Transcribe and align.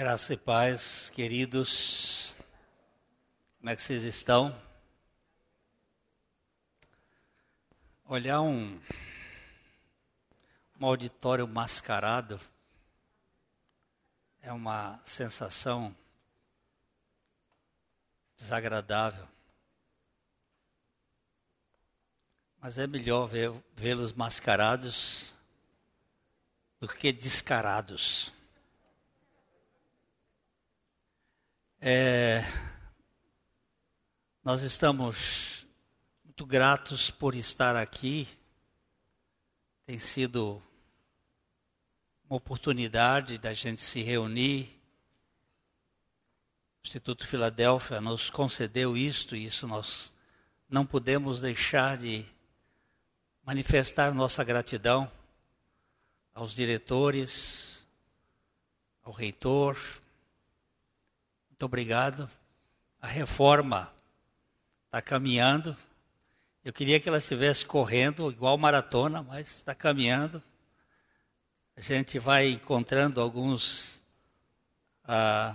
Graça 0.00 0.32
e 0.32 0.36
paz, 0.38 1.10
queridos. 1.10 2.34
Como 3.58 3.68
é 3.68 3.76
que 3.76 3.82
vocês 3.82 4.02
estão? 4.02 4.58
Olhar 8.06 8.40
um, 8.40 8.80
um 10.80 10.86
auditório 10.86 11.46
mascarado 11.46 12.40
é 14.40 14.50
uma 14.50 14.98
sensação 15.04 15.94
desagradável. 18.38 19.28
Mas 22.58 22.78
é 22.78 22.86
melhor 22.86 23.28
vê-los 23.76 24.14
mascarados 24.14 25.34
do 26.80 26.88
que 26.88 27.12
descarados. 27.12 28.32
É, 31.82 32.42
nós 34.44 34.60
estamos 34.60 35.66
muito 36.22 36.44
gratos 36.44 37.10
por 37.10 37.34
estar 37.34 37.74
aqui. 37.74 38.28
Tem 39.86 39.98
sido 39.98 40.62
uma 42.28 42.36
oportunidade 42.36 43.38
da 43.38 43.54
gente 43.54 43.80
se 43.80 44.02
reunir. 44.02 44.78
O 46.82 46.86
Instituto 46.86 47.26
Filadélfia 47.26 47.98
nos 47.98 48.28
concedeu 48.28 48.94
isto 48.94 49.34
e 49.34 49.46
isso 49.46 49.66
nós 49.66 50.12
não 50.68 50.84
podemos 50.84 51.40
deixar 51.40 51.96
de 51.96 52.26
manifestar 53.42 54.12
nossa 54.12 54.44
gratidão 54.44 55.10
aos 56.34 56.54
diretores, 56.54 57.88
ao 59.02 59.14
reitor, 59.14 59.78
muito 61.60 61.66
obrigado. 61.66 62.26
A 63.02 63.06
reforma 63.06 63.92
está 64.86 65.02
caminhando. 65.02 65.76
Eu 66.64 66.72
queria 66.72 66.98
que 66.98 67.06
ela 67.06 67.18
estivesse 67.18 67.66
correndo 67.66 68.30
igual 68.30 68.56
maratona, 68.56 69.22
mas 69.22 69.56
está 69.56 69.74
caminhando. 69.74 70.42
A 71.76 71.82
gente 71.82 72.18
vai 72.18 72.48
encontrando 72.48 73.20
alguns, 73.20 74.02
ah, 75.04 75.54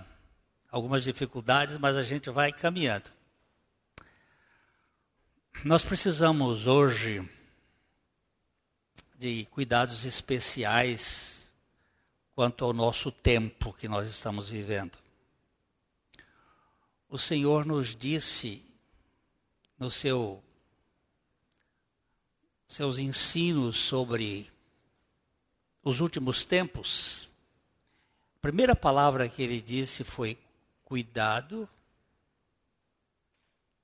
algumas 0.70 1.02
dificuldades, 1.02 1.76
mas 1.76 1.96
a 1.96 2.04
gente 2.04 2.30
vai 2.30 2.52
caminhando. 2.52 3.10
Nós 5.64 5.84
precisamos 5.84 6.68
hoje 6.68 7.28
de 9.18 9.44
cuidados 9.46 10.04
especiais 10.04 11.50
quanto 12.32 12.64
ao 12.64 12.72
nosso 12.72 13.10
tempo 13.10 13.72
que 13.72 13.88
nós 13.88 14.08
estamos 14.08 14.48
vivendo 14.48 15.04
o 17.08 17.18
Senhor 17.18 17.64
nos 17.64 17.94
disse 17.94 18.64
no 19.78 19.90
seu 19.90 20.42
seus 22.66 22.98
ensinos 22.98 23.76
sobre 23.76 24.50
os 25.84 26.00
últimos 26.00 26.44
tempos, 26.44 27.30
a 28.36 28.40
primeira 28.40 28.74
palavra 28.74 29.28
que 29.28 29.40
ele 29.40 29.60
disse 29.60 30.02
foi 30.02 30.36
cuidado 30.84 31.68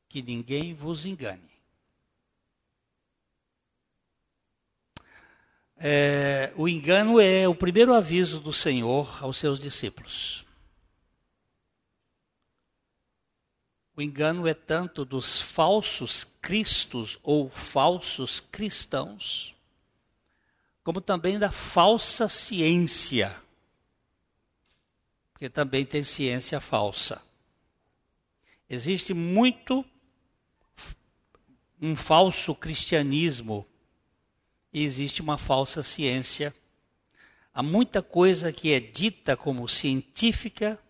que 0.08 0.20
ninguém 0.20 0.74
vos 0.74 1.06
engane. 1.06 1.50
É, 5.76 6.52
o 6.56 6.68
engano 6.68 7.20
é 7.20 7.48
o 7.48 7.54
primeiro 7.54 7.94
aviso 7.94 8.40
do 8.40 8.52
Senhor 8.52 9.22
aos 9.22 9.38
seus 9.38 9.60
discípulos. 9.60 10.44
O 13.94 14.00
engano 14.00 14.48
é 14.48 14.54
tanto 14.54 15.04
dos 15.04 15.38
falsos 15.38 16.24
cristos 16.40 17.18
ou 17.22 17.50
falsos 17.50 18.40
cristãos, 18.40 19.54
como 20.82 21.00
também 21.00 21.38
da 21.38 21.50
falsa 21.50 22.26
ciência, 22.26 23.36
porque 25.32 25.50
também 25.50 25.84
tem 25.84 26.02
ciência 26.02 26.58
falsa. 26.58 27.22
Existe 28.68 29.12
muito 29.12 29.84
um 31.78 31.94
falso 31.94 32.54
cristianismo 32.54 33.66
e 34.72 34.82
existe 34.82 35.20
uma 35.20 35.36
falsa 35.36 35.82
ciência. 35.82 36.54
Há 37.52 37.62
muita 37.62 38.00
coisa 38.00 38.50
que 38.50 38.72
é 38.72 38.80
dita 38.80 39.36
como 39.36 39.68
científica 39.68 40.82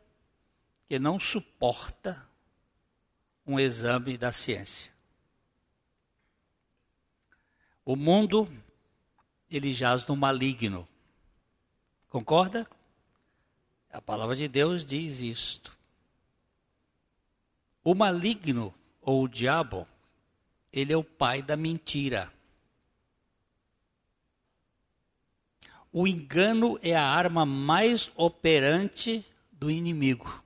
que 0.86 1.00
não 1.00 1.18
suporta 1.18 2.30
um 3.52 3.60
exame 3.60 4.16
da 4.16 4.32
ciência. 4.32 4.90
O 7.84 7.94
mundo, 7.96 8.48
ele 9.50 9.74
jaz 9.74 10.06
no 10.06 10.16
maligno. 10.16 10.88
Concorda? 12.08 12.66
A 13.92 14.00
palavra 14.00 14.34
de 14.34 14.48
Deus 14.48 14.84
diz 14.84 15.20
isto. 15.20 15.76
O 17.84 17.94
maligno, 17.94 18.74
ou 19.02 19.24
o 19.24 19.28
diabo, 19.28 19.86
ele 20.72 20.92
é 20.92 20.96
o 20.96 21.04
pai 21.04 21.42
da 21.42 21.56
mentira. 21.56 22.32
O 25.92 26.06
engano 26.06 26.78
é 26.82 26.94
a 26.94 27.04
arma 27.04 27.44
mais 27.44 28.10
operante 28.16 29.26
do 29.50 29.70
inimigo. 29.70 30.41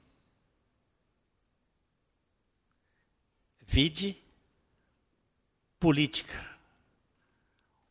Vide 3.66 4.16
política. 5.78 6.56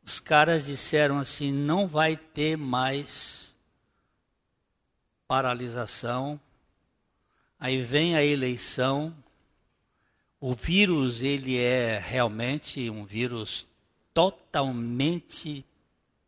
Os 0.04 0.20
caras 0.20 0.66
disseram 0.66 1.20
assim: 1.20 1.52
não 1.52 1.88
vai 1.88 2.16
ter 2.16 2.58
mais 2.58 3.54
paralisação. 5.28 6.40
Aí 7.60 7.82
vem 7.82 8.16
a 8.16 8.24
eleição. 8.24 9.16
O 10.40 10.54
vírus, 10.54 11.22
ele 11.22 11.58
é 11.58 11.98
realmente 11.98 12.90
um 12.90 13.06
vírus 13.06 13.68
totalmente 14.14 15.66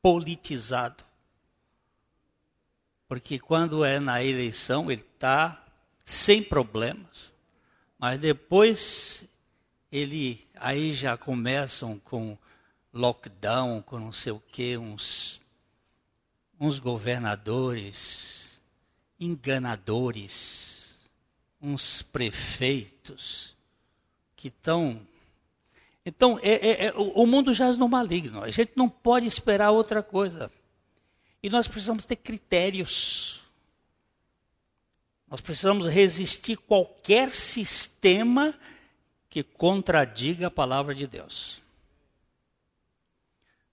politizado. 0.02 1.04
Porque 3.08 3.40
quando 3.40 3.86
é 3.86 4.00
na 4.00 4.24
eleição, 4.24 4.92
ele 4.92 5.02
está 5.02 5.64
sem 6.04 6.42
problemas. 6.42 7.32
Mas 8.00 8.20
depois 8.20 9.28
ele 9.92 10.46
aí 10.56 10.94
já 10.94 11.18
começam 11.18 12.00
com 12.00 12.38
lockdown, 12.94 13.82
com 13.82 14.00
não 14.00 14.12
sei 14.12 14.32
o 14.32 14.44
quê, 14.52 14.78
uns, 14.78 15.42
uns 16.60 16.80
governadores 16.80 18.38
enganadores, 19.20 20.98
uns 21.62 22.02
prefeitos 22.02 23.56
que 24.36 24.48
estão. 24.50 25.02
Então, 26.06 26.40
é, 26.42 26.52
é, 26.52 26.86
é, 26.88 26.94
o 26.96 27.26
mundo 27.26 27.54
jaz 27.54 27.78
no 27.78 27.90
maligno. 27.90 28.44
A 28.44 28.52
gente 28.52 28.72
não 28.76 28.88
pode 28.88 29.26
esperar 29.26 29.72
outra 29.72 30.02
coisa. 30.02 30.52
E 31.42 31.50
nós 31.50 31.68
precisamos 31.68 32.06
ter 32.06 32.16
critérios. 32.16 33.42
Nós 35.30 35.42
precisamos 35.42 35.88
resistir 35.88 36.58
qualquer 36.58 37.32
sistema 37.32 38.58
que 39.30 39.44
contradiga 39.44 40.48
a 40.48 40.52
palavra 40.52 40.96
de 40.96 41.06
Deus. 41.06 41.62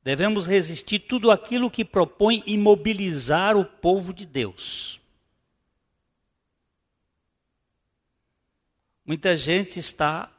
Devemos 0.02 0.46
resistir 0.46 0.98
tudo 0.98 1.30
aquilo 1.30 1.70
que 1.70 1.84
propõe 1.84 2.42
imobilizar 2.46 3.56
o 3.56 3.64
povo 3.64 4.12
de 4.12 4.26
Deus. 4.26 5.00
Muita 9.06 9.36
gente 9.36 9.78
está 9.78 10.30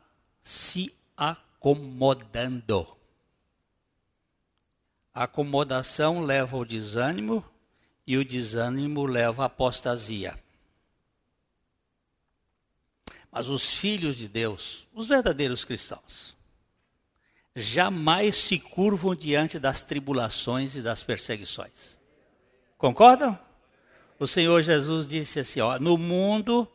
se 0.43 0.93
acomodando. 1.17 2.87
A 5.13 5.23
acomodação 5.23 6.21
leva 6.21 6.57
ao 6.57 6.65
desânimo 6.65 7.43
e 8.05 8.17
o 8.17 8.25
desânimo 8.25 9.05
leva 9.05 9.43
à 9.43 9.45
apostasia. 9.45 10.37
Mas 13.35 13.49
os 13.49 13.69
filhos 13.69 14.15
de 14.15 14.29
Deus, 14.29 14.87
os 14.93 15.07
verdadeiros 15.07 15.65
cristãos, 15.65 16.37
jamais 17.53 18.37
se 18.37 18.57
curvam 18.57 19.13
diante 19.13 19.59
das 19.59 19.83
tribulações 19.83 20.73
e 20.77 20.81
das 20.81 21.03
perseguições. 21.03 21.99
Concordam? 22.77 23.37
O 24.17 24.25
Senhor 24.25 24.61
Jesus 24.61 25.05
disse 25.05 25.41
assim: 25.41 25.59
ó, 25.59 25.77
no 25.77 25.97
mundo 25.97 26.65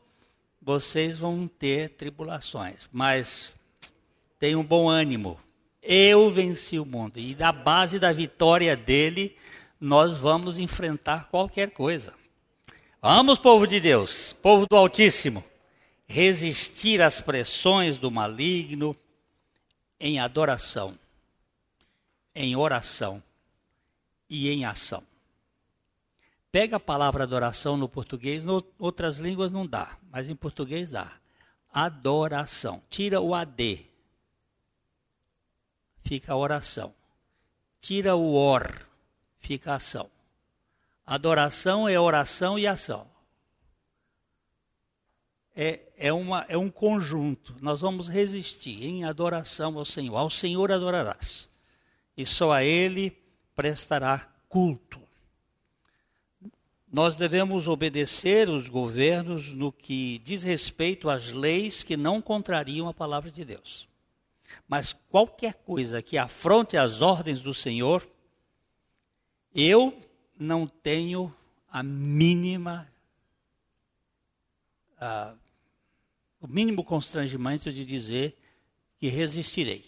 vocês 0.60 1.16
vão 1.16 1.48
ter 1.48 1.88
tribulações, 1.96 2.90
mas 2.92 3.54
tenham 4.38 4.62
bom 4.62 4.86
ânimo. 4.86 5.40
Eu 5.82 6.30
venci 6.30 6.78
o 6.78 6.84
mundo 6.84 7.18
e 7.18 7.34
da 7.34 7.52
base 7.52 7.98
da 7.98 8.12
vitória 8.12 8.76
dele 8.76 9.34
nós 9.80 10.18
vamos 10.18 10.58
enfrentar 10.58 11.30
qualquer 11.30 11.70
coisa. 11.70 12.12
Vamos, 13.00 13.38
povo 13.38 13.66
de 13.66 13.80
Deus, 13.80 14.34
povo 14.34 14.66
do 14.68 14.76
Altíssimo, 14.76 15.42
resistir 16.10 17.00
às 17.00 17.20
pressões 17.20 17.96
do 17.96 18.10
maligno 18.10 18.96
em 20.00 20.18
adoração, 20.18 20.98
em 22.34 22.56
oração 22.56 23.22
e 24.28 24.48
em 24.48 24.64
ação. 24.64 25.04
Pega 26.50 26.78
a 26.78 26.80
palavra 26.80 27.22
adoração 27.22 27.76
no 27.76 27.88
português, 27.88 28.44
em 28.44 28.48
outras 28.76 29.18
línguas 29.18 29.52
não 29.52 29.64
dá, 29.64 29.96
mas 30.10 30.28
em 30.28 30.34
português 30.34 30.90
dá. 30.90 31.12
Adoração. 31.72 32.82
Tira 32.90 33.20
o 33.20 33.32
AD. 33.32 33.86
Fica 36.02 36.32
a 36.32 36.36
oração. 36.36 36.92
Tira 37.80 38.16
o 38.16 38.34
OR. 38.34 38.84
Fica 39.38 39.74
a 39.74 39.76
ação. 39.76 40.10
Adoração 41.06 41.88
é 41.88 42.00
oração 42.00 42.58
e 42.58 42.66
ação. 42.66 43.09
É, 45.54 45.80
é, 45.96 46.12
uma, 46.12 46.46
é 46.48 46.56
um 46.56 46.70
conjunto. 46.70 47.54
Nós 47.60 47.80
vamos 47.80 48.08
resistir 48.08 48.84
em 48.84 49.04
adoração 49.04 49.76
ao 49.78 49.84
Senhor. 49.84 50.16
Ao 50.16 50.30
Senhor 50.30 50.70
adorarás. 50.70 51.48
E 52.16 52.24
só 52.24 52.52
a 52.52 52.64
Ele 52.64 53.16
prestará 53.54 54.28
culto. 54.48 55.00
Nós 56.92 57.14
devemos 57.14 57.68
obedecer 57.68 58.48
os 58.48 58.68
governos 58.68 59.52
no 59.52 59.70
que 59.70 60.18
diz 60.24 60.42
respeito 60.42 61.08
às 61.08 61.30
leis 61.30 61.84
que 61.84 61.96
não 61.96 62.20
contrariam 62.20 62.88
a 62.88 62.94
palavra 62.94 63.30
de 63.30 63.44
Deus. 63.44 63.88
Mas 64.66 64.92
qualquer 64.92 65.54
coisa 65.54 66.02
que 66.02 66.18
afronte 66.18 66.76
as 66.76 67.00
ordens 67.00 67.40
do 67.40 67.54
Senhor, 67.54 68.08
eu 69.54 69.96
não 70.36 70.66
tenho 70.66 71.32
a 71.70 71.82
mínima, 71.82 72.89
a, 75.00 75.34
o 76.40 76.46
mínimo 76.46 76.84
constrangimento 76.84 77.72
de 77.72 77.84
dizer 77.84 78.36
que 78.98 79.08
resistirei. 79.08 79.84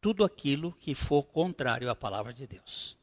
Tudo 0.00 0.24
aquilo 0.24 0.72
que 0.72 0.94
for 0.94 1.24
contrário 1.24 1.90
à 1.90 1.96
palavra 1.96 2.32
de 2.32 2.46
Deus. 2.46 2.96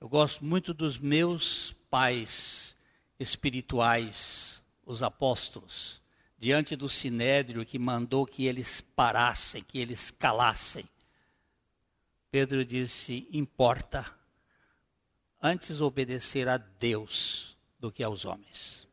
Eu 0.00 0.08
gosto 0.08 0.44
muito 0.44 0.72
dos 0.72 0.98
meus 0.98 1.72
pais 1.90 2.76
espirituais, 3.18 4.62
os 4.86 5.02
apóstolos, 5.02 6.00
diante 6.38 6.76
do 6.76 6.88
sinédrio 6.88 7.64
que 7.64 7.78
mandou 7.78 8.26
que 8.26 8.46
eles 8.46 8.80
parassem, 8.80 9.62
que 9.62 9.78
eles 9.78 10.10
calassem. 10.10 10.88
Pedro 12.30 12.64
disse: 12.64 13.28
importa 13.32 14.04
antes 15.40 15.80
obedecer 15.80 16.48
a 16.48 16.56
Deus 16.56 17.56
do 17.78 17.92
que 17.92 18.02
aos 18.02 18.24
homens. 18.24 18.88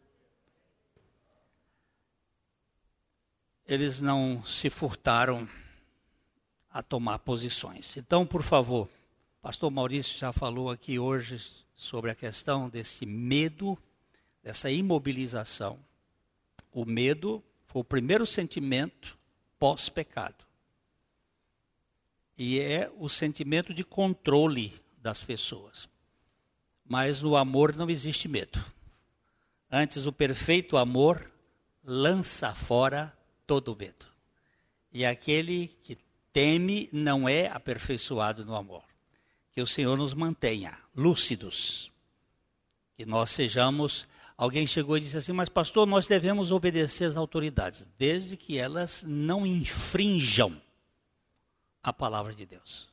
Eles 3.71 4.01
não 4.01 4.43
se 4.43 4.69
furtaram 4.69 5.47
a 6.69 6.83
tomar 6.83 7.19
posições. 7.19 7.95
Então, 7.95 8.27
por 8.27 8.43
favor, 8.43 8.89
Pastor 9.41 9.71
Maurício 9.71 10.19
já 10.19 10.33
falou 10.33 10.69
aqui 10.69 10.99
hoje 10.99 11.63
sobre 11.73 12.11
a 12.11 12.15
questão 12.15 12.67
desse 12.67 13.05
medo, 13.05 13.77
dessa 14.43 14.69
imobilização. 14.69 15.79
O 16.69 16.83
medo 16.83 17.41
foi 17.65 17.79
o 17.81 17.85
primeiro 17.85 18.25
sentimento 18.25 19.17
pós-pecado. 19.57 20.45
E 22.37 22.59
é 22.59 22.91
o 22.97 23.07
sentimento 23.07 23.73
de 23.73 23.85
controle 23.85 24.73
das 24.97 25.23
pessoas. 25.23 25.87
Mas 26.83 27.21
no 27.21 27.37
amor 27.37 27.73
não 27.77 27.89
existe 27.89 28.27
medo. 28.27 28.61
Antes, 29.71 30.05
o 30.05 30.11
perfeito 30.11 30.75
amor 30.75 31.31
lança 31.81 32.53
fora 32.53 33.17
todo 33.51 33.75
medo. 33.75 34.05
E 34.93 35.05
aquele 35.05 35.67
que 35.83 35.97
teme 36.31 36.87
não 36.89 37.27
é 37.27 37.47
aperfeiçoado 37.47 38.45
no 38.45 38.55
amor 38.55 38.81
que 39.51 39.61
o 39.61 39.67
Senhor 39.67 39.97
nos 39.97 40.13
mantenha 40.13 40.77
lúcidos, 40.95 41.91
que 42.95 43.05
nós 43.05 43.29
sejamos. 43.29 44.07
Alguém 44.37 44.65
chegou 44.65 44.97
e 44.97 45.01
disse 45.01 45.17
assim: 45.17 45.33
Mas, 45.33 45.49
pastor, 45.49 45.85
nós 45.85 46.07
devemos 46.07 46.49
obedecer 46.49 47.03
às 47.03 47.17
autoridades, 47.17 47.89
desde 47.97 48.37
que 48.37 48.57
elas 48.57 49.03
não 49.05 49.45
infringam 49.45 50.55
a 51.83 51.91
palavra 51.91 52.33
de 52.33 52.45
Deus. 52.45 52.87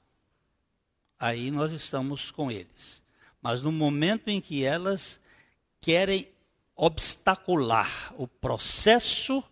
Aí 1.21 1.53
nós 1.53 1.71
estamos 1.71 2.33
com 2.33 2.51
eles. 2.51 3.01
Mas 3.41 3.63
no 3.63 3.71
momento 3.71 4.27
em 4.27 4.41
que 4.41 4.65
elas 4.65 5.21
querem 5.81 6.29
obstacular 6.75 8.13
o 8.19 8.27
processo 8.27 9.45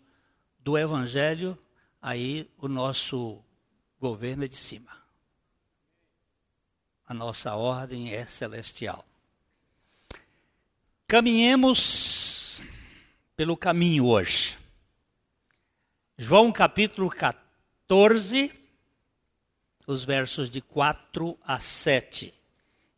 do 0.67 0.77
evangelho, 0.77 1.59
aí 2.03 2.47
o 2.59 2.69
nosso 2.69 3.43
governo 3.99 4.45
é 4.45 4.49
de 4.49 4.57
cima 4.57 5.07
a 7.07 7.15
nossa 7.15 7.55
ordem 7.55 8.13
é 8.13 8.27
celestial. 8.27 9.05
Caminhemos 11.07 12.61
pelo 13.37 13.57
caminho 13.57 14.07
hoje. 14.07 14.59
João 16.19 16.51
capítulo 16.51 17.09
14, 17.09 18.53
os 19.87 20.05
versos 20.05 20.51
de 20.51 20.61
4 20.61 21.39
a 21.45 21.61
7. 21.61 22.35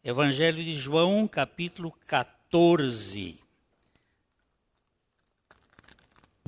Evangelho 0.02 0.64
de 0.64 0.74
João, 0.74 1.28
capítulo 1.28 1.92
14. 2.06 3.38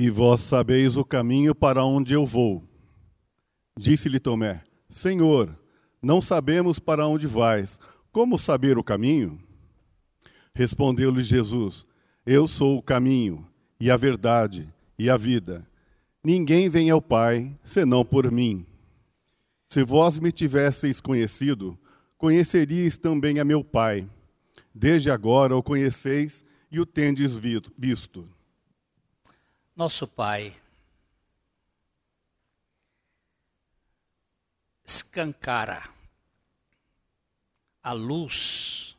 E 0.00 0.08
vós 0.08 0.40
sabeis 0.40 0.96
o 0.96 1.04
caminho 1.04 1.54
para 1.54 1.84
onde 1.84 2.14
eu 2.14 2.24
vou. 2.24 2.64
Disse-lhe 3.78 4.18
Tomé: 4.18 4.64
Senhor, 4.88 5.54
não 6.00 6.22
sabemos 6.22 6.78
para 6.78 7.06
onde 7.06 7.26
vais. 7.26 7.78
Como 8.10 8.38
saber 8.38 8.78
o 8.78 8.82
caminho? 8.82 9.38
Respondeu-lhe 10.54 11.22
Jesus: 11.22 11.86
Eu 12.24 12.48
sou 12.48 12.78
o 12.78 12.82
caminho, 12.82 13.46
e 13.78 13.90
a 13.90 13.96
verdade, 13.98 14.72
e 14.98 15.10
a 15.10 15.18
vida. 15.18 15.68
Ninguém 16.24 16.70
vem 16.70 16.88
ao 16.88 17.02
Pai 17.02 17.54
senão 17.62 18.02
por 18.02 18.32
mim. 18.32 18.64
Se 19.68 19.84
vós 19.84 20.18
me 20.18 20.32
tivesseis 20.32 20.98
conhecido, 20.98 21.78
conheceríeis 22.16 22.96
também 22.96 23.38
a 23.38 23.44
meu 23.44 23.62
Pai. 23.62 24.08
Desde 24.74 25.10
agora 25.10 25.54
o 25.54 25.62
conheceis 25.62 26.42
e 26.72 26.80
o 26.80 26.86
tendes 26.86 27.36
visto. 27.36 28.39
Nosso 29.80 30.06
Pai, 30.06 30.54
escancara 34.84 35.82
a 37.82 37.92
luz 37.92 38.94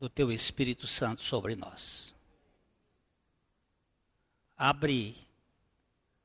do 0.00 0.08
teu 0.08 0.32
Espírito 0.32 0.86
Santo 0.86 1.20
sobre 1.20 1.54
nós. 1.54 2.14
Abre 4.56 5.14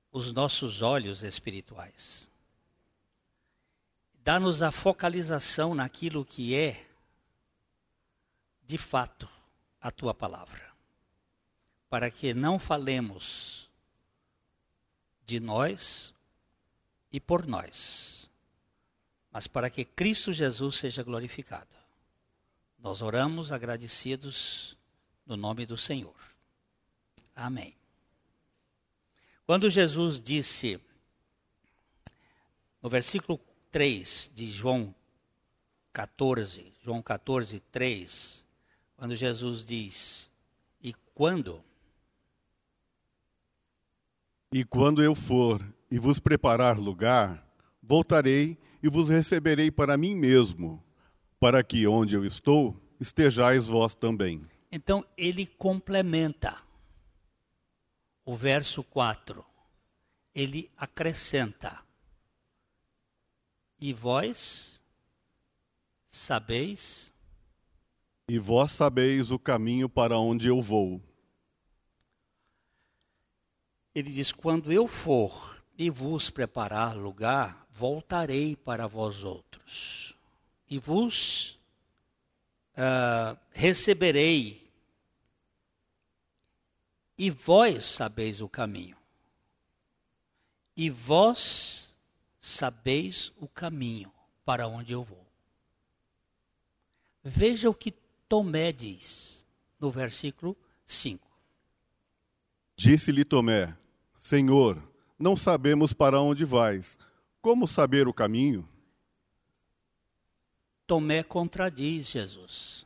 os 0.10 0.31
nossos 0.31 0.81
olhos 0.81 1.22
espirituais. 1.22 2.31
Dá-nos 4.24 4.62
a 4.62 4.72
focalização 4.72 5.75
naquilo 5.75 6.24
que 6.24 6.55
é, 6.55 6.88
de 8.63 8.77
fato, 8.77 9.27
a 9.81 9.91
tua 9.91 10.13
palavra. 10.13 10.66
Para 11.89 12.12
que 12.12 12.34
não 12.34 12.60
falemos 12.60 13.70
de 15.25 15.39
nós 15.39 16.13
e 17.12 17.20
por 17.20 17.46
nós 17.46 18.17
mas 19.38 19.46
para 19.46 19.70
que 19.70 19.86
Cristo 19.86 20.34
Jesus 20.34 20.77
seja 20.77 21.03
glorificado. 21.03 21.77
Nós 22.79 23.03
oramos 23.03 23.51
agradecidos 23.51 24.75
no 25.27 25.38
nome 25.38 25.63
do 25.63 25.77
Senhor. 25.77 26.15
Amém. 27.36 27.75
Quando 29.46 29.70
Jesus 29.70 30.20
disse, 30.20 30.82
no 32.82 32.89
versículo 32.89 33.39
3 33.70 34.32
de 34.34 34.50
João 34.50 34.96
14, 35.94 36.74
João 36.82 37.03
14, 37.03 37.60
3, 37.60 38.44
quando 38.96 39.15
Jesus 39.15 39.63
diz, 39.63 40.32
e 40.82 40.96
quando? 41.13 41.63
E 44.51 44.63
quando 44.63 45.04
eu 45.04 45.13
for 45.13 45.62
e 45.92 46.00
vos 46.00 46.20
preparar 46.20 46.80
lugar, 46.80 47.46
voltarei 47.82 48.58
e 48.82 48.89
vos 48.89 49.10
receberei 49.10 49.70
para 49.70 49.98
mim 49.98 50.16
mesmo, 50.16 50.82
para 51.39 51.63
que 51.63 51.86
onde 51.86 52.16
eu 52.16 52.24
estou, 52.24 52.80
estejais 53.00 53.68
vós 53.68 53.94
também. 53.94 54.48
Então 54.72 55.06
ele 55.18 55.46
complementa 55.46 56.58
o 58.25 58.36
verso 58.36 58.84
4. 58.84 59.44
Ele 60.34 60.72
acrescenta: 60.77 61.80
E 63.80 63.92
vós 63.94 64.82
sabeis 66.08 67.12
E 68.30 68.39
vós 68.39 68.72
sabeis 68.72 69.32
o 69.32 69.39
caminho 69.39 69.89
para 69.89 70.18
onde 70.18 70.48
eu 70.48 70.62
vou. 70.62 71.01
Ele 73.98 74.12
diz: 74.12 74.32
Quando 74.32 74.72
eu 74.72 74.88
for 74.88 75.60
e 75.75 75.89
vos 75.89 76.30
preparar 76.30 76.96
lugar, 76.96 77.68
voltarei 77.72 78.56
para 78.56 78.86
vós 78.86 79.24
outros, 79.24 80.16
e 80.70 80.77
vos 80.77 81.60
uh, 82.75 83.36
receberei, 83.50 84.72
e 87.18 87.32
vós 87.32 87.86
sabeis 87.86 88.39
o 88.39 88.48
caminho. 88.48 88.96
E 90.75 90.92
vós 90.92 91.98
sabeis 92.39 93.32
o 93.38 93.48
caminho 93.48 94.13
para 94.46 94.68
onde 94.68 94.94
eu 94.94 95.04
vou. 95.04 95.25
Veja 97.24 97.68
o 97.68 97.74
que 97.74 97.96
Tomé 98.30 98.72
diz 98.72 99.44
no 99.80 99.89
versículo 99.89 100.56
5. 100.86 101.27
Disse-lhe 102.75 103.25
Tomé: 103.25 103.75
Senhor, 104.27 104.84
não 105.17 105.38
sabemos 105.38 105.93
para 105.93 106.19
onde 106.19 106.43
vais. 106.43 107.00
Como 107.41 107.65
saber 107.65 108.10
o 108.10 108.13
caminho? 108.13 108.67
Tomé 110.86 111.24
contradiz 111.24 112.10
Jesus. 112.10 112.86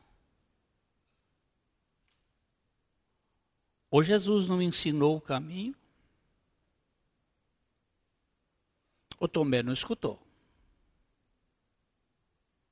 Ou 3.90 4.04
Jesus 4.04 4.48
não 4.48 4.62
ensinou 4.62 5.18
o 5.18 5.22
caminho, 5.22 5.76
ou 9.18 9.28
Tomé 9.28 9.64
não 9.64 9.74
escutou. 9.74 10.22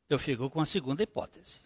Eu 0.07 0.19
fico 0.19 0.47
com 0.47 0.61
a 0.61 0.65
segunda 0.67 1.01
hipótese. 1.01 1.59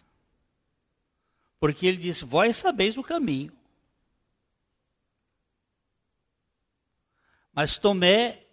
Porque 1.60 1.86
ele 1.86 1.98
disse: 1.98 2.24
Vós 2.24 2.56
sabeis 2.56 2.96
o 2.96 3.02
caminho. 3.02 3.52
Mas 7.54 7.78
Tomé, 7.78 8.44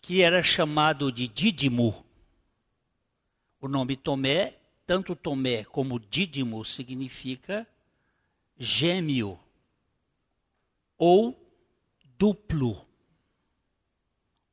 que 0.00 0.22
era 0.22 0.42
chamado 0.42 1.12
de 1.12 1.28
Dídimo, 1.28 2.04
o 3.60 3.68
nome 3.68 3.96
Tomé, 3.96 4.58
tanto 4.84 5.14
Tomé 5.14 5.64
como 5.64 6.00
Dídimo 6.00 6.64
significa 6.64 7.64
gêmeo 8.56 9.38
ou 10.96 11.38
duplo 12.18 12.84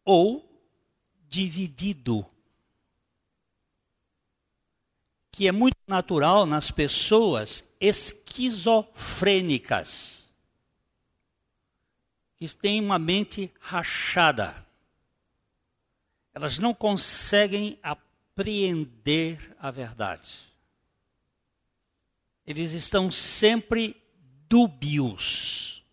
ou 0.03 0.45
dividido. 1.27 2.23
Que 5.31 5.47
é 5.47 5.51
muito 5.51 5.77
natural 5.87 6.45
nas 6.45 6.69
pessoas 6.69 7.65
esquizofrênicas, 7.79 10.24
que 12.53 12.59
têm 12.59 12.81
uma 12.81 12.99
mente 12.99 13.51
rachada. 13.59 14.65
Elas 16.33 16.59
não 16.59 16.73
conseguem 16.73 17.79
apreender 17.81 19.55
a 19.59 19.71
verdade. 19.71 20.53
Eles 22.45 22.73
estão 22.73 23.11
sempre 23.11 23.95
dúbios. 24.49 25.83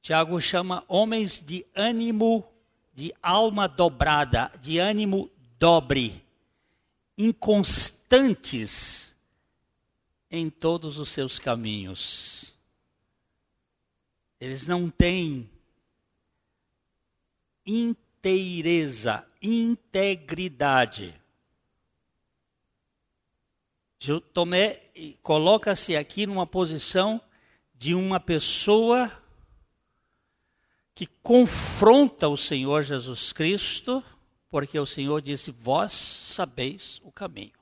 Tiago 0.00 0.40
chama 0.40 0.84
homens 0.88 1.40
de 1.40 1.66
ânimo, 1.74 2.48
de 2.94 3.12
alma 3.22 3.68
dobrada, 3.68 4.50
de 4.60 4.78
ânimo 4.78 5.30
dobre, 5.58 6.24
inconstantes 7.18 9.14
em 10.30 10.48
todos 10.48 10.96
os 10.96 11.10
seus 11.10 11.38
caminhos. 11.38 12.49
Eles 14.40 14.66
não 14.66 14.88
têm 14.88 15.50
inteireza, 17.66 19.26
integridade. 19.42 21.14
Tomé 24.32 24.80
coloca-se 25.22 25.94
aqui 25.94 26.26
numa 26.26 26.46
posição 26.46 27.20
de 27.74 27.94
uma 27.94 28.18
pessoa 28.18 29.12
que 30.94 31.06
confronta 31.06 32.26
o 32.28 32.36
Senhor 32.36 32.82
Jesus 32.82 33.32
Cristo, 33.32 34.02
porque 34.48 34.78
o 34.78 34.86
Senhor 34.86 35.20
disse: 35.20 35.50
Vós 35.50 35.92
sabeis 35.92 36.98
o 37.04 37.12
caminho. 37.12 37.52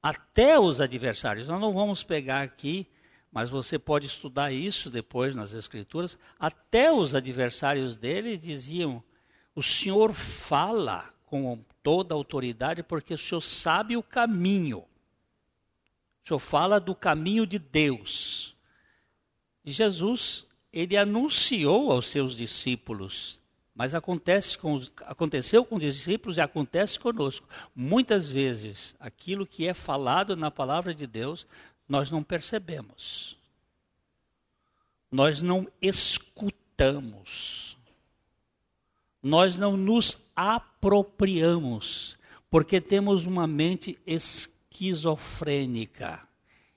Até 0.00 0.58
os 0.58 0.80
adversários, 0.80 1.48
nós 1.48 1.60
não 1.60 1.74
vamos 1.74 2.04
pegar 2.04 2.42
aqui, 2.42 2.88
mas 3.36 3.50
você 3.50 3.78
pode 3.78 4.06
estudar 4.06 4.50
isso 4.50 4.88
depois 4.88 5.36
nas 5.36 5.52
Escrituras. 5.52 6.18
Até 6.40 6.90
os 6.90 7.14
adversários 7.14 7.94
dele 7.94 8.38
diziam: 8.38 9.04
O 9.54 9.62
Senhor 9.62 10.14
fala 10.14 11.12
com 11.26 11.62
toda 11.82 12.14
autoridade, 12.14 12.82
porque 12.82 13.12
o 13.12 13.18
Senhor 13.18 13.42
sabe 13.42 13.94
o 13.94 14.02
caminho. 14.02 14.78
O 14.78 16.28
Senhor 16.28 16.38
fala 16.38 16.80
do 16.80 16.94
caminho 16.94 17.46
de 17.46 17.58
Deus. 17.58 18.56
E 19.66 19.70
Jesus 19.70 20.46
ele 20.72 20.96
anunciou 20.96 21.92
aos 21.92 22.08
seus 22.08 22.34
discípulos, 22.34 23.38
mas 23.74 23.94
acontece 23.94 24.56
com, 24.56 24.80
aconteceu 25.02 25.62
com 25.62 25.74
os 25.74 25.82
discípulos 25.82 26.38
e 26.38 26.40
acontece 26.40 26.98
conosco. 26.98 27.46
Muitas 27.74 28.26
vezes, 28.28 28.96
aquilo 28.98 29.46
que 29.46 29.66
é 29.66 29.74
falado 29.74 30.34
na 30.34 30.50
palavra 30.50 30.94
de 30.94 31.06
Deus, 31.06 31.46
nós 31.88 32.10
não 32.10 32.22
percebemos. 32.22 33.36
Nós 35.10 35.42
não 35.42 35.66
escutamos. 35.80 37.76
Nós 39.22 39.56
não 39.58 39.76
nos 39.76 40.18
apropriamos, 40.34 42.16
porque 42.50 42.80
temos 42.80 43.26
uma 43.26 43.46
mente 43.46 43.98
esquizofrênica 44.06 46.26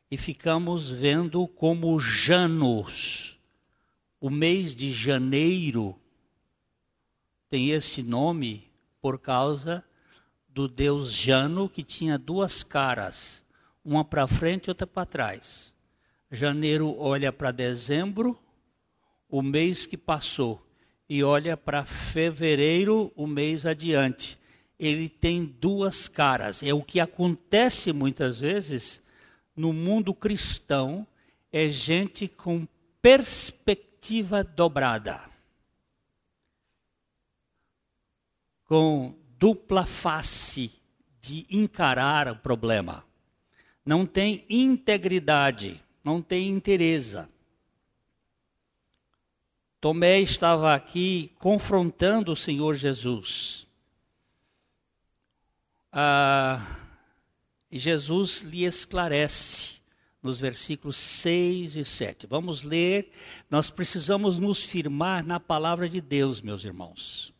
e 0.09 0.17
ficamos 0.17 0.89
vendo 0.89 1.47
como 1.47 1.99
Janos 1.99 3.39
o 4.19 4.29
mês 4.29 4.75
de 4.75 4.91
janeiro 4.91 5.95
tem 7.49 7.71
esse 7.71 8.03
nome 8.03 8.69
por 9.01 9.17
causa 9.17 9.83
do 10.47 10.67
deus 10.67 11.13
Jano, 11.13 11.69
que 11.69 11.83
tinha 11.83 12.17
duas 12.17 12.63
caras, 12.63 13.43
uma 13.89 14.05
para 14.05 14.27
frente 14.27 14.67
e 14.67 14.69
outra 14.69 14.85
para 14.85 15.03
trás. 15.03 15.73
Janeiro 16.29 16.95
olha 16.99 17.33
para 17.33 17.49
dezembro, 17.49 18.39
o 19.27 19.41
mês 19.41 19.87
que 19.87 19.97
passou, 19.97 20.63
e 21.09 21.23
olha 21.23 21.57
para 21.57 21.83
fevereiro, 21.83 23.11
o 23.15 23.25
mês 23.25 23.65
adiante. 23.65 24.37
Ele 24.77 25.09
tem 25.09 25.43
duas 25.43 26.07
caras. 26.07 26.61
É 26.61 26.71
o 26.71 26.83
que 26.83 26.99
acontece 26.99 27.91
muitas 27.91 28.39
vezes 28.39 29.01
no 29.55 29.73
mundo 29.73 30.13
cristão, 30.13 31.05
é 31.51 31.67
gente 31.67 32.27
com 32.27 32.67
perspectiva 33.01 34.43
dobrada, 34.43 35.19
com 38.65 39.15
dupla 39.39 39.83
face 39.83 40.79
de 41.19 41.47
encarar 41.49 42.27
o 42.27 42.35
problema. 42.35 43.08
Não 43.89 44.05
tem 44.05 44.45
integridade, 44.47 45.83
não 46.03 46.21
tem 46.21 46.47
interesse. 46.47 47.25
Tomé 49.81 50.19
estava 50.19 50.75
aqui 50.75 51.31
confrontando 51.39 52.31
o 52.31 52.35
Senhor 52.35 52.75
Jesus. 52.75 53.65
Ah, 55.91 56.63
e 57.71 57.79
Jesus 57.79 58.41
lhe 58.41 58.63
esclarece 58.63 59.79
nos 60.21 60.39
versículos 60.39 60.95
6 60.95 61.75
e 61.75 61.83
7. 61.83 62.27
Vamos 62.27 62.61
ler, 62.61 63.11
nós 63.49 63.71
precisamos 63.71 64.37
nos 64.37 64.61
firmar 64.61 65.25
na 65.25 65.39
palavra 65.39 65.89
de 65.89 65.99
Deus, 65.99 66.41
meus 66.41 66.63
irmãos. 66.63 67.33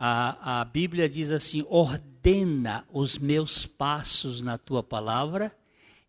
A, 0.00 0.60
a 0.60 0.64
Bíblia 0.64 1.06
diz 1.06 1.30
assim: 1.30 1.66
ordena 1.68 2.82
os 2.90 3.18
meus 3.18 3.66
passos 3.66 4.40
na 4.40 4.56
tua 4.56 4.82
palavra 4.82 5.54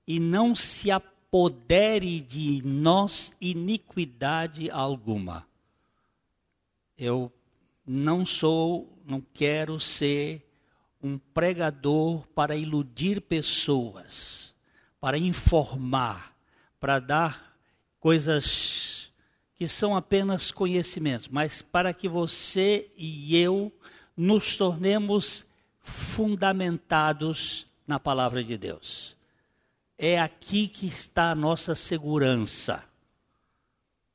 e 0.08 0.20
não 0.20 0.56
se 0.56 0.90
apodere 0.90 2.22
de 2.22 2.62
nós 2.64 3.34
iniquidade 3.42 4.70
alguma. 4.72 5.46
Eu 6.98 7.32
não 7.86 8.26
sou, 8.26 8.98
não 9.06 9.22
quero 9.22 9.80
ser 9.80 10.48
um 11.04 11.18
pregador 11.18 12.26
para 12.30 12.56
iludir 12.56 13.22
pessoas 13.22 14.48
para 15.00 15.18
informar, 15.18 16.36
para 16.80 17.00
dar 17.00 17.58
coisas 18.00 19.12
que 19.56 19.68
são 19.68 19.96
apenas 19.96 20.52
conhecimentos, 20.52 21.28
mas 21.28 21.62
para 21.62 21.94
que 21.94 22.08
você 22.08 22.92
e 22.96 23.36
eu 23.36 23.72
nos 24.16 24.56
tornemos 24.56 25.46
fundamentados 25.80 27.68
na 27.88 28.00
palavra 28.00 28.44
de 28.44 28.58
Deus. 28.58 29.17
É 29.98 30.20
aqui 30.20 30.68
que 30.68 30.86
está 30.86 31.32
a 31.32 31.36
nossa 31.36 31.74
segurança. 31.74 32.84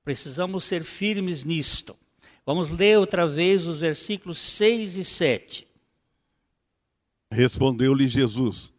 Precisamos 0.04 0.64
ser 0.64 0.84
firmes 0.84 1.44
nisto. 1.44 1.96
Vamos 2.44 2.68
ler 2.68 2.98
outra 2.98 3.26
vez 3.26 3.66
os 3.66 3.80
versículos 3.80 4.38
6 4.38 4.96
e 4.96 5.04
7. 5.04 5.68
Respondeu-lhe 7.30 8.06
Jesus: 8.06 8.72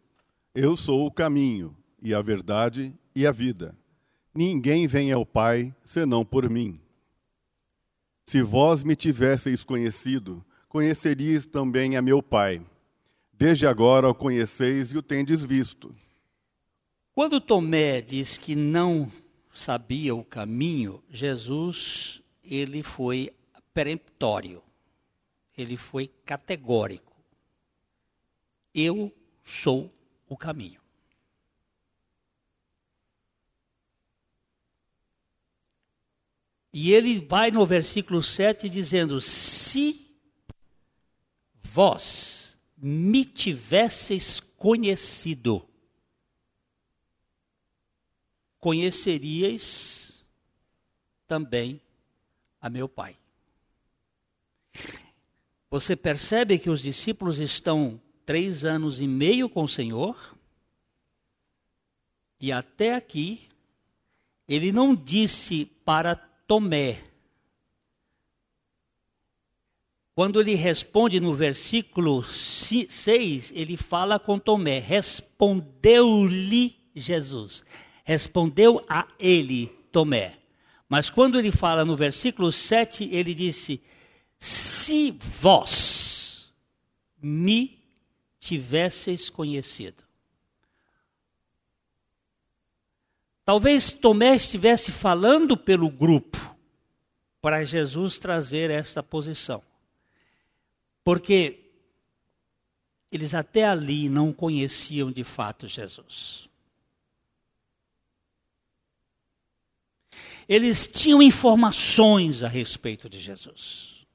Eu 0.54 0.76
sou 0.76 1.06
o 1.06 1.10
caminho, 1.10 1.76
e 2.02 2.14
a 2.14 2.20
verdade 2.20 2.94
e 3.14 3.26
a 3.26 3.32
vida. 3.32 3.76
Ninguém 4.34 4.86
vem 4.86 5.12
ao 5.12 5.24
Pai 5.24 5.74
senão 5.84 6.24
por 6.24 6.48
mim. 6.50 6.80
Se 8.26 8.42
vós 8.42 8.82
me 8.82 8.96
tivesseis 8.96 9.64
conhecido, 9.64 10.44
conheceríeis 10.68 11.46
também 11.46 11.96
a 11.96 12.02
meu 12.02 12.22
Pai. 12.22 12.60
Desde 13.32 13.66
agora 13.66 14.08
o 14.08 14.14
conheceis 14.14 14.90
e 14.92 14.98
o 14.98 15.02
tendes 15.02 15.42
visto. 15.42 15.94
Quando 17.14 17.40
Tomé 17.40 18.02
diz 18.02 18.36
que 18.36 18.56
não 18.56 19.10
sabia 19.52 20.12
o 20.14 20.24
caminho, 20.24 21.00
Jesus 21.08 22.20
ele 22.42 22.82
foi 22.82 23.32
peremptório. 23.72 24.60
Ele 25.56 25.76
foi 25.76 26.08
categórico. 26.24 27.14
Eu 28.74 29.14
sou 29.44 29.94
o 30.28 30.36
caminho. 30.36 30.80
E 36.72 36.92
ele 36.92 37.20
vai 37.20 37.52
no 37.52 37.64
versículo 37.64 38.20
7 38.20 38.68
dizendo: 38.68 39.20
Se 39.20 40.10
vós 41.62 42.58
me 42.76 43.24
tivesseis 43.24 44.40
conhecido, 44.40 45.64
conheceríeis 48.64 50.24
também 51.26 51.78
a 52.58 52.70
meu 52.70 52.88
Pai. 52.88 53.14
Você 55.68 55.94
percebe 55.94 56.58
que 56.58 56.70
os 56.70 56.80
discípulos 56.80 57.38
estão 57.38 58.00
três 58.24 58.64
anos 58.64 59.02
e 59.02 59.06
meio 59.06 59.50
com 59.50 59.64
o 59.64 59.68
Senhor, 59.68 60.34
e 62.40 62.50
até 62.50 62.94
aqui, 62.94 63.50
ele 64.48 64.72
não 64.72 64.94
disse 64.94 65.66
para 65.84 66.16
Tomé. 66.16 67.04
Quando 70.14 70.40
ele 70.40 70.54
responde 70.54 71.20
no 71.20 71.34
versículo 71.34 72.24
6, 72.24 73.52
ele 73.54 73.76
fala 73.76 74.18
com 74.18 74.38
Tomé: 74.38 74.78
Respondeu-lhe 74.78 76.74
Jesus. 76.94 77.62
Respondeu 78.04 78.84
a 78.88 79.08
ele, 79.18 79.66
Tomé. 79.90 80.38
Mas 80.88 81.08
quando 81.08 81.38
ele 81.38 81.50
fala 81.50 81.84
no 81.84 81.96
versículo 81.96 82.52
7, 82.52 83.08
ele 83.10 83.34
disse: 83.34 83.82
Se 84.38 85.10
vós 85.10 86.52
me 87.20 87.82
tivesseis 88.38 89.30
conhecido. 89.30 90.04
Talvez 93.44 93.92
Tomé 93.92 94.36
estivesse 94.36 94.92
falando 94.92 95.56
pelo 95.56 95.90
grupo 95.90 96.54
para 97.40 97.64
Jesus 97.64 98.18
trazer 98.18 98.70
esta 98.70 99.02
posição. 99.02 99.62
Porque 101.02 101.72
eles 103.10 103.34
até 103.34 103.64
ali 103.64 104.08
não 104.08 104.32
conheciam 104.32 105.12
de 105.12 105.24
fato 105.24 105.68
Jesus. 105.68 106.48
Eles 110.48 110.86
tinham 110.86 111.22
informações 111.22 112.42
a 112.42 112.48
respeito 112.48 113.08
de 113.08 113.18
Jesus. 113.18 114.06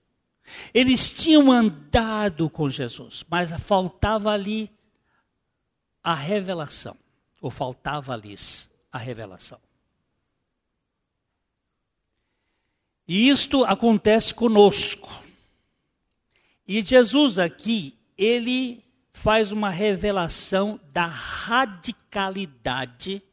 Eles 0.73 1.11
tinham 1.11 1.51
andado 1.51 2.49
com 2.49 2.69
Jesus, 2.69 3.25
mas 3.29 3.51
faltava 3.61 4.31
ali 4.31 4.71
a 6.03 6.13
revelação, 6.13 6.95
ou 7.41 7.51
faltava-lhes 7.51 8.69
a 8.91 8.97
revelação. 8.97 9.59
E 13.07 13.29
isto 13.29 13.63
acontece 13.65 14.33
conosco. 14.33 15.09
E 16.67 16.81
Jesus 16.83 17.39
aqui, 17.39 17.97
ele 18.15 18.83
faz 19.11 19.51
uma 19.51 19.71
revelação 19.71 20.79
da 20.93 21.07
radicalidade 21.07 23.23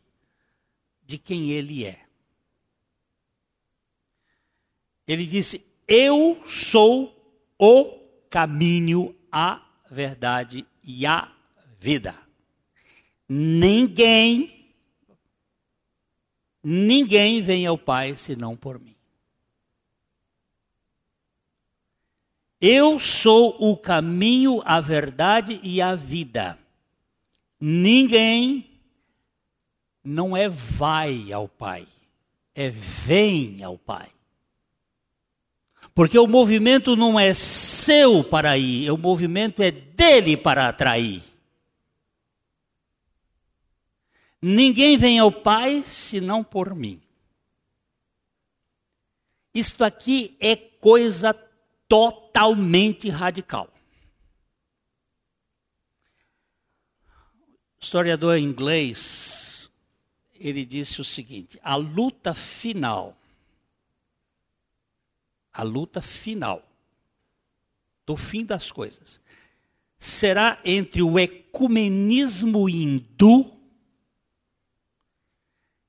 de 1.05 1.19
quem 1.19 1.51
ele 1.51 1.85
é. 1.85 2.06
Ele 5.07 5.27
disse: 5.27 5.65
Eu 5.87 6.41
sou 6.45 7.15
o 7.59 7.91
caminho, 8.29 9.15
a 9.31 9.63
verdade 9.91 10.67
e 10.85 11.07
a 11.07 11.33
vida. 11.79 12.15
Ninguém 13.29 14.57
Ninguém 16.69 17.41
vem 17.41 17.65
ao 17.65 17.79
Pai 17.79 18.17
senão 18.17 18.57
por 18.57 18.81
mim. 18.81 18.97
Eu 22.61 22.99
sou 22.99 23.57
o 23.61 23.77
caminho, 23.77 24.61
a 24.65 24.81
verdade 24.81 25.61
e 25.63 25.81
a 25.81 25.95
vida. 25.95 26.59
Ninguém 27.61 28.69
não 30.03 30.37
é 30.37 30.49
vai 30.49 31.33
ao 31.33 31.47
Pai, 31.47 31.87
é 32.53 32.69
vem 32.69 33.63
ao 33.63 33.79
Pai. 33.79 34.11
Porque 35.97 36.19
o 36.19 36.27
movimento 36.27 36.95
não 36.95 37.19
é 37.19 37.33
seu 37.33 38.23
para 38.23 38.59
ir, 38.59 38.91
o 38.91 38.99
movimento 38.99 39.63
é 39.63 39.71
dele 39.71 40.37
para 40.37 40.69
atrair. 40.69 41.23
Ninguém 44.43 44.99
vem 44.99 45.19
ao 45.19 45.33
Pai 45.33 45.83
senão 45.87 46.45
por 46.45 46.75
mim. 46.75 47.01
Isto 49.55 49.85
aqui 49.85 50.37
é 50.39 50.55
coisa 50.55 51.33
totalmente 51.89 53.09
radical. 53.09 53.73
O 57.81 57.81
historiador 57.81 58.37
inglês, 58.37 59.71
ele 60.35 60.67
disse 60.67 61.01
o 61.01 61.05
seguinte: 61.05 61.59
a 61.63 61.75
luta 61.75 62.35
final, 62.35 63.17
a 65.57 65.63
luta 65.63 66.03
final 66.03 66.63
do 68.05 68.15
fim 68.15 68.45
das 68.45 68.71
coisas, 68.71 69.21
será 69.99 70.61
entre 70.65 71.03
o 71.03 71.19
ecumenismo 71.19 72.69
hindu 72.69 73.57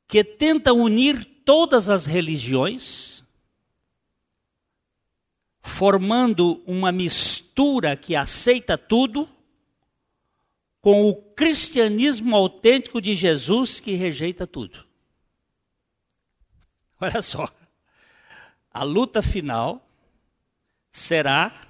que 0.08 0.24
tenta 0.24 0.72
unir 0.72 1.24
todas 1.44 1.90
as 1.90 2.06
religiões, 2.06 3.24
formando 5.62 6.64
uma 6.66 6.94
mistura 6.94 7.98
que 7.98 8.16
aceita 8.16 8.78
tudo, 8.78 9.28
com 10.80 11.10
o 11.10 11.16
cristianismo 11.34 12.34
autêntico 12.34 13.02
de 13.02 13.14
Jesus 13.14 13.82
que 13.82 13.96
rejeita 13.96 14.48
tudo. 14.48 14.88
Olha 17.02 17.22
só, 17.22 17.46
a 18.78 18.84
luta 18.84 19.24
final 19.24 19.90
será 20.92 21.68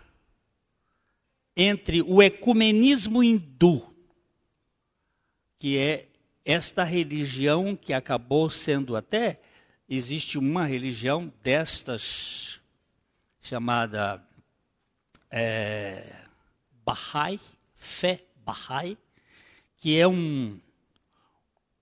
entre 1.55 2.01
o 2.01 2.21
ecumenismo 2.21 3.23
hindu, 3.23 3.81
que 5.57 5.77
é 5.77 6.09
esta 6.43 6.83
religião 6.83 7.77
que 7.77 7.93
acabou 7.93 8.49
sendo 8.49 8.93
até 8.93 9.39
existe 9.87 10.37
uma 10.37 10.65
religião 10.65 11.31
destas 11.41 12.59
chamada 13.39 14.21
é, 15.31 16.25
Bahá'í, 16.85 17.39
fé 17.77 18.25
Bahá'í, 18.45 18.97
que 19.77 19.97
é 19.97 20.05
um, 20.05 20.59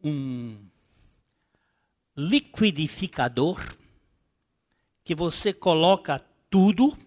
um 0.04 0.56
liquidificador 2.16 3.60
que 5.06 5.14
você 5.14 5.54
coloca 5.54 6.20
tudo, 6.50 6.98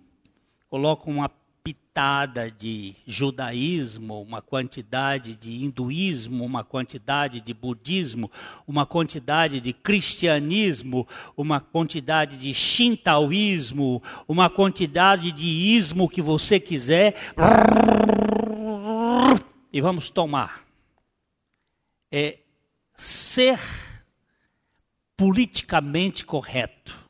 coloca 0.70 1.10
uma 1.10 1.28
pitada 1.64 2.48
de 2.48 2.94
judaísmo, 3.04 4.22
uma 4.22 4.40
quantidade 4.40 5.34
de 5.34 5.64
hinduísmo, 5.64 6.44
uma 6.44 6.62
quantidade 6.62 7.40
de 7.40 7.52
budismo, 7.52 8.30
uma 8.68 8.86
quantidade 8.86 9.60
de 9.60 9.72
cristianismo, 9.72 11.08
uma 11.36 11.60
quantidade 11.60 12.38
de 12.38 12.54
shintaoísmo, 12.54 14.00
uma 14.28 14.48
quantidade 14.48 15.32
de 15.32 15.46
ismo 15.46 16.08
que 16.08 16.22
você 16.22 16.60
quiser. 16.60 17.16
E 19.72 19.80
vamos 19.80 20.08
tomar. 20.08 20.64
é 22.12 22.38
ser 22.94 23.58
politicamente 25.16 26.24
correto. 26.24 27.07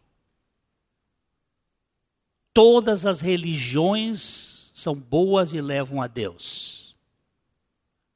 Todas 2.58 3.06
as 3.06 3.20
religiões 3.20 4.72
são 4.74 4.92
boas 4.92 5.52
e 5.52 5.60
levam 5.60 6.02
a 6.02 6.08
Deus. 6.08 6.96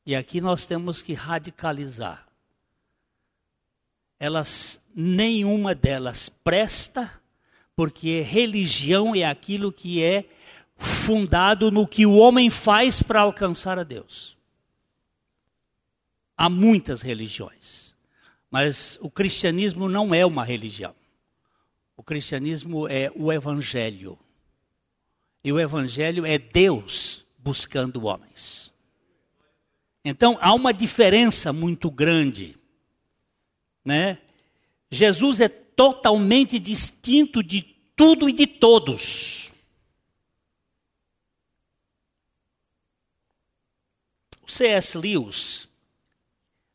E 0.05 0.16
aqui 0.16 0.40
nós 0.40 0.66
temos 0.66 1.00
que 1.00 1.12
radicalizar. 1.14 2.26
Elas, 4.18 4.83
nenhuma 4.92 5.76
delas 5.76 6.28
presta, 6.28 7.22
porque 7.76 8.20
religião 8.22 9.14
é 9.14 9.22
aquilo 9.22 9.72
que 9.72 10.02
é 10.02 10.24
fundado 10.74 11.70
no 11.70 11.87
que 11.87 12.05
o 12.05 12.16
homem 12.16 12.50
faz 12.50 13.00
para 13.00 13.20
alcançar 13.20 13.78
a 13.78 13.85
Deus. 13.85 14.37
Há 16.37 16.48
muitas 16.48 17.00
religiões. 17.00 17.94
Mas 18.50 18.98
o 19.00 19.09
cristianismo 19.09 19.88
não 19.88 20.12
é 20.12 20.26
uma 20.26 20.42
religião. 20.42 20.96
O 21.96 22.02
cristianismo 22.02 22.88
é 22.88 23.09
o 23.14 23.33
evangelho. 23.33 24.18
E 25.44 25.52
o 25.52 25.59
evangelho 25.59 26.24
é 26.24 26.38
Deus 26.38 27.24
buscando 27.38 28.05
homens. 28.05 28.72
Então 30.05 30.38
há 30.40 30.52
uma 30.55 30.72
diferença 30.72 31.52
muito 31.52 31.90
grande, 31.90 32.57
né? 33.85 34.18
Jesus 34.90 35.40
é 35.40 35.48
totalmente 35.48 36.59
distinto 36.59 37.42
de 37.42 37.62
tudo 37.96 38.28
e 38.28 38.33
de 38.33 38.46
todos. 38.46 39.52
O 44.42 44.50
C.S. 44.50 44.98
Lewis, 44.98 45.68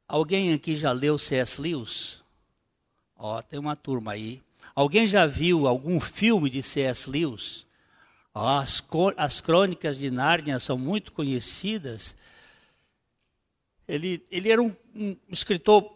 Alguém 0.07 0.53
aqui 0.53 0.77
já 0.77 0.93
leu 0.93 1.17
C.S. 1.17 1.59
Lewis? 1.59 2.23
Ó, 3.17 3.41
tem 3.41 3.59
uma 3.59 3.75
turma 3.75 4.13
aí. 4.13 4.41
Alguém 4.73 5.05
já 5.05 5.25
viu 5.25 5.67
algum 5.67 5.99
filme 5.99 6.49
de 6.49 6.63
C.S. 6.63 7.09
Lewis? 7.09 7.66
As, 8.39 8.83
as 9.17 9.41
crônicas 9.41 9.97
de 9.97 10.11
Nárnia 10.11 10.59
são 10.59 10.77
muito 10.77 11.11
conhecidas. 11.11 12.15
Ele, 13.87 14.23
ele 14.29 14.51
era 14.51 14.61
um, 14.61 14.75
um 14.93 15.17
escritor 15.29 15.91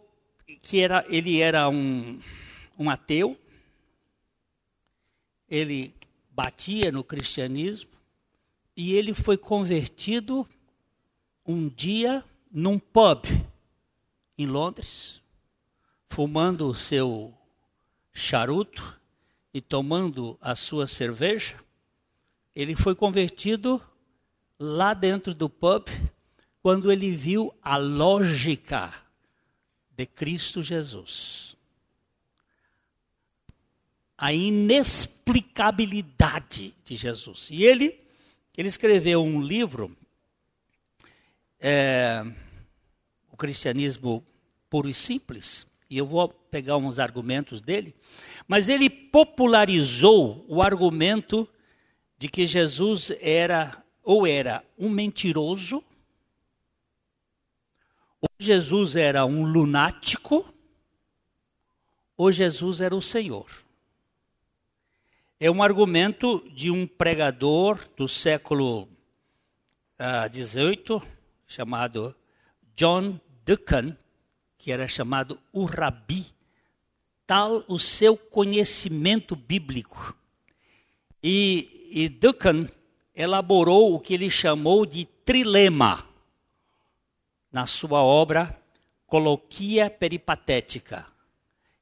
que 0.61 0.79
era, 0.79 1.05
ele 1.07 1.39
era 1.39 1.69
um, 1.69 2.19
um 2.79 2.89
ateu. 2.89 3.39
Ele 5.47 5.93
batia 6.31 6.91
no 6.91 7.03
cristianismo 7.03 7.91
e 8.75 8.93
ele 8.93 9.13
foi 9.13 9.37
convertido 9.37 10.47
um 11.45 11.67
dia 11.67 12.23
num 12.51 12.79
pub 12.79 13.25
em 14.37 14.47
Londres, 14.47 15.21
fumando 16.09 16.67
o 16.67 16.73
seu 16.73 17.33
charuto 18.11 18.99
e 19.53 19.61
tomando 19.61 20.37
a 20.41 20.55
sua 20.55 20.87
cerveja, 20.87 21.55
ele 22.55 22.75
foi 22.75 22.93
convertido 22.93 23.81
lá 24.59 24.93
dentro 24.93 25.33
do 25.33 25.49
pub 25.49 25.87
quando 26.61 26.91
ele 26.91 27.15
viu 27.15 27.51
a 27.61 27.77
lógica 27.77 28.93
de 29.89 30.05
Cristo 30.05 30.61
Jesus. 30.61 31.55
A 34.17 34.33
inexplicabilidade 34.33 36.75
de 36.85 36.95
Jesus. 36.95 37.49
E 37.49 37.63
ele, 37.63 37.99
ele 38.55 38.67
escreveu 38.67 39.23
um 39.23 39.41
livro, 39.41 39.97
é, 41.59 42.23
o 43.31 43.37
cristianismo 43.37 44.23
puro 44.69 44.87
e 44.87 44.93
simples, 44.93 45.65
e 45.89 45.97
eu 45.97 46.05
vou 46.05 46.29
pegar 46.29 46.77
uns 46.77 46.99
argumentos 46.99 47.59
dele, 47.59 47.95
mas 48.47 48.69
ele 48.69 48.87
popularizou 48.89 50.45
o 50.47 50.61
argumento 50.61 51.49
de 52.21 52.29
que 52.29 52.45
Jesus 52.45 53.11
era 53.19 53.83
ou 54.03 54.27
era 54.27 54.63
um 54.77 54.91
mentiroso, 54.91 55.83
ou 58.21 58.29
Jesus 58.37 58.95
era 58.95 59.25
um 59.25 59.43
lunático, 59.43 60.45
ou 62.15 62.31
Jesus 62.31 62.79
era 62.79 62.95
o 62.95 63.01
Senhor. 63.01 63.49
É 65.39 65.49
um 65.49 65.63
argumento 65.63 66.47
de 66.51 66.69
um 66.69 66.85
pregador 66.85 67.79
do 67.97 68.07
século 68.07 68.87
XVIII, 70.31 70.97
uh, 70.97 71.01
chamado 71.47 72.15
John 72.75 73.19
Duncan, 73.43 73.97
que 74.59 74.71
era 74.71 74.87
chamado 74.87 75.39
o 75.51 75.65
Rabi, 75.65 76.27
tal 77.25 77.65
o 77.67 77.79
seu 77.79 78.15
conhecimento 78.15 79.35
bíblico. 79.35 80.15
E, 81.23 81.80
e 81.91 82.07
Duncan 82.07 82.67
elaborou 83.13 83.93
o 83.93 83.99
que 83.99 84.13
ele 84.13 84.31
chamou 84.31 84.85
de 84.85 85.05
trilema 85.25 86.07
na 87.51 87.65
sua 87.65 88.01
obra 88.01 88.57
Coloquia 89.05 89.89
Peripatética. 89.89 91.05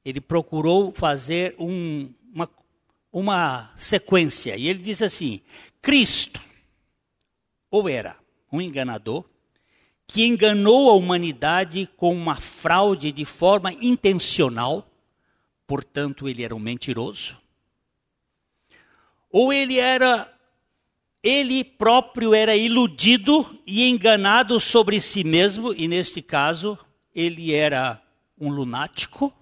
Ele 0.04 0.20
procurou 0.20 0.92
fazer 0.92 1.54
um, 1.58 2.12
uma, 2.34 2.50
uma 3.12 3.72
sequência, 3.76 4.56
e 4.56 4.66
ele 4.66 4.80
diz 4.80 5.00
assim: 5.00 5.40
Cristo 5.80 6.40
ou 7.70 7.88
era 7.88 8.16
um 8.52 8.60
enganador, 8.60 9.24
que 10.06 10.26
enganou 10.26 10.90
a 10.90 10.94
humanidade 10.94 11.88
com 11.96 12.12
uma 12.12 12.34
fraude 12.34 13.12
de 13.12 13.24
forma 13.24 13.72
intencional, 13.72 14.90
portanto, 15.68 16.28
ele 16.28 16.42
era 16.42 16.54
um 16.54 16.58
mentiroso? 16.58 17.38
Ou 19.30 19.52
ele 19.52 19.78
era 19.78 20.30
ele 21.22 21.62
próprio 21.62 22.34
era 22.34 22.56
iludido 22.56 23.58
e 23.66 23.88
enganado 23.88 24.58
sobre 24.58 25.00
si 25.00 25.22
mesmo, 25.22 25.72
e 25.74 25.86
neste 25.86 26.22
caso, 26.22 26.78
ele 27.14 27.52
era 27.52 28.02
um 28.38 28.50
lunático? 28.50 29.32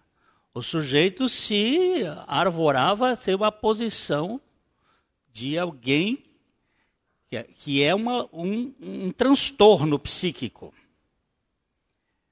O 0.53 0.61
sujeito 0.61 1.29
se 1.29 2.03
arvorava 2.27 3.11
a 3.11 3.17
ter 3.17 3.35
uma 3.35 3.51
posição 3.51 4.41
de 5.31 5.57
alguém 5.57 6.23
que 7.27 7.37
é, 7.37 7.43
que 7.43 7.81
é 7.81 7.95
uma, 7.95 8.27
um, 8.33 8.73
um 8.81 9.11
transtorno 9.11 9.97
psíquico. 9.97 10.73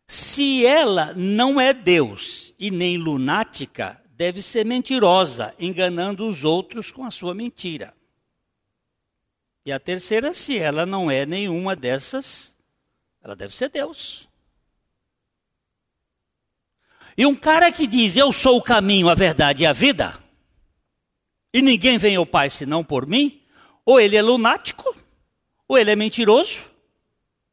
Se 0.05 0.65
ela 0.65 1.13
não 1.13 1.60
é 1.62 1.73
Deus 1.73 2.53
e 2.60 2.69
nem 2.69 2.97
lunática, 2.97 4.01
deve 4.12 4.41
ser 4.41 4.65
mentirosa, 4.65 5.55
enganando 5.58 6.27
os 6.27 6.43
outros 6.43 6.91
com 6.91 7.05
a 7.05 7.12
sua 7.12 7.34
mentira. 7.34 7.95
E 9.65 9.71
a 9.71 9.79
terceira, 9.79 10.34
se 10.34 10.58
ela 10.58 10.86
não 10.86 11.10
é 11.10 11.25
nenhuma 11.25 11.75
dessas, 11.75 12.58
ela 13.21 13.36
deve 13.36 13.55
ser 13.55 13.69
Deus. 13.69 14.28
E 17.19 17.25
um 17.25 17.36
cara 17.36 17.69
que 17.69 17.86
diz: 17.86 18.15
Eu 18.15 18.32
sou 18.32 18.55
o 18.55 18.62
caminho, 18.62 19.10
a 19.10 19.13
verdade 19.13 19.63
e 19.63 19.65
a 19.65 19.73
vida, 19.73 20.17
e 21.53 21.62
ninguém 21.62 21.97
vem 21.97 22.15
ao 22.15 22.25
Pai 22.25 22.49
senão 22.49 22.82
por 22.82 23.05
mim, 23.05 23.43
ou 23.84 23.99
ele 23.99 24.15
é 24.15 24.21
lunático, 24.21 24.95
ou 25.67 25.77
ele 25.77 25.91
é 25.91 25.97
mentiroso, 25.97 26.71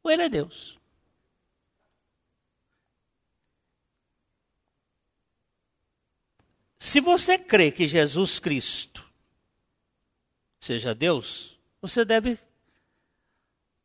ou 0.01 0.09
ele 0.09 0.23
é 0.23 0.29
Deus. 0.29 0.79
Se 6.79 7.01
você 7.01 7.37
crê 7.37 7.69
que 7.69 7.89
Jesus 7.89 8.39
Cristo 8.39 9.05
seja 10.61 10.95
Deus, 10.95 11.59
você 11.81 12.05
deve. 12.05 12.39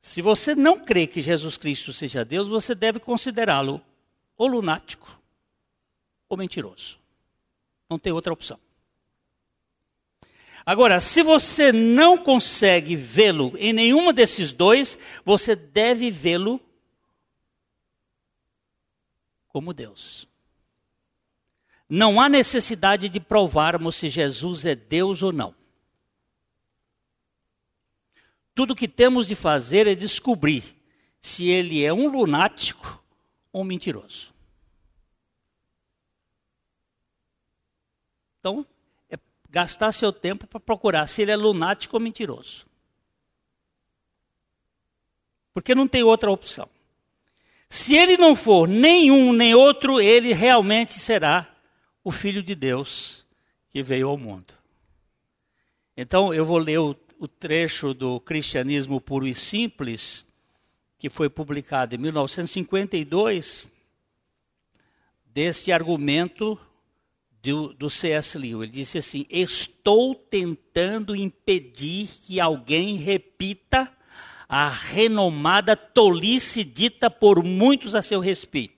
Se 0.01 0.23
você 0.23 0.55
não 0.55 0.79
crê 0.79 1.09
que 1.09 1.21
Jesus 1.21 1.57
Cristo 1.57 1.93
seja 1.93 2.25
Deus, 2.25 2.47
você 2.47 2.73
deve 2.73 3.01
considerá-lo 3.01 3.83
ou 4.37 4.47
lunático 4.47 5.22
ou 6.33 6.39
mentiroso. 6.39 6.99
Não 7.89 7.99
tem 7.99 8.13
outra 8.13 8.33
opção. 8.33 8.59
Agora, 10.65 11.01
se 11.01 11.23
você 11.23 11.73
não 11.73 12.17
consegue 12.17 12.97
vê-lo 12.97 13.53
em 13.59 13.73
nenhuma 13.73 14.13
desses 14.13 14.53
dois, 14.53 14.99
você 15.25 15.55
deve 15.55 16.11
vê-lo 16.11 16.61
como 19.49 19.75
Deus. 19.75 20.27
Não 21.89 22.19
há 22.19 22.29
necessidade 22.29 23.11
de 23.11 23.21
provarmos 23.21 23.97
se 23.97 24.09
Jesus 24.09 24.65
é 24.65 24.75
Deus 24.75 25.21
ou 25.23 25.33
não. 25.33 25.55
Tudo 28.55 28.77
que 28.77 28.89
temos 28.89 29.27
de 29.27 29.35
fazer 29.35 29.87
é 29.87 29.95
descobrir 29.95 30.77
se 31.21 31.49
ele 31.49 31.85
é 31.85 31.93
um 31.93 32.09
lunático 32.09 33.03
ou 33.53 33.63
um 33.63 33.65
mentiroso. 33.65 34.32
Então, 38.43 38.67
é 39.09 39.17
gastar 39.49 39.93
seu 39.93 40.13
tempo 40.13 40.49
para 40.49 40.59
procurar 40.59 41.07
se 41.07 41.23
ele 41.23 41.31
é 41.31 41.37
lunático 41.37 41.95
ou 41.95 42.01
mentiroso. 42.01 42.67
Porque 45.55 45.75
não 45.75 45.87
tem 45.87 46.03
outra 46.03 46.29
opção. 46.29 46.69
Se 47.69 47.95
ele 47.95 48.17
não 48.17 48.35
for 48.35 48.67
nenhum 48.67 49.33
nem 49.33 49.55
outro, 49.55 50.01
ele 50.01 50.33
realmente 50.33 50.95
será 50.99 51.55
o 52.03 52.11
Filho 52.11 52.43
de 52.43 52.57
Deus 52.57 53.25
que 53.71 53.81
veio 53.81 54.09
ao 54.09 54.19
mundo. 54.19 54.53
Então, 55.97 56.35
eu 56.35 56.45
vou 56.45 56.59
ler 56.59 56.79
o 56.79 56.95
o 57.23 57.29
trecho 57.29 57.95
do 57.95 58.19
Cristianismo 58.19 59.01
Puro 59.01 59.29
e 59.29 59.33
Simples, 59.33 60.27
que 60.99 61.09
foi 61.09 61.31
publicado 61.31 61.95
em 61.95 61.99
1952, 61.99 63.69
deste 65.27 65.71
argumento 65.71 66.59
do, 67.43 67.73
do 67.75 67.91
C.S. 67.91 68.39
Lewis. 68.39 68.63
Ele 68.63 68.73
disse 68.73 68.99
assim: 68.99 69.27
Estou 69.29 70.15
tentando 70.15 71.17
impedir 71.17 72.09
que 72.23 72.41
alguém 72.41 72.97
repita 72.97 73.93
a 74.49 74.69
renomada 74.69 75.75
tolice 75.75 76.63
dita 76.63 77.11
por 77.11 77.43
muitos 77.43 77.95
a 77.95 78.03
seu 78.03 78.21
respeito. 78.21 78.75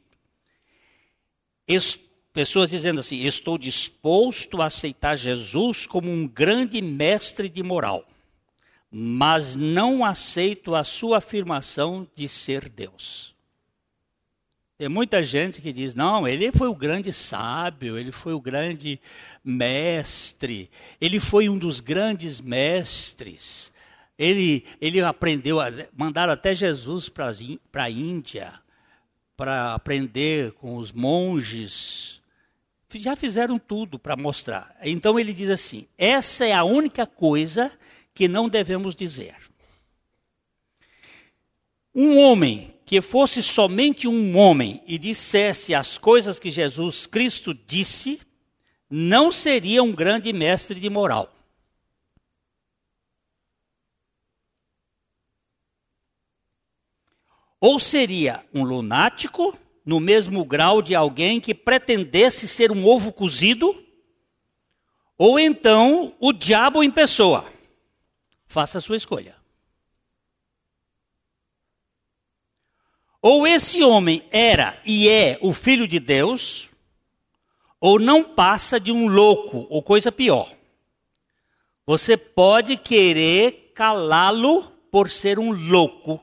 Pessoas 2.33 2.71
dizendo 2.71 3.01
assim: 3.01 3.19
estou 3.19 3.57
disposto 3.57 4.61
a 4.61 4.67
aceitar 4.67 5.17
Jesus 5.17 5.87
como 5.87 6.11
um 6.11 6.27
grande 6.27 6.83
mestre 6.83 7.49
de 7.49 7.63
moral 7.63 8.05
mas 8.97 9.57
não 9.57 10.05
aceito 10.05 10.73
a 10.73 10.85
sua 10.85 11.19
afirmação 11.19 12.07
de 12.15 12.29
ser 12.29 12.69
Deus. 12.69 13.34
Tem 14.85 14.89
muita 14.91 15.23
gente 15.23 15.63
que 15.63 15.73
diz: 15.73 15.95
não, 15.95 16.29
ele 16.29 16.53
foi 16.53 16.69
o 16.69 16.75
grande 16.75 17.11
sábio, 17.11 17.97
ele 17.97 18.13
foi 18.13 18.35
o 18.35 18.41
grande 18.41 19.01
mestre, 19.43 20.71
ele 21.01 21.19
foi 21.19 21.49
um 21.49 21.57
dos 21.57 21.81
grandes 21.81 22.39
mestres. 22.39 23.73
Ele, 24.19 24.63
ele 24.83 25.01
aprendeu, 25.01 25.59
a, 25.59 25.69
mandaram 25.97 26.35
até 26.35 26.55
Jesus 26.55 27.09
para 27.09 27.33
a 27.83 27.91
Índia, 27.91 28.53
para 29.35 29.73
aprender 29.73 30.53
com 30.53 30.77
os 30.77 30.93
monges. 30.93 32.21
Já 32.95 33.17
fizeram 33.17 33.59
tudo 33.59 33.99
para 33.99 34.17
mostrar. 34.17 34.77
Então 34.83 35.19
ele 35.19 35.33
diz 35.33 35.49
assim: 35.49 35.87
essa 35.97 36.45
é 36.45 36.53
a 36.53 36.63
única 36.63 37.07
coisa 37.07 37.73
que 38.13 38.29
não 38.29 38.51
devemos 38.51 38.95
dizer. 38.95 39.35
Um 41.95 42.19
homem 42.19 42.75
que 42.85 43.01
fosse 43.01 43.43
somente 43.43 44.09
um 44.09 44.37
homem 44.37 44.83
e 44.87 44.99
dissesse 44.99 45.75
as 45.75 45.97
coisas 45.97 46.39
que 46.39 46.51
Jesus 46.51 47.07
Cristo 47.07 47.55
disse, 47.55 48.21
não 48.91 49.33
seria 49.33 49.83
um 49.83 49.93
grande 49.93 50.33
mestre 50.33 50.79
de 50.79 50.91
moral. 50.91 51.33
Ou 57.61 57.81
seria 57.81 58.45
um 58.53 58.63
lunático, 58.63 59.57
no 59.87 59.99
mesmo 59.99 60.45
grau 60.45 60.83
de 60.83 60.95
alguém 60.95 61.41
que 61.41 61.55
pretendesse 61.55 62.47
ser 62.47 62.71
um 62.71 62.85
ovo 62.85 63.13
cozido, 63.13 63.83
ou 65.17 65.39
então 65.39 66.15
o 66.21 66.33
diabo 66.33 66.83
em 66.83 66.91
pessoa. 66.91 67.51
Faça 68.47 68.79
a 68.79 68.81
sua 68.81 68.97
escolha. 68.97 69.44
Ou 73.27 73.47
esse 73.47 73.83
homem 73.83 74.23
era 74.31 74.79
e 74.85 75.09
é 75.09 75.39
o 75.41 75.55
filho 75.55 75.89
de 75.89 75.99
Deus, 75.99 76.69
ou 77.81 77.99
não 77.99 78.23
passa 78.23 78.79
de 78.79 78.93
um 78.93 79.09
louco, 79.09 79.67
ou 79.71 79.83
coisa 79.83 80.13
pior. 80.13 80.55
Você 81.87 82.19
pode 82.19 82.77
querer 82.77 83.73
calá-lo 83.75 84.65
por 84.91 85.09
ser 85.09 85.39
um 85.39 85.53
louco, 85.53 86.23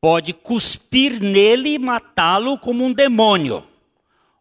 pode 0.00 0.32
cuspir 0.32 1.20
nele 1.20 1.70
e 1.70 1.78
matá-lo 1.78 2.56
como 2.56 2.84
um 2.84 2.92
demônio, 2.92 3.66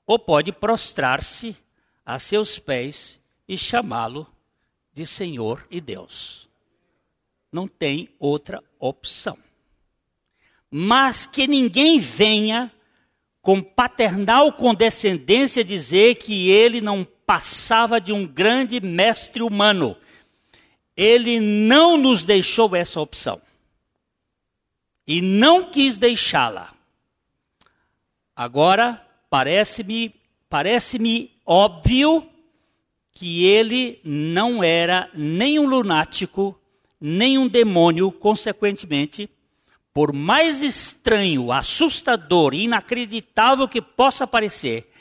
ou 0.06 0.20
pode 0.20 0.52
prostrar-se 0.52 1.58
a 2.06 2.20
seus 2.20 2.60
pés 2.60 3.20
e 3.48 3.58
chamá-lo 3.58 4.28
de 4.94 5.08
Senhor 5.08 5.66
e 5.72 5.82
Deus 5.82 6.46
não 7.52 7.68
tem 7.70 8.10
outra 8.20 8.62
opção. 8.78 9.45
Mas 10.70 11.26
que 11.26 11.48
ninguém 11.48 12.00
venha 12.00 12.72
com 13.42 13.62
paternal 13.62 14.52
condescendência 14.54 15.64
dizer 15.64 16.16
que 16.16 16.50
ele 16.50 16.82
não 16.82 17.06
passava 17.26 18.02
de 18.02 18.12
um 18.12 18.26
grande 18.26 18.82
mestre 18.82 19.44
humano. 19.44 19.96
Ele 20.98 21.40
não 21.40 21.98
nos 21.98 22.24
deixou 22.24 22.76
essa 22.76 23.00
opção. 23.00 23.42
E 25.08 25.22
não 25.22 25.70
quis 25.70 25.98
deixá-la. 25.98 26.74
Agora, 28.36 29.06
parece-me 29.30 30.14
parece-me 30.50 31.32
óbvio 31.46 32.28
que 33.12 33.46
ele 33.46 34.00
não 34.04 34.64
era 34.64 35.10
nem 35.14 35.60
um 35.60 35.68
lunático, 35.68 36.60
nem 37.00 37.38
um 37.38 37.48
demônio, 37.48 38.12
consequentemente, 38.12 39.30
por 39.96 40.12
mais 40.12 40.62
estranho, 40.62 41.54
assustador 41.54 42.54
e 42.54 42.64
inacreditável 42.64 43.66
que 43.66 43.82
possa 43.82 44.28
parecer, 44.28 44.92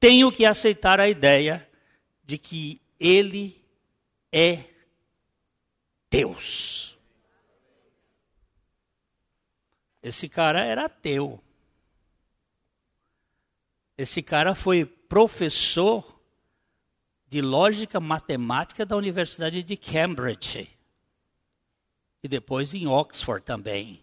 tenho 0.00 0.32
que 0.32 0.44
aceitar 0.44 0.98
a 0.98 1.08
ideia 1.08 1.70
de 2.24 2.36
que 2.36 2.80
ele 2.98 3.64
é 4.32 4.64
Deus. 6.10 6.98
Esse 10.02 10.28
cara 10.28 10.64
era 10.64 10.86
ateu. 10.86 11.40
Esse 13.96 14.20
cara 14.24 14.56
foi 14.56 14.84
professor 14.84 16.20
de 17.28 17.40
lógica 17.40 18.00
matemática 18.00 18.84
da 18.84 18.96
Universidade 18.96 19.62
de 19.62 19.76
Cambridge 19.76 20.68
e 22.24 22.26
depois 22.26 22.74
em 22.74 22.88
Oxford 22.88 23.44
também. 23.44 24.02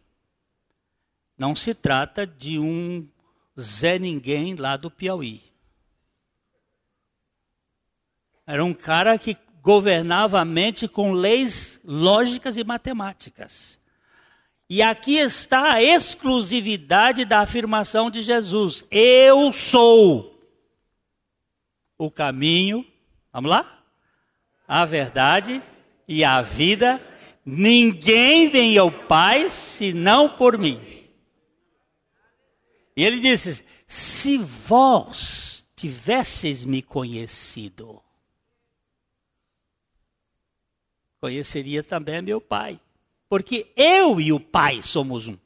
Não 1.39 1.55
se 1.55 1.73
trata 1.73 2.27
de 2.27 2.59
um 2.59 3.07
Zé 3.57 3.97
Ninguém 3.97 4.55
lá 4.55 4.75
do 4.75 4.91
Piauí. 4.91 5.41
Era 8.45 8.63
um 8.65 8.73
cara 8.73 9.17
que 9.17 9.37
governava 9.61 10.41
a 10.41 10.45
mente 10.45 10.85
com 10.87 11.13
leis 11.13 11.79
lógicas 11.85 12.57
e 12.57 12.63
matemáticas. 12.63 13.79
E 14.69 14.81
aqui 14.81 15.15
está 15.15 15.73
a 15.73 15.81
exclusividade 15.81 17.23
da 17.23 17.39
afirmação 17.39 18.11
de 18.11 18.21
Jesus: 18.21 18.85
Eu 18.91 19.53
sou 19.53 20.37
o 21.97 22.11
caminho, 22.11 22.85
vamos 23.31 23.49
lá? 23.49 23.81
A 24.67 24.83
verdade 24.83 25.61
e 26.07 26.23
a 26.23 26.41
vida 26.41 27.01
Ninguém 27.51 28.47
vem 28.47 28.77
ao 28.77 28.91
Pai 28.91 29.49
senão 29.49 30.29
por 30.29 30.55
mim. 30.57 30.98
E 32.95 33.03
ele 33.03 33.19
disse: 33.19 33.63
Se 33.87 34.37
vós 34.37 35.65
tivesseis 35.75 36.63
me 36.65 36.81
conhecido, 36.81 38.01
conheceria 41.19 41.83
também 41.83 42.21
meu 42.21 42.41
Pai. 42.41 42.79
Porque 43.27 43.71
eu 43.75 44.19
e 44.19 44.33
o 44.33 44.39
Pai 44.39 44.81
somos 44.81 45.27
um. 45.27 45.37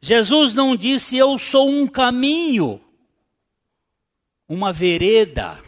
Jesus 0.00 0.54
não 0.54 0.76
disse 0.76 1.16
eu 1.16 1.36
sou 1.38 1.68
um 1.68 1.86
caminho, 1.86 2.80
uma 4.48 4.72
vereda 4.72 5.60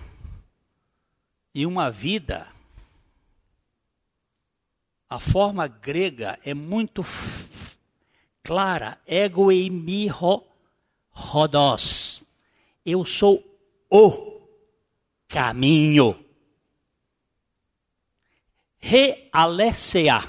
e 1.55 1.67
uma 1.67 1.91
vida. 1.91 2.47
A 5.09 5.19
forma 5.19 5.67
grega 5.67 6.39
é 6.45 6.55
muito 6.55 7.03
clara, 8.51 8.99
ego 9.07 9.53
e 9.53 9.71
mi 9.71 10.09
rodos. 11.13 12.21
Eu 12.85 13.05
sou 13.05 13.41
o 13.89 14.41
caminho. 15.29 16.19
Realesea, 18.81 20.21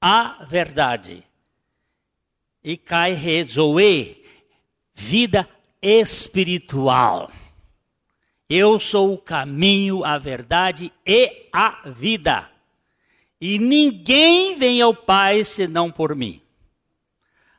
a 0.00 0.46
verdade 0.48 1.22
e 2.62 2.74
cai 2.78 3.12
rezoe, 3.12 4.24
vida 4.94 5.46
espiritual. 5.82 7.30
Eu 8.48 8.80
sou 8.80 9.12
o 9.12 9.18
caminho, 9.18 10.02
a 10.06 10.16
verdade 10.16 10.90
e 11.04 11.50
a 11.52 11.82
vida. 11.90 12.50
E 13.38 13.58
ninguém 13.58 14.56
vem 14.56 14.80
ao 14.80 14.94
Pai 14.94 15.44
senão 15.44 15.92
por 15.92 16.16
mim. 16.16 16.40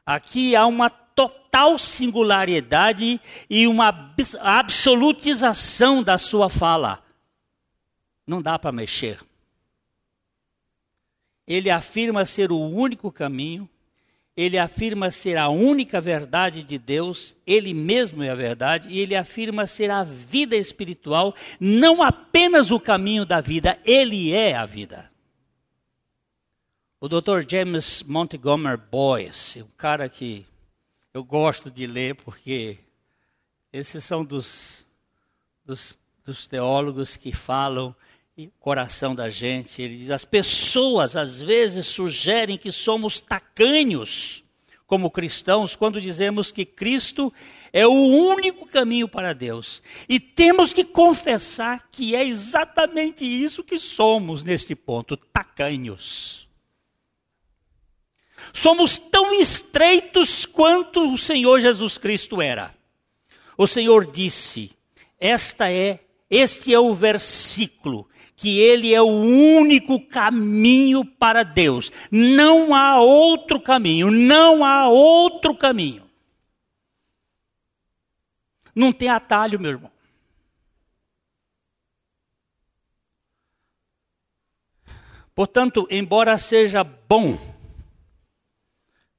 Aqui 0.06 0.56
há 0.56 0.66
uma 0.68 0.90
total 0.90 1.78
singularidade 1.78 3.20
e 3.50 3.68
uma 3.68 4.14
absolutização 4.42 6.04
da 6.04 6.18
sua 6.18 6.50
fala. 6.50 7.04
Não 8.28 8.42
dá 8.42 8.60
para 8.60 8.72
mexer. 8.72 9.20
Ele 11.48 11.70
afirma 11.70 12.26
ser 12.26 12.52
o 12.52 12.60
único 12.60 13.12
caminho, 13.12 13.70
ele 14.36 14.58
afirma 14.58 15.10
ser 15.10 15.38
a 15.38 15.48
única 15.48 16.02
verdade 16.02 16.62
de 16.62 16.78
Deus, 16.78 17.36
ele 17.48 17.74
mesmo 17.74 18.22
é 18.22 18.30
a 18.30 18.36
verdade, 18.36 18.90
e 18.90 19.00
ele 19.00 19.16
afirma 19.16 19.66
ser 19.66 19.90
a 19.90 20.04
vida 20.04 20.56
espiritual, 20.56 21.34
não 21.60 22.02
apenas 22.02 22.70
o 22.70 22.80
caminho 22.80 23.26
da 23.26 23.40
vida, 23.40 23.80
ele 23.86 24.34
é 24.34 24.56
a 24.56 24.66
vida. 24.66 25.15
O 27.06 27.08
Dr. 27.08 27.48
James 27.48 28.02
Montgomery 28.02 28.82
Boyce, 28.92 29.62
um 29.62 29.68
cara 29.78 30.10
que 30.10 30.44
eu 31.14 31.24
gosto 31.24 31.70
de 31.70 31.86
ler 31.86 32.16
porque 32.16 32.80
esses 33.72 34.04
são 34.04 34.26
dos, 34.26 34.88
dos, 35.64 35.96
dos 36.26 36.48
teólogos 36.48 37.16
que 37.16 37.32
falam 37.32 37.96
coração 38.60 39.14
da 39.14 39.30
gente. 39.30 39.84
Ele 39.84 39.96
diz: 39.96 40.10
as 40.10 40.26
pessoas 40.26 41.16
às 41.16 41.40
vezes 41.40 41.86
sugerem 41.86 42.58
que 42.58 42.72
somos 42.72 43.20
tacanhos 43.20 44.44
como 44.88 45.12
cristãos 45.12 45.76
quando 45.76 46.02
dizemos 46.02 46.52
que 46.52 46.66
Cristo 46.66 47.32
é 47.72 47.86
o 47.86 47.92
único 47.92 48.66
caminho 48.66 49.08
para 49.08 49.32
Deus. 49.32 49.80
E 50.10 50.20
temos 50.20 50.74
que 50.74 50.84
confessar 50.84 51.88
que 51.92 52.16
é 52.16 52.26
exatamente 52.26 53.24
isso 53.24 53.64
que 53.64 53.78
somos 53.78 54.42
neste 54.42 54.74
ponto, 54.74 55.16
tacanhos. 55.16 56.45
Somos 58.54 58.98
tão 58.98 59.34
estreitos 59.34 60.46
quanto 60.46 61.14
o 61.14 61.18
Senhor 61.18 61.60
Jesus 61.60 61.98
Cristo 61.98 62.42
era. 62.42 62.74
O 63.58 63.68
Senhor 63.68 64.10
disse: 64.12 64.72
"Esta 65.20 65.72
é, 65.72 66.00
este 66.30 66.74
é 66.74 66.80
o 66.80 66.94
versículo 66.94 68.08
que 68.36 68.60
ele 68.60 68.94
é 68.94 69.02
o 69.02 69.08
único 69.08 70.00
caminho 70.08 71.06
para 71.06 71.44
Deus. 71.44 71.92
Não 72.12 72.76
há 72.76 73.00
outro 73.00 73.60
caminho, 73.60 74.12
não 74.12 74.64
há 74.64 74.90
outro 74.90 75.56
caminho. 75.56 76.04
Não 78.76 78.92
tem 78.92 79.08
atalho, 79.08 79.60
meu 79.60 79.72
irmão. 79.72 79.92
Portanto, 85.34 85.88
embora 85.90 86.38
seja 86.38 86.84
bom 86.84 87.38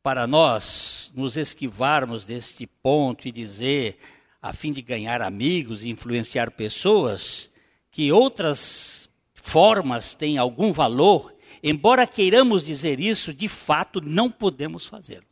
para 0.07 0.25
nós 0.25 1.11
nos 1.17 1.37
esquivarmos 1.37 2.25
deste 2.25 2.65
ponto 2.65 3.27
e 3.27 3.33
dizer, 3.33 3.99
a 4.41 4.53
fim 4.53 4.71
de 4.71 4.81
ganhar 4.81 5.21
amigos 5.21 5.83
e 5.83 5.89
influenciar 5.89 6.53
pessoas, 6.53 7.51
que 7.91 8.13
outras 8.13 9.11
formas 9.35 10.15
têm 10.15 10.39
algum 10.39 10.73
valor, 10.73 11.35
embora 11.61 12.07
queiramos 12.07 12.63
dizer 12.65 13.01
isso, 13.01 13.35
de 13.35 13.49
fato 13.49 14.01
não 14.01 14.31
podemos 14.31 14.87
fazê-lo. 14.87 15.27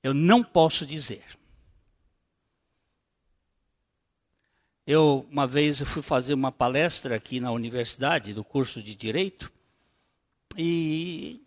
Eu 0.00 0.14
não 0.14 0.44
posso 0.44 0.86
dizer. 0.86 1.24
Eu, 4.86 5.26
uma 5.28 5.48
vez, 5.48 5.80
eu 5.80 5.86
fui 5.86 6.02
fazer 6.02 6.34
uma 6.34 6.52
palestra 6.52 7.16
aqui 7.16 7.40
na 7.40 7.50
universidade, 7.50 8.32
do 8.32 8.44
curso 8.44 8.80
de 8.80 8.94
Direito, 8.94 9.52
e, 10.56 11.41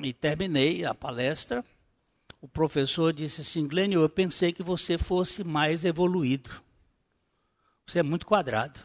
e 0.00 0.12
terminei 0.12 0.84
a 0.84 0.94
palestra. 0.94 1.64
O 2.40 2.48
professor 2.48 3.12
disse 3.12 3.40
assim, 3.40 3.66
Glênio, 3.66 4.00
eu 4.00 4.08
pensei 4.08 4.52
que 4.52 4.62
você 4.62 4.96
fosse 4.96 5.42
mais 5.42 5.84
evoluído. 5.84 6.50
Você 7.86 7.98
é 7.98 8.02
muito 8.02 8.26
quadrado. 8.26 8.78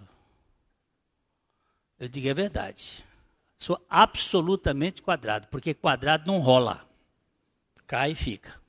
Eu 1.99 2.07
digo 2.07 2.27
é 2.27 2.33
verdade. 2.33 3.03
Sou 3.57 3.79
absolutamente 3.89 5.01
quadrado, 5.01 5.47
porque 5.47 5.73
quadrado 5.73 6.27
não 6.27 6.39
rola. 6.39 6.87
Cai 7.85 8.11
e 8.11 8.15
fica. 8.15 8.61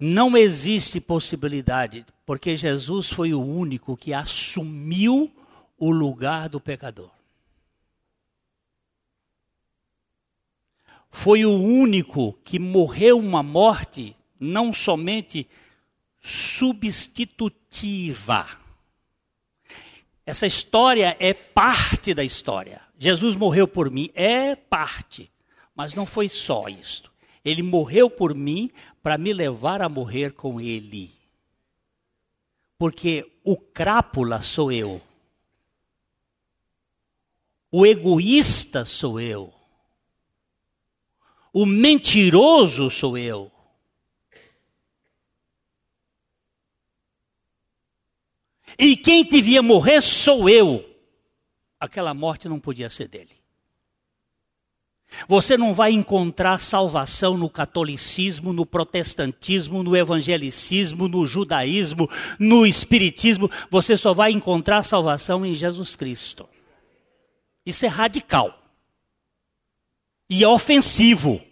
Não 0.00 0.36
existe 0.36 1.00
possibilidade, 1.00 2.06
porque 2.24 2.56
Jesus 2.56 3.10
foi 3.10 3.34
o 3.34 3.42
único 3.42 3.96
que 3.96 4.14
assumiu 4.14 5.30
o 5.76 5.90
lugar 5.90 6.48
do 6.48 6.60
pecador. 6.60 7.10
Foi 11.10 11.44
o 11.44 11.52
único 11.52 12.32
que 12.44 12.58
morreu 12.58 13.18
uma 13.18 13.42
morte 13.42 14.16
não 14.38 14.72
somente 14.72 15.46
substitutiva, 16.18 18.46
essa 20.28 20.46
história 20.46 21.16
é 21.18 21.32
parte 21.32 22.12
da 22.12 22.22
história. 22.22 22.82
Jesus 22.98 23.34
morreu 23.34 23.66
por 23.66 23.90
mim, 23.90 24.10
é 24.14 24.54
parte. 24.54 25.32
Mas 25.74 25.94
não 25.94 26.04
foi 26.04 26.28
só 26.28 26.68
isto. 26.68 27.10
Ele 27.42 27.62
morreu 27.62 28.10
por 28.10 28.34
mim 28.34 28.70
para 29.02 29.16
me 29.16 29.32
levar 29.32 29.80
a 29.80 29.88
morrer 29.88 30.34
com 30.34 30.60
ele. 30.60 31.10
Porque 32.76 33.26
o 33.42 33.56
crápula 33.56 34.42
sou 34.42 34.70
eu. 34.70 35.00
O 37.72 37.86
egoísta 37.86 38.84
sou 38.84 39.18
eu. 39.18 39.50
O 41.52 41.64
mentiroso 41.64 42.90
sou 42.90 43.16
eu. 43.16 43.50
E 48.78 48.96
quem 48.96 49.24
devia 49.24 49.60
morrer 49.60 50.00
sou 50.00 50.48
eu. 50.48 50.84
Aquela 51.80 52.14
morte 52.14 52.48
não 52.48 52.60
podia 52.60 52.88
ser 52.88 53.08
dele. 53.08 53.38
Você 55.26 55.56
não 55.56 55.72
vai 55.72 55.90
encontrar 55.90 56.60
salvação 56.60 57.36
no 57.36 57.48
catolicismo, 57.48 58.52
no 58.52 58.66
protestantismo, 58.66 59.82
no 59.82 59.96
evangelicismo, 59.96 61.08
no 61.08 61.26
judaísmo, 61.26 62.08
no 62.38 62.66
espiritismo. 62.66 63.50
Você 63.70 63.96
só 63.96 64.12
vai 64.12 64.32
encontrar 64.32 64.82
salvação 64.82 65.46
em 65.46 65.54
Jesus 65.54 65.96
Cristo. 65.96 66.48
Isso 67.64 67.86
é 67.86 67.88
radical. 67.88 68.57
E 70.28 70.44
é 70.44 70.48
ofensivo. 70.48 71.42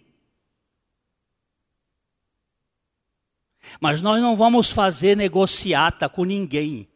Mas 3.79 4.01
nós 4.01 4.21
não 4.21 4.35
vamos 4.35 4.71
fazer 4.71 5.15
negociata 5.15 6.07
com 6.07 6.23
ninguém. 6.23 6.87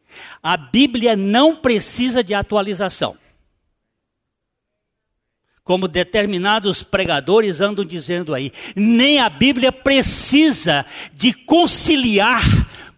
A 0.42 0.56
Bíblia 0.56 1.16
não 1.16 1.56
precisa 1.56 2.22
de 2.22 2.34
atualização. 2.34 3.16
Como 5.64 5.86
determinados 5.86 6.82
pregadores 6.82 7.60
andam 7.60 7.84
dizendo 7.84 8.34
aí, 8.34 8.50
nem 8.74 9.20
a 9.20 9.30
Bíblia 9.30 9.70
precisa 9.70 10.84
de 11.14 11.32
conciliar 11.32 12.42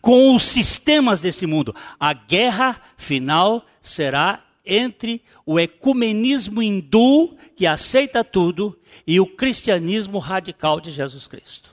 com 0.01 0.35
os 0.35 0.45
sistemas 0.45 1.21
desse 1.21 1.47
mundo. 1.47 1.75
A 2.01 2.13
guerra 2.13 2.81
final 2.97 3.65
será 3.83 4.44
entre 4.65 5.23
o 5.45 5.61
ecumenismo 5.61 6.63
hindu, 6.63 7.37
que 7.55 7.67
aceita 7.67 8.25
tudo, 8.25 8.79
e 9.07 9.21
o 9.21 9.27
cristianismo 9.27 10.19
radical 10.19 10.81
de 10.81 10.91
Jesus 10.91 11.27
Cristo. 11.27 11.71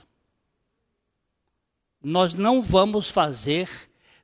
Nós 2.03 2.33
não 2.33 2.61
vamos 2.61 3.09
fazer 3.09 3.69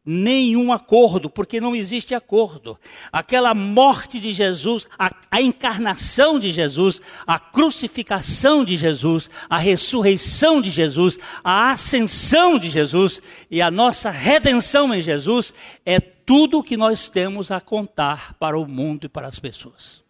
nenhum 0.09 0.71
acordo, 0.71 1.29
porque 1.29 1.59
não 1.59 1.75
existe 1.75 2.15
acordo. 2.15 2.79
Aquela 3.11 3.53
morte 3.53 4.21
de 4.21 4.31
Jesus, 4.31 4.87
a, 4.97 5.13
a, 5.29 5.41
encarnação 5.41 6.39
de 6.39 6.49
Jesus, 6.49 7.01
a 7.27 7.37
crucificação 7.37 8.63
de 8.63 8.77
Jesus, 8.77 9.29
a 9.49 9.57
ressurreição 9.57 10.61
de 10.61 10.69
Jesus, 10.69 11.19
a 11.43 11.71
ascensão 11.71 12.57
de 12.57 12.69
Jesus 12.69 13.21
e 13.51 13.61
a 13.61 13.69
nossa 13.69 14.09
redenção 14.09 14.95
em 14.95 15.01
Jesus 15.01 15.53
é 15.85 15.99
tudo 15.99 16.63
que 16.63 16.77
nós 16.77 17.09
temos 17.09 17.51
a 17.51 17.59
contar 17.59 18.33
para 18.35 18.57
o 18.57 18.65
mundo 18.65 19.07
e 19.07 19.09
para 19.09 19.27
as 19.27 19.39
pessoas. 19.39 20.01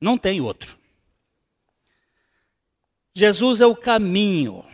Não 0.00 0.16
tem 0.16 0.40
outro. 0.40 0.78
Jesus 3.12 3.60
é 3.60 3.66
o 3.66 3.74
caminho 3.74 4.64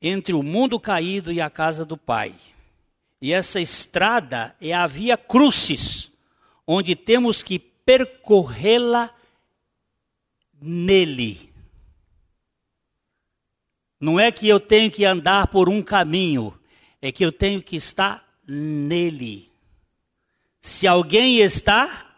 entre 0.00 0.32
o 0.32 0.42
mundo 0.42 0.78
caído 0.78 1.32
e 1.32 1.40
a 1.40 1.50
casa 1.50 1.84
do 1.84 1.96
Pai. 1.96 2.34
E 3.20 3.32
essa 3.32 3.60
estrada 3.60 4.54
é 4.60 4.72
a 4.72 4.86
via 4.86 5.16
crucis, 5.16 6.12
onde 6.66 6.94
temos 6.94 7.42
que 7.42 7.58
percorrê-la 7.58 9.12
nele. 10.60 11.52
Não 14.00 14.20
é 14.20 14.30
que 14.30 14.48
eu 14.48 14.60
tenho 14.60 14.90
que 14.90 15.04
andar 15.04 15.48
por 15.48 15.68
um 15.68 15.82
caminho, 15.82 16.56
é 17.02 17.10
que 17.10 17.24
eu 17.24 17.32
tenho 17.32 17.60
que 17.60 17.76
estar 17.76 18.24
nele. 18.46 19.50
Se 20.60 20.86
alguém 20.86 21.38
está 21.38 22.14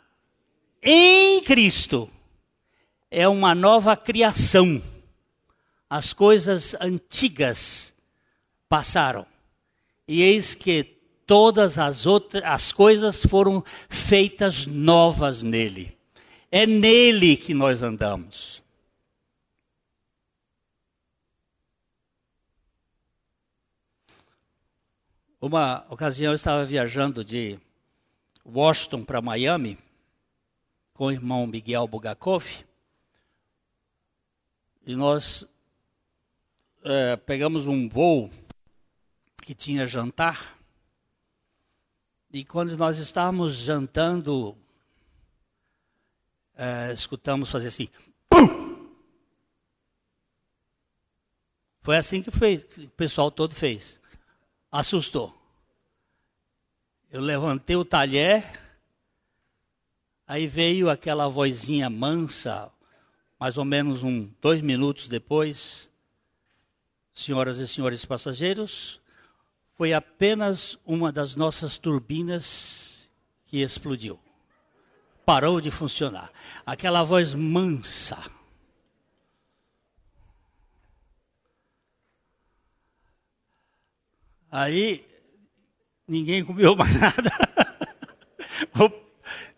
em 0.83 1.41
Cristo, 1.43 2.11
é 3.11 3.27
uma 3.27 3.55
nova 3.55 3.97
criação 3.97 4.83
as 5.91 6.13
coisas 6.13 6.77
antigas 6.81 7.93
passaram. 8.69 9.27
E 10.07 10.23
eis 10.23 10.55
que 10.55 10.85
todas 11.27 11.79
as 11.79 12.07
outras 12.07 12.45
as 12.45 12.73
coisas 12.73 13.27
foram 13.27 13.65
feitas 13.89 14.67
novas 14.67 15.43
nele. 15.43 15.99
É 16.49 16.65
nele 16.65 17.37
que 17.37 17.53
nós 17.53 17.83
andamos. 17.83 18.63
Uma 25.41 25.87
ocasião 25.89 26.33
eu 26.33 26.37
estava 26.37 26.65
viajando 26.65 27.25
de 27.25 27.59
Washington 28.45 29.05
para 29.05 29.23
Miami 29.23 29.79
com 30.93 31.07
o 31.07 31.11
irmão 31.13 31.47
Miguel 31.47 31.89
Bugakov 31.89 32.65
e 34.87 34.95
nós 34.95 35.47
é, 36.83 37.17
pegamos 37.17 37.67
um 37.67 37.89
voo 37.89 38.31
que 39.43 39.55
tinha 39.55 39.87
jantar. 39.87 40.59
E 42.33 42.45
quando 42.45 42.77
nós 42.77 42.99
estávamos 42.99 43.55
jantando, 43.55 44.57
é, 46.57 46.93
escutamos 46.93 47.51
fazer 47.51 47.69
assim. 47.69 47.89
Pum! 48.29 48.89
Foi 51.83 51.97
assim 51.97 52.23
que 52.23 52.31
fez, 52.31 52.65
o 52.77 52.91
pessoal 52.91 53.31
todo 53.31 53.55
fez. 53.55 53.99
Assustou. 54.71 55.37
Eu 57.11 57.21
levantei 57.21 57.75
o 57.75 57.85
talher, 57.85 58.45
aí 60.25 60.47
veio 60.47 60.89
aquela 60.89 61.27
vozinha 61.27 61.91
mansa, 61.91 62.71
mais 63.39 63.59
ou 63.59 63.65
menos 63.65 64.05
um 64.05 64.31
dois 64.41 64.61
minutos 64.61 65.09
depois 65.09 65.90
senhoras 67.13 67.59
e 67.59 67.69
senhores 67.69 68.05
passageiros, 68.05 69.01
foi 69.77 69.93
apenas 69.93 70.79
uma 70.85 71.11
das 71.11 71.37
nossas 71.37 71.79
turbinas 71.79 73.11
que 73.47 73.63
explodiu. 73.63 74.19
Parou 75.25 75.61
de 75.61 75.71
funcionar. 75.71 76.31
Aquela 76.67 77.03
voz 77.03 77.35
mansa. 77.35 78.19
Aí 84.51 85.09
ninguém 86.07 86.45
comeu 86.45 86.75
mais 86.75 86.93
nada. 87.01 87.31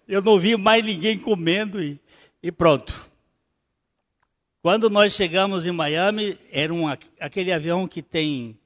Eu 0.06 0.20
não 0.20 0.38
vi 0.38 0.56
mais 0.56 0.84
ninguém 0.84 1.18
comendo 1.18 1.82
e, 1.82 1.98
e 2.42 2.52
pronto. 2.52 3.10
Quando 4.62 4.88
nós 4.88 5.12
chegamos 5.14 5.66
em 5.66 5.72
Miami, 5.72 6.38
era 6.52 6.72
um, 6.72 6.86
aquele 7.18 7.50
avião 7.50 7.88
que 7.88 8.00
tem 8.00 8.56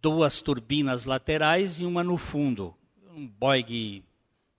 duas 0.00 0.40
turbinas 0.40 1.04
laterais 1.04 1.78
e 1.78 1.84
uma 1.84 2.02
no 2.02 2.16
fundo. 2.16 2.74
Um 3.14 3.26
Boeing, 3.26 4.02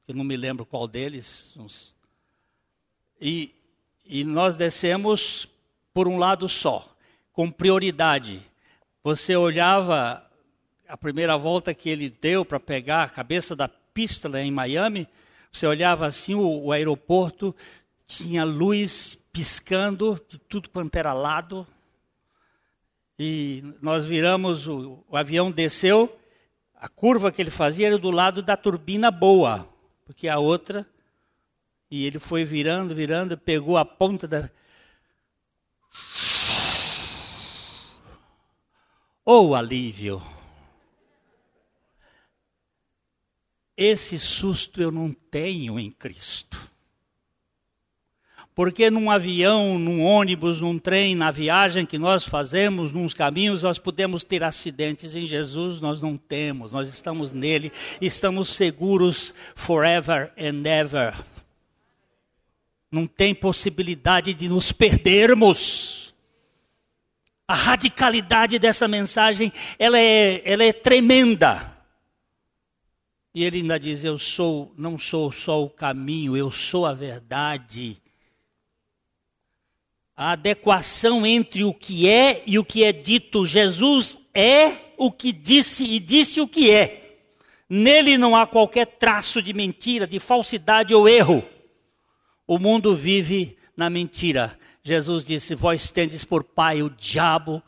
eu 0.07 0.13
não 0.13 0.23
me 0.23 0.37
lembro 0.37 0.63
qual 0.63 0.87
deles. 0.87 1.51
Uns, 1.57 1.95
e, 3.19 3.55
e 4.05 4.23
nós 4.23 4.55
descemos 4.55 5.49
por 5.91 6.07
um 6.07 6.19
lado 6.19 6.47
só, 6.47 6.95
com 7.33 7.49
prioridade. 7.49 8.39
Você 9.03 9.35
olhava 9.35 10.23
a 10.87 10.95
primeira 10.95 11.35
volta 11.35 11.73
que 11.73 11.89
ele 11.89 12.07
deu 12.07 12.45
para 12.45 12.59
pegar 12.59 13.01
a 13.01 13.09
cabeça 13.09 13.55
da 13.55 13.67
pista 13.67 14.29
lá 14.29 14.39
em 14.39 14.51
Miami, 14.51 15.07
você 15.51 15.65
olhava 15.65 16.05
assim, 16.05 16.35
o, 16.35 16.65
o 16.65 16.71
aeroporto 16.71 17.55
tinha 18.05 18.43
luz 18.43 19.17
piscando 19.35 20.17
de 20.29 20.39
tudo 20.39 20.69
quanto 20.69 20.95
era 20.95 21.11
lado. 21.11 21.67
E 23.19 23.61
nós 23.81 24.05
viramos, 24.05 24.65
o, 24.65 25.03
o 25.09 25.17
avião 25.17 25.51
desceu, 25.51 26.17
a 26.73 26.87
curva 26.87 27.33
que 27.33 27.41
ele 27.41 27.51
fazia 27.51 27.87
era 27.87 27.97
do 27.97 28.11
lado 28.11 28.41
da 28.41 28.55
turbina 28.55 29.11
boa, 29.11 29.67
porque 30.05 30.29
a 30.29 30.39
outra, 30.39 30.87
e 31.91 32.05
ele 32.05 32.17
foi 32.17 32.45
virando, 32.45 32.95
virando, 32.95 33.37
pegou 33.37 33.77
a 33.77 33.83
ponta 33.83 34.25
da. 34.25 34.49
Oh, 39.25 39.53
alívio! 39.53 40.23
Esse 43.75 44.17
susto 44.17 44.81
eu 44.81 44.91
não 44.91 45.11
tenho 45.11 45.77
em 45.77 45.91
Cristo. 45.91 46.73
Porque 48.55 48.89
num 48.89 49.11
avião, 49.11 49.77
num 49.77 50.01
ônibus, 50.01 50.61
num 50.61 50.79
trem, 50.79 51.13
na 51.13 51.29
viagem 51.29 51.85
que 51.85 51.97
nós 51.97 52.23
fazemos, 52.23 52.93
nos 52.93 53.13
caminhos, 53.13 53.63
nós 53.63 53.77
podemos 53.77 54.23
ter 54.23 54.45
acidentes. 54.45 55.13
Em 55.13 55.25
Jesus 55.25 55.81
nós 55.81 55.99
não 55.99 56.15
temos, 56.15 56.71
nós 56.71 56.87
estamos 56.87 57.33
nele, 57.33 57.69
estamos 57.99 58.47
seguros 58.47 59.33
forever 59.53 60.31
and 60.37 60.65
ever. 60.65 61.13
Não 62.89 63.05
tem 63.05 63.35
possibilidade 63.35 64.33
de 64.33 64.47
nos 64.47 64.71
perdermos. 64.71 66.15
A 67.45 67.53
radicalidade 67.53 68.57
dessa 68.57 68.87
mensagem, 68.87 69.51
ela 69.77 69.99
é, 69.99 70.41
ela 70.49 70.63
é 70.63 70.71
tremenda. 70.71 71.75
E 73.33 73.43
ele 73.43 73.57
ainda 73.57 73.77
diz: 73.77 74.05
Eu 74.05 74.17
sou, 74.17 74.73
não 74.77 74.97
sou 74.97 75.29
só 75.29 75.61
o 75.61 75.69
caminho, 75.69 76.37
eu 76.37 76.49
sou 76.49 76.85
a 76.85 76.93
verdade 76.93 78.01
a 80.15 80.31
adequação 80.31 81.25
entre 81.25 81.63
o 81.63 81.73
que 81.73 82.09
é 82.09 82.43
e 82.45 82.57
o 82.57 82.63
que 82.63 82.83
é 82.83 82.91
dito. 82.91 83.45
Jesus 83.45 84.17
é 84.33 84.71
o 84.97 85.11
que 85.11 85.31
disse 85.31 85.83
e 85.83 85.99
disse 85.99 86.39
o 86.39 86.47
que 86.47 86.71
é. 86.71 87.17
Nele 87.69 88.17
não 88.17 88.35
há 88.35 88.45
qualquer 88.45 88.85
traço 88.85 89.41
de 89.41 89.53
mentira, 89.53 90.07
de 90.07 90.19
falsidade 90.19 90.93
ou 90.93 91.09
erro. 91.09 91.43
O 92.47 92.59
mundo 92.59 92.95
vive 92.95 93.57
na 93.75 93.89
mentira. 93.89 94.57
Jesus 94.83 95.25
disse: 95.25 95.55
Vós 95.55 95.89
tendes 95.89 96.23
por 96.23 96.43
pai 96.43 96.83
o 96.83 96.89
diabo, 96.89 97.61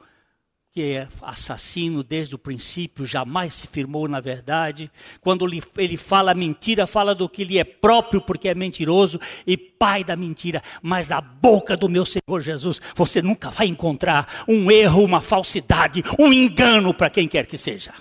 que 0.78 0.94
é 0.94 1.08
assassino 1.24 2.04
desde 2.04 2.36
o 2.36 2.38
princípio, 2.38 3.04
jamais 3.04 3.56
se 3.56 3.66
firmou 3.66 4.08
na 4.08 4.20
verdade. 4.20 4.92
Quando 5.20 5.44
ele 5.76 5.98
fala 5.98 6.36
mentira, 6.36 6.86
fala 6.86 7.16
do 7.16 7.28
que 7.28 7.44
lhe 7.44 7.58
é 7.58 7.64
próprio, 7.64 8.22
porque 8.22 8.48
é 8.48 8.54
mentiroso 8.54 9.20
e 9.48 9.58
pai 9.58 10.04
da 10.04 10.16
mentira. 10.16 10.62
Mas 10.80 11.10
a 11.10 11.20
boca 11.20 11.76
do 11.76 11.90
meu 11.90 12.06
Senhor 12.06 12.42
Jesus, 12.42 12.80
você 12.96 13.24
nunca 13.24 13.50
vai 13.50 13.66
encontrar 13.66 14.46
um 14.48 14.70
erro, 14.70 15.04
uma 15.04 15.20
falsidade, 15.20 16.04
um 16.20 16.32
engano 16.32 16.94
para 16.94 17.10
quem 17.10 17.28
quer 17.28 17.48
que 17.48 17.58
seja. 17.58 17.92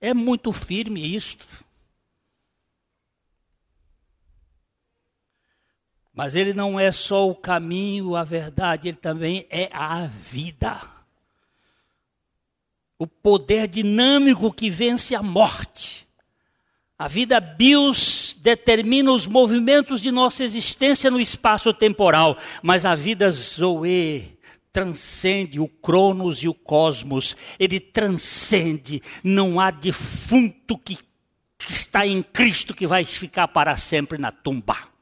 É 0.00 0.14
muito 0.14 0.50
firme 0.50 1.14
isto. 1.14 1.46
Mas 6.20 6.34
ele 6.34 6.52
não 6.52 6.78
é 6.78 6.92
só 6.92 7.26
o 7.26 7.34
caminho, 7.34 8.14
a 8.14 8.22
verdade, 8.22 8.88
ele 8.88 8.96
também 8.98 9.46
é 9.48 9.70
a 9.72 10.06
vida. 10.06 10.78
o 12.98 13.06
poder 13.06 13.66
dinâmico 13.66 14.52
que 14.52 14.68
vence 14.68 15.14
a 15.14 15.22
morte. 15.22 16.06
A 16.98 17.08
vida 17.08 17.40
bios 17.40 18.36
determina 18.38 19.10
os 19.10 19.26
movimentos 19.26 20.02
de 20.02 20.10
nossa 20.10 20.44
existência 20.44 21.10
no 21.10 21.18
espaço 21.18 21.72
temporal, 21.72 22.36
mas 22.62 22.84
a 22.84 22.94
vida 22.94 23.30
zoe 23.30 24.38
transcende 24.70 25.58
o 25.58 25.66
cronos 25.66 26.42
e 26.42 26.48
o 26.48 26.52
cosmos. 26.52 27.34
Ele 27.58 27.80
transcende. 27.80 29.00
Não 29.24 29.58
há 29.58 29.70
defunto 29.70 30.76
que 30.76 30.98
está 31.66 32.06
em 32.06 32.22
Cristo 32.22 32.74
que 32.74 32.86
vai 32.86 33.06
ficar 33.06 33.48
para 33.48 33.74
sempre 33.78 34.18
na 34.18 34.30
tumba. 34.30 34.99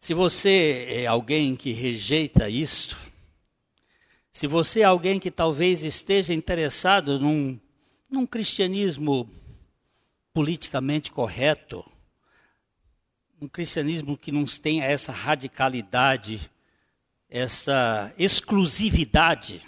Se 0.00 0.14
você 0.14 0.86
é 0.88 1.06
alguém 1.06 1.56
que 1.56 1.72
rejeita 1.72 2.48
isto, 2.48 2.96
se 4.32 4.46
você 4.46 4.80
é 4.80 4.84
alguém 4.84 5.18
que 5.18 5.30
talvez 5.30 5.82
esteja 5.82 6.32
interessado 6.32 7.18
num, 7.18 7.58
num 8.08 8.24
cristianismo 8.24 9.28
politicamente 10.32 11.10
correto, 11.10 11.84
um 13.42 13.48
cristianismo 13.48 14.16
que 14.16 14.30
não 14.30 14.44
tenha 14.44 14.84
essa 14.84 15.10
radicalidade, 15.10 16.48
essa 17.28 18.12
exclusividade. 18.16 19.60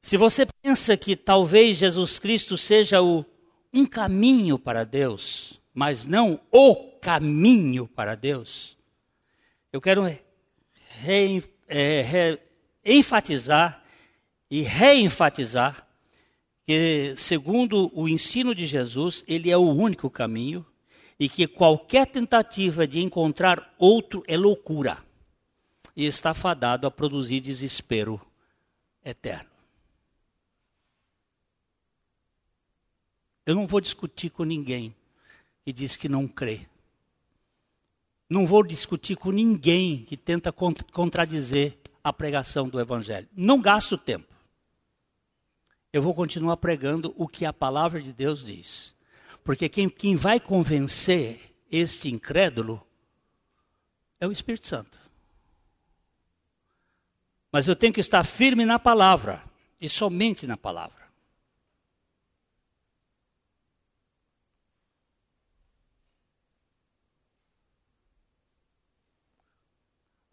Se 0.00 0.16
você 0.16 0.44
pensa 0.60 0.96
que 0.96 1.14
talvez 1.14 1.78
Jesus 1.78 2.18
Cristo 2.18 2.58
seja 2.58 3.00
o, 3.00 3.24
um 3.72 3.86
caminho 3.86 4.58
para 4.58 4.84
Deus, 4.84 5.60
mas 5.72 6.04
não 6.04 6.40
o 6.50 6.91
caminho 7.02 7.88
para 7.88 8.14
Deus, 8.14 8.78
eu 9.72 9.80
quero 9.80 10.04
re, 10.04 11.44
é, 11.66 12.00
re, 12.00 12.40
enfatizar 12.84 13.82
e 14.48 14.62
reenfatizar 14.62 15.84
que, 16.64 17.14
segundo 17.16 17.90
o 17.92 18.08
ensino 18.08 18.54
de 18.54 18.68
Jesus, 18.68 19.24
ele 19.26 19.50
é 19.50 19.56
o 19.56 19.68
único 19.68 20.08
caminho 20.08 20.64
e 21.18 21.28
que 21.28 21.48
qualquer 21.48 22.06
tentativa 22.06 22.86
de 22.86 23.00
encontrar 23.00 23.74
outro 23.76 24.22
é 24.28 24.36
loucura 24.36 25.04
e 25.96 26.06
está 26.06 26.32
fadado 26.32 26.86
a 26.86 26.90
produzir 26.90 27.40
desespero 27.40 28.20
eterno. 29.04 29.50
Eu 33.44 33.56
não 33.56 33.66
vou 33.66 33.80
discutir 33.80 34.30
com 34.30 34.44
ninguém 34.44 34.94
que 35.64 35.72
diz 35.72 35.96
que 35.96 36.08
não 36.08 36.28
crê. 36.28 36.68
Não 38.32 38.46
vou 38.46 38.62
discutir 38.62 39.14
com 39.14 39.30
ninguém 39.30 40.06
que 40.06 40.16
tenta 40.16 40.50
contradizer 40.50 41.76
a 42.02 42.10
pregação 42.10 42.66
do 42.66 42.80
Evangelho. 42.80 43.28
Não 43.36 43.60
gasto 43.60 43.98
tempo. 43.98 44.34
Eu 45.92 46.00
vou 46.00 46.14
continuar 46.14 46.56
pregando 46.56 47.14
o 47.18 47.28
que 47.28 47.44
a 47.44 47.52
palavra 47.52 48.00
de 48.00 48.10
Deus 48.10 48.42
diz. 48.42 48.94
Porque 49.44 49.68
quem, 49.68 49.86
quem 49.86 50.16
vai 50.16 50.40
convencer 50.40 51.54
este 51.70 52.08
incrédulo 52.08 52.82
é 54.18 54.26
o 54.26 54.32
Espírito 54.32 54.66
Santo. 54.66 54.98
Mas 57.52 57.68
eu 57.68 57.76
tenho 57.76 57.92
que 57.92 58.00
estar 58.00 58.24
firme 58.24 58.64
na 58.64 58.78
palavra, 58.78 59.44
e 59.78 59.90
somente 59.90 60.46
na 60.46 60.56
palavra. 60.56 61.01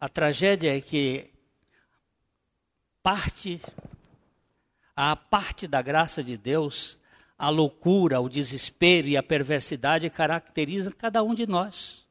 A 0.00 0.08
tragédia 0.08 0.74
é 0.74 0.80
que 0.80 1.30
parte, 3.02 3.60
a 4.96 5.14
parte 5.14 5.68
da 5.68 5.82
graça 5.82 6.24
de 6.24 6.38
Deus, 6.38 6.98
a 7.36 7.50
loucura, 7.50 8.18
o 8.18 8.28
desespero 8.28 9.08
e 9.08 9.16
a 9.16 9.22
perversidade 9.22 10.08
caracterizam 10.08 10.92
cada 10.92 11.22
um 11.22 11.34
de 11.34 11.46
nós. 11.46 12.06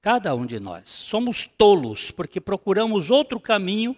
Cada 0.00 0.34
um 0.36 0.46
de 0.46 0.60
nós. 0.60 0.88
Somos 0.88 1.46
tolos 1.46 2.12
porque 2.12 2.40
procuramos 2.40 3.10
outro 3.10 3.40
caminho 3.40 3.96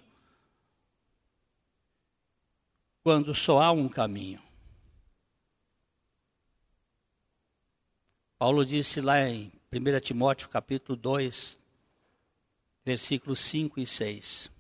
quando 3.03 3.35
só 3.35 3.61
há 3.61 3.71
um 3.71 3.91
caminho. 3.91 4.43
Paulo 8.39 8.65
disse 8.65 9.01
lá 9.03 9.21
em 9.29 9.54
1 9.75 10.01
Timóteo 10.01 10.49
capítulo 10.49 10.97
2, 10.97 11.59
versículos 12.85 13.41
5 13.41 13.81
e 13.81 13.85
6. 13.87 14.53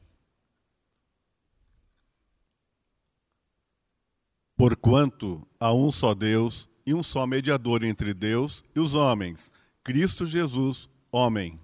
Porquanto 4.57 5.47
há 5.61 5.73
um 5.73 5.93
só 5.93 6.15
Deus 6.15 6.69
e 6.85 6.93
um 6.93 7.01
só 7.01 7.29
mediador 7.29 7.85
entre 7.85 8.13
Deus 8.13 8.65
e 8.75 8.81
os 8.81 8.95
homens, 8.95 9.53
Cristo 9.85 10.27
Jesus, 10.27 10.91
homem, 11.13 11.61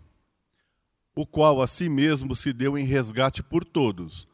o 1.16 1.26
qual 1.26 1.61
a 1.61 1.66
si 1.66 1.88
mesmo 1.88 2.36
se 2.36 2.53
deu 2.53 2.78
em 2.78 2.84
resgate 2.84 3.42
por 3.42 3.64
todos, 3.64 4.28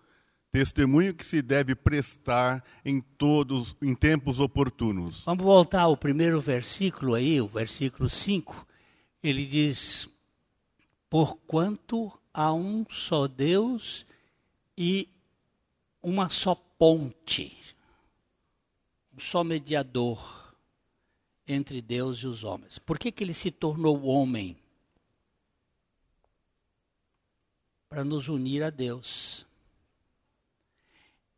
testemunho 0.53 1.15
que 1.15 1.25
se 1.25 1.41
deve 1.41 1.75
prestar 1.75 2.63
em 2.85 3.01
todos 3.01 3.75
em 3.81 3.95
tempos 3.95 4.41
oportunos. 4.41 5.25
Vamos 5.25 5.45
voltar 5.45 5.83
ao 5.83 5.97
primeiro 5.97 6.39
versículo 6.39 7.15
aí, 7.15 7.41
o 7.41 7.49
versículo 7.49 8.11
5 8.11 8.67
ele 9.29 9.45
diz: 9.45 10.09
Porquanto 11.09 12.13
há 12.33 12.53
um 12.53 12.85
só 12.91 13.27
Deus 13.27 14.07
e 14.77 15.09
uma 16.03 16.29
só 16.29 16.55
ponte, 16.55 17.75
um 19.15 19.21
só 19.21 19.43
mediador 19.43 20.55
entre 21.47 21.81
Deus 21.81 22.19
e 22.19 22.27
os 22.27 22.45
homens. 22.45 22.79
Por 22.79 22.99
que, 22.99 23.11
que 23.11 23.25
ele 23.25 23.35
se 23.35 23.51
tornou 23.51 24.05
homem? 24.05 24.57
Para 27.89 28.05
nos 28.05 28.29
unir 28.29 28.63
a 28.63 28.71
Deus. 28.71 29.47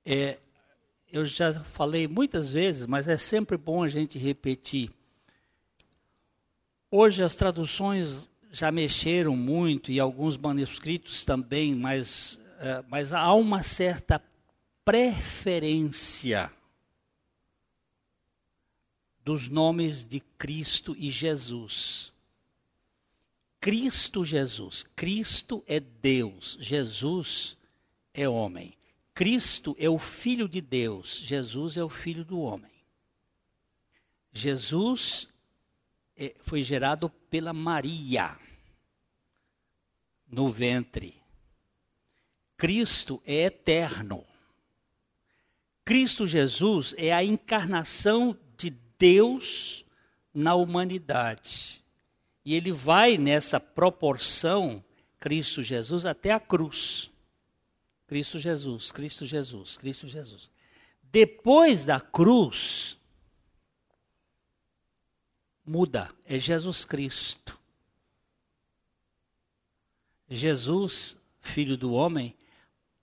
É, 0.05 0.41
eu 1.13 1.25
já 1.25 1.63
falei 1.65 2.09
muitas 2.09 2.49
vezes, 2.49 2.87
mas 2.87 3.07
é 3.07 3.17
sempre 3.17 3.57
bom 3.57 3.83
a 3.83 3.89
gente 3.89 4.19
repetir. 4.19 4.91
Hoje 6.91 7.23
as 7.23 7.35
traduções 7.35 8.29
já 8.51 8.73
mexeram 8.73 9.37
muito 9.37 9.93
e 9.93 10.01
alguns 10.01 10.39
manuscritos 10.39 11.25
também, 11.25 11.75
mas, 11.75 12.35
uh, 12.35 12.85
mas 12.89 13.13
há 13.13 13.33
uma 13.35 13.63
certa 13.63 14.23
preferência 14.85 16.51
dos 19.23 19.51
nomes 19.51 20.03
de 20.03 20.21
Cristo 20.39 20.97
e 20.99 21.11
Jesus. 21.11 22.11
Cristo 23.61 24.25
Jesus. 24.25 24.87
Cristo 24.97 25.63
é 25.67 25.79
Deus, 25.81 26.57
Jesus 26.59 27.59
é 28.15 28.27
homem. 28.27 28.73
Cristo 29.13 29.77
é 29.79 29.91
o 29.91 29.99
Filho 29.99 30.49
de 30.49 30.63
Deus, 30.63 31.19
Jesus 31.19 31.77
é 31.77 31.85
o 31.85 31.91
Filho 31.91 32.25
do 32.25 32.41
homem. 32.41 32.71
Jesus 34.33 35.29
é, 35.29 35.38
foi 36.43 36.63
gerado 36.63 37.09
pela 37.31 37.53
Maria 37.53 38.37
no 40.31 40.49
ventre. 40.49 41.15
Cristo 42.57 43.23
é 43.25 43.45
eterno. 43.45 44.25
Cristo 45.85 46.27
Jesus 46.27 46.95
é 46.99 47.13
a 47.15 47.25
encarnação 47.25 48.37
de 48.57 48.71
Deus 48.99 49.85
na 50.35 50.55
humanidade. 50.55 51.83
E 52.45 52.55
ele 52.55 52.73
vai 52.73 53.17
nessa 53.17 53.61
proporção, 53.61 54.85
Cristo 55.19 55.63
Jesus, 55.63 56.05
até 56.05 56.33
a 56.33 56.41
cruz. 56.41 57.11
Cristo 58.07 58.39
Jesus, 58.39 58.91
Cristo 58.91 59.25
Jesus, 59.25 59.77
Cristo 59.77 60.09
Jesus. 60.09 60.51
Depois 61.03 61.85
da 61.85 62.01
cruz, 62.01 62.98
muda, 65.69 66.11
é 66.25 66.39
Jesus 66.39 66.85
Cristo. 66.85 67.59
Jesus, 70.29 71.17
filho 71.41 71.77
do 71.77 71.93
homem, 71.93 72.35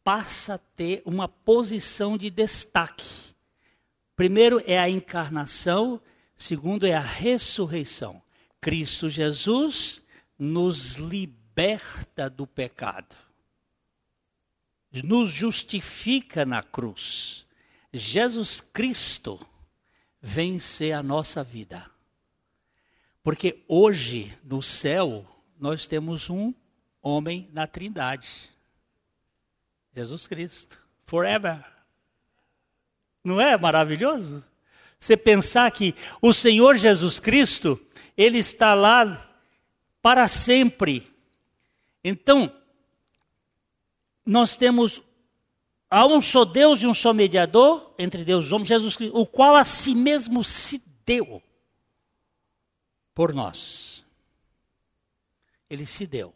passa 0.03 0.55
a 0.55 0.57
ter 0.57 1.01
uma 1.05 1.28
posição 1.28 2.18
de 2.18 2.30
destaque. 2.30 3.05
Primeiro 4.16 4.61
é 4.66 4.80
a 4.80 4.89
encarnação, 4.89 5.99
segundo 6.38 6.86
é 6.86 6.93
a 6.93 7.01
ressurreição. 7.01 8.22
Cristo 8.61 9.09
Jesus 9.09 10.01
nos 10.38 10.93
liberta 10.93 12.30
do 12.30 12.45
pecado, 12.45 13.16
nos 15.03 15.30
justifica 15.30 16.45
na 16.45 16.61
cruz. 16.61 17.45
Jesus 17.91 18.61
Cristo 18.61 19.39
vence 20.22 20.91
a 20.91 21.01
nossa 21.01 21.43
vida. 21.43 21.95
Porque 23.26 23.63
hoje, 23.67 24.32
no 24.43 24.61
céu, 24.61 25.26
nós 25.59 25.88
temos 25.88 26.30
um 26.30 26.53
homem 27.01 27.49
na 27.51 27.65
Trindade. 27.65 28.51
Jesus 29.95 30.28
Cristo. 30.28 30.80
Forever. 31.07 31.65
Não 33.23 33.41
é 33.41 33.57
maravilhoso? 33.57 34.45
Você 34.99 35.17
pensar 35.17 35.71
que 35.71 35.95
o 36.21 36.34
Senhor 36.34 36.78
Jesus 36.78 37.19
Cristo, 37.19 37.82
Ele 38.15 38.38
está 38.38 38.76
lá 38.76 39.28
para 40.03 40.28
sempre. 40.28 41.11
Então, 42.03 42.55
nós 44.23 44.55
temos 44.55 45.01
há 45.89 46.05
um 46.05 46.21
só 46.21 46.45
Deus 46.45 46.84
e 46.84 46.86
um 46.86 46.93
só 46.93 47.11
mediador 47.11 47.91
entre 47.97 48.23
Deus 48.23 48.45
e 48.45 48.47
os 48.49 48.51
homens, 48.51 48.67
Jesus 48.67 48.95
Cristo, 48.95 49.17
o 49.17 49.26
qual 49.26 49.55
a 49.55 49.65
si 49.65 49.95
mesmo 49.95 50.43
se 50.43 50.80
deu 51.03 51.41
por 53.16 53.34
nós. 53.34 54.05
Ele 55.70 55.86
se 55.86 56.05
deu. 56.05 56.34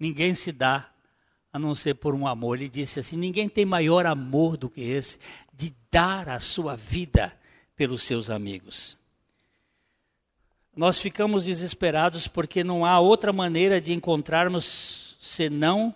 Ninguém 0.00 0.34
se 0.34 0.50
dá 0.50 0.90
a 1.52 1.58
não 1.58 1.74
ser 1.74 1.94
por 1.94 2.14
um 2.14 2.26
amor. 2.26 2.56
Ele 2.56 2.68
disse 2.68 2.98
assim: 2.98 3.16
ninguém 3.16 3.48
tem 3.48 3.64
maior 3.64 4.06
amor 4.06 4.56
do 4.56 4.68
que 4.68 4.80
esse, 4.80 5.18
de 5.52 5.72
dar 5.90 6.28
a 6.28 6.40
sua 6.40 6.74
vida 6.74 7.38
pelos 7.76 8.02
seus 8.02 8.30
amigos. 8.30 8.98
Nós 10.74 10.98
ficamos 10.98 11.44
desesperados 11.44 12.26
porque 12.26 12.64
não 12.64 12.86
há 12.86 12.98
outra 12.98 13.30
maneira 13.32 13.78
de 13.78 13.92
encontrarmos 13.92 15.18
senão 15.20 15.94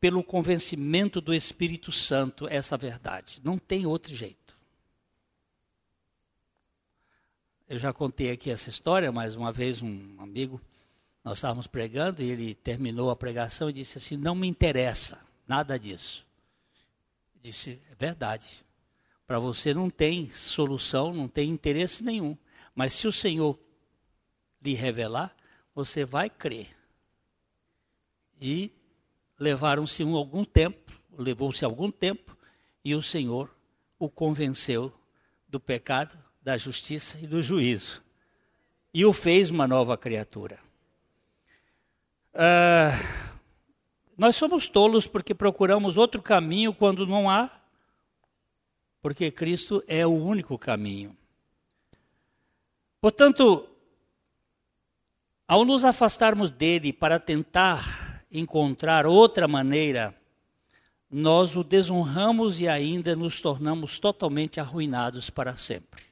pelo 0.00 0.24
convencimento 0.24 1.20
do 1.20 1.34
Espírito 1.34 1.92
Santo 1.92 2.48
essa 2.48 2.76
verdade. 2.76 3.40
Não 3.44 3.58
tem 3.58 3.86
outro 3.86 4.14
jeito. 4.14 4.43
Eu 7.66 7.78
já 7.78 7.94
contei 7.94 8.30
aqui 8.30 8.50
essa 8.50 8.68
história, 8.68 9.10
mais 9.10 9.36
uma 9.36 9.50
vez 9.50 9.80
um 9.80 10.20
amigo, 10.20 10.60
nós 11.24 11.38
estávamos 11.38 11.66
pregando 11.66 12.20
e 12.20 12.30
ele 12.30 12.54
terminou 12.54 13.08
a 13.08 13.16
pregação 13.16 13.70
e 13.70 13.72
disse 13.72 13.96
assim: 13.96 14.18
"Não 14.18 14.34
me 14.34 14.46
interessa 14.46 15.18
nada 15.48 15.78
disso". 15.78 16.26
Eu 17.34 17.40
disse: 17.42 17.80
"É 17.90 17.94
verdade. 17.94 18.62
Para 19.26 19.38
você 19.38 19.72
não 19.72 19.88
tem 19.88 20.28
solução, 20.28 21.14
não 21.14 21.26
tem 21.26 21.48
interesse 21.48 22.04
nenhum. 22.04 22.36
Mas 22.74 22.92
se 22.92 23.08
o 23.08 23.12
Senhor 23.12 23.58
lhe 24.60 24.74
revelar, 24.74 25.34
você 25.74 26.04
vai 26.04 26.28
crer". 26.28 26.68
E 28.38 28.70
levaram-se 29.38 30.02
algum 30.02 30.44
tempo, 30.44 30.92
levou-se 31.16 31.64
algum 31.64 31.90
tempo, 31.90 32.36
e 32.84 32.94
o 32.94 33.00
Senhor 33.00 33.50
o 33.98 34.10
convenceu 34.10 34.92
do 35.48 35.58
pecado, 35.58 36.22
da 36.44 36.58
justiça 36.58 37.18
e 37.22 37.26
do 37.26 37.42
juízo. 37.42 38.02
E 38.92 39.04
o 39.06 39.14
fez 39.14 39.50
uma 39.50 39.66
nova 39.66 39.96
criatura. 39.96 40.58
Uh, 42.34 43.34
nós 44.16 44.36
somos 44.36 44.68
tolos 44.68 45.06
porque 45.06 45.34
procuramos 45.34 45.96
outro 45.96 46.20
caminho 46.20 46.74
quando 46.74 47.06
não 47.06 47.30
há, 47.30 47.50
porque 49.00 49.30
Cristo 49.30 49.82
é 49.88 50.06
o 50.06 50.12
único 50.12 50.58
caminho. 50.58 51.16
Portanto, 53.00 53.66
ao 55.48 55.64
nos 55.64 55.82
afastarmos 55.82 56.50
dele 56.50 56.92
para 56.92 57.18
tentar 57.18 58.24
encontrar 58.30 59.06
outra 59.06 59.48
maneira, 59.48 60.14
nós 61.10 61.56
o 61.56 61.64
desonramos 61.64 62.60
e 62.60 62.68
ainda 62.68 63.16
nos 63.16 63.40
tornamos 63.40 63.98
totalmente 63.98 64.60
arruinados 64.60 65.30
para 65.30 65.56
sempre. 65.56 66.03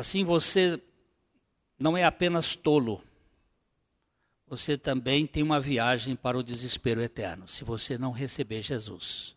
Assim 0.00 0.24
você 0.24 0.82
não 1.78 1.94
é 1.94 2.04
apenas 2.04 2.54
tolo, 2.54 3.04
você 4.46 4.78
também 4.78 5.26
tem 5.26 5.42
uma 5.42 5.60
viagem 5.60 6.16
para 6.16 6.38
o 6.38 6.42
desespero 6.42 7.02
eterno, 7.02 7.46
se 7.46 7.64
você 7.64 7.98
não 7.98 8.10
receber 8.10 8.62
Jesus 8.62 9.36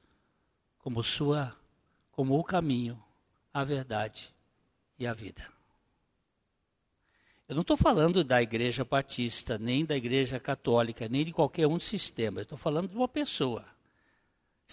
como 0.79 1.03
sua 1.03 1.53
como 2.13 2.39
o 2.39 2.43
caminho, 2.45 2.97
a 3.53 3.65
verdade 3.65 4.33
e 4.97 5.05
a 5.05 5.13
vida. 5.13 5.45
Eu 7.45 7.55
não 7.55 7.61
estou 7.61 7.75
falando 7.75 8.23
da 8.23 8.41
igreja 8.41 8.85
batista, 8.85 9.57
nem 9.57 9.83
da 9.83 9.97
igreja 9.97 10.39
católica, 10.39 11.09
nem 11.09 11.25
de 11.25 11.33
qualquer 11.33 11.67
um 11.67 11.77
sistema. 11.77 12.39
Eu 12.39 12.43
estou 12.43 12.57
falando 12.57 12.87
de 12.87 12.95
uma 12.95 13.09
pessoa. 13.09 13.65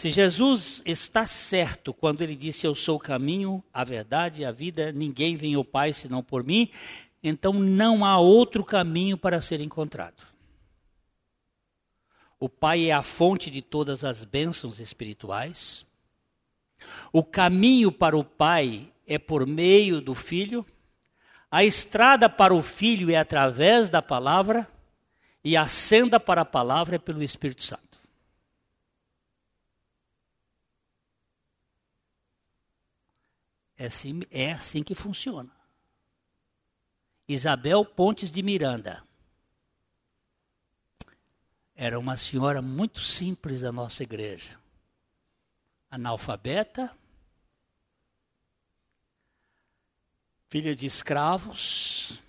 Se 0.00 0.08
Jesus 0.08 0.82
está 0.86 1.26
certo 1.26 1.92
quando 1.92 2.22
ele 2.22 2.34
disse: 2.34 2.66
Eu 2.66 2.74
sou 2.74 2.96
o 2.96 2.98
caminho, 2.98 3.62
a 3.70 3.84
verdade 3.84 4.40
e 4.40 4.44
a 4.46 4.50
vida, 4.50 4.90
ninguém 4.90 5.36
vem 5.36 5.54
ao 5.56 5.62
Pai 5.62 5.92
senão 5.92 6.22
por 6.22 6.42
mim, 6.42 6.70
então 7.22 7.52
não 7.52 8.02
há 8.02 8.16
outro 8.16 8.64
caminho 8.64 9.18
para 9.18 9.42
ser 9.42 9.60
encontrado. 9.60 10.22
O 12.38 12.48
Pai 12.48 12.86
é 12.86 12.92
a 12.92 13.02
fonte 13.02 13.50
de 13.50 13.60
todas 13.60 14.02
as 14.02 14.24
bênçãos 14.24 14.80
espirituais. 14.80 15.84
O 17.12 17.22
caminho 17.22 17.92
para 17.92 18.16
o 18.16 18.24
Pai 18.24 18.90
é 19.06 19.18
por 19.18 19.46
meio 19.46 20.00
do 20.00 20.14
Filho. 20.14 20.64
A 21.50 21.62
estrada 21.62 22.26
para 22.26 22.54
o 22.54 22.62
Filho 22.62 23.10
é 23.10 23.16
através 23.16 23.90
da 23.90 24.00
palavra, 24.00 24.66
e 25.44 25.58
a 25.58 25.66
senda 25.66 26.18
para 26.18 26.40
a 26.40 26.46
palavra 26.46 26.96
é 26.96 26.98
pelo 26.98 27.22
Espírito 27.22 27.62
Santo. 27.62 27.89
É 33.80 33.86
assim, 33.86 34.20
é 34.30 34.52
assim 34.52 34.82
que 34.82 34.94
funciona. 34.94 35.50
Isabel 37.26 37.82
Pontes 37.82 38.30
de 38.30 38.42
Miranda 38.42 39.02
era 41.74 41.98
uma 41.98 42.14
senhora 42.18 42.60
muito 42.60 43.00
simples 43.00 43.62
da 43.62 43.72
nossa 43.72 44.02
igreja. 44.02 44.60
Analfabeta, 45.90 46.94
filha 50.50 50.76
de 50.76 50.84
escravos. 50.84 52.20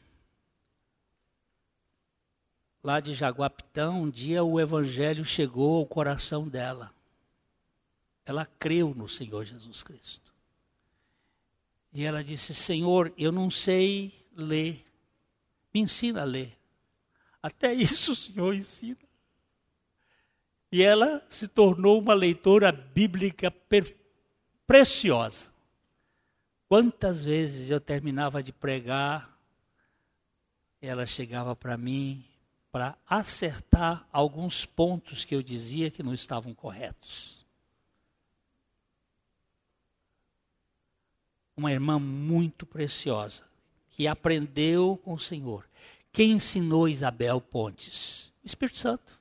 Lá 2.82 3.02
de 3.02 3.14
Jaguapitão, 3.14 4.04
um 4.04 4.10
dia 4.10 4.42
o 4.42 4.58
evangelho 4.58 5.26
chegou 5.26 5.80
ao 5.80 5.86
coração 5.86 6.48
dela. 6.48 6.94
Ela 8.26 8.46
creu 8.46 8.96
no 8.96 9.10
Senhor 9.10 9.44
Jesus 9.44 9.84
Cristo. 9.84 10.31
E 11.94 12.04
ela 12.04 12.24
disse: 12.24 12.54
Senhor, 12.54 13.14
eu 13.18 13.32
não 13.32 13.50
sei 13.50 14.14
ler, 14.36 14.86
me 15.74 15.82
ensina 15.82 16.22
a 16.22 16.26
ler. 16.26 16.58
Até 17.42 17.74
isso 17.74 18.14
o 18.14 18.16
Senhor 18.16 18.54
ensina. 18.54 18.98
E 20.72 20.82
ela 20.82 21.24
se 21.28 21.48
tornou 21.48 22.00
uma 22.00 22.14
leitora 22.14 22.72
bíblica 22.72 23.54
preciosa. 24.66 25.52
Quantas 26.70 27.26
vezes 27.26 27.70
eu 27.70 27.82
terminava 27.82 28.42
de 28.42 28.54
pregar, 28.54 29.38
ela 30.82 31.06
chegava 31.06 31.54
para 31.54 31.76
mim 31.76 32.26
para 32.72 32.98
acertar 33.06 34.08
alguns 34.14 34.66
pontos 34.66 35.26
que 35.26 35.36
eu 35.36 35.44
dizia 35.44 35.92
que 35.92 36.02
não 36.02 36.14
estavam 36.14 36.54
corretos. 36.54 37.41
Uma 41.56 41.72
irmã 41.72 42.00
muito 42.00 42.66
preciosa, 42.66 43.44
que 43.90 44.08
aprendeu 44.08 45.00
com 45.04 45.14
o 45.14 45.20
Senhor. 45.20 45.68
Quem 46.12 46.32
ensinou 46.32 46.88
Isabel 46.88 47.40
Pontes? 47.40 48.34
O 48.44 48.48
Espírito 48.48 48.78
Santo. 48.78 49.20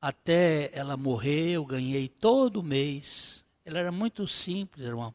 Até 0.00 0.76
ela 0.76 0.96
morrer, 0.96 1.52
eu 1.52 1.64
ganhei 1.64 2.08
todo 2.08 2.62
mês. 2.62 3.44
Ela 3.64 3.80
era 3.80 3.92
muito 3.92 4.26
simples, 4.26 4.86
era 4.86 4.96
uma, 4.96 5.14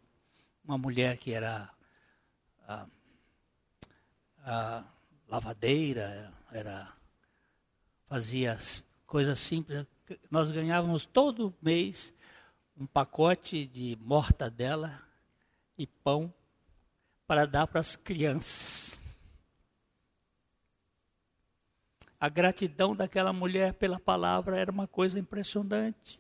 uma 0.64 0.78
mulher 0.78 1.18
que 1.18 1.32
era 1.32 1.74
a, 2.68 2.88
a 4.40 4.84
lavadeira, 5.28 6.32
era 6.52 6.94
fazia 8.08 8.58
coisas 9.06 9.40
simples. 9.40 9.86
Nós 10.30 10.52
ganhávamos 10.52 11.06
todo 11.06 11.54
mês 11.62 12.14
um 12.78 12.86
pacote 12.86 13.66
de 13.66 13.98
mortadela 14.02 15.02
e 15.78 15.88
pão 15.88 16.34
para 17.26 17.46
dar 17.46 17.68
para 17.68 17.80
as 17.80 17.96
crianças. 17.96 18.98
A 22.20 22.30
gratidão 22.30 22.96
daquela 22.96 23.32
mulher 23.32 23.74
pela 23.74 24.00
palavra 24.00 24.58
era 24.58 24.72
uma 24.72 24.88
coisa 24.88 25.20
impressionante. 25.20 26.20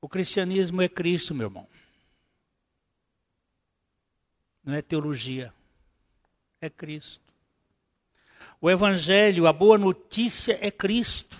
O 0.00 0.08
cristianismo 0.08 0.82
é 0.82 0.88
Cristo, 0.88 1.34
meu 1.34 1.48
irmão. 1.48 1.68
Não 4.66 4.74
é 4.74 4.82
teologia, 4.82 5.54
é 6.60 6.68
Cristo. 6.68 7.32
O 8.60 8.68
Evangelho, 8.68 9.46
a 9.46 9.52
boa 9.52 9.78
notícia 9.78 10.58
é 10.60 10.72
Cristo. 10.72 11.36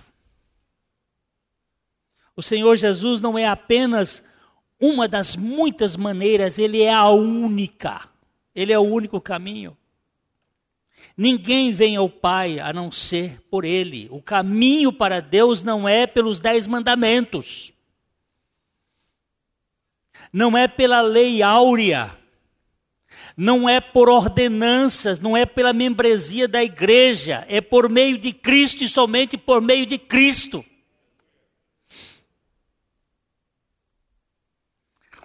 O 2.36 2.42
Senhor 2.42 2.76
Jesus 2.76 3.20
não 3.20 3.36
é 3.36 3.46
apenas 3.46 4.22
uma 4.78 5.08
das 5.08 5.34
muitas 5.34 5.96
maneiras, 5.96 6.56
ele 6.56 6.82
é 6.82 6.92
a 6.92 7.08
única. 7.10 8.08
Ele 8.54 8.72
é 8.72 8.78
o 8.78 8.82
único 8.82 9.20
caminho. 9.20 9.76
Ninguém 11.16 11.72
vem 11.72 11.96
ao 11.96 12.08
Pai 12.08 12.60
a 12.60 12.72
não 12.72 12.92
ser 12.92 13.40
por 13.50 13.64
Ele. 13.64 14.06
O 14.10 14.22
caminho 14.22 14.92
para 14.92 15.20
Deus 15.20 15.62
não 15.62 15.88
é 15.88 16.06
pelos 16.06 16.38
dez 16.40 16.66
mandamentos, 16.66 17.72
não 20.32 20.56
é 20.56 20.68
pela 20.68 21.00
lei 21.00 21.42
áurea, 21.42 22.16
não 23.36 23.68
é 23.68 23.80
por 23.80 24.08
ordenanças, 24.08 25.20
não 25.20 25.36
é 25.36 25.44
pela 25.44 25.72
membresia 25.72 26.48
da 26.48 26.64
igreja, 26.64 27.44
é 27.48 27.60
por 27.60 27.88
meio 27.90 28.16
de 28.16 28.32
Cristo 28.32 28.82
e 28.82 28.88
somente 28.88 29.36
por 29.36 29.60
meio 29.60 29.84
de 29.84 29.98
Cristo. 29.98 30.64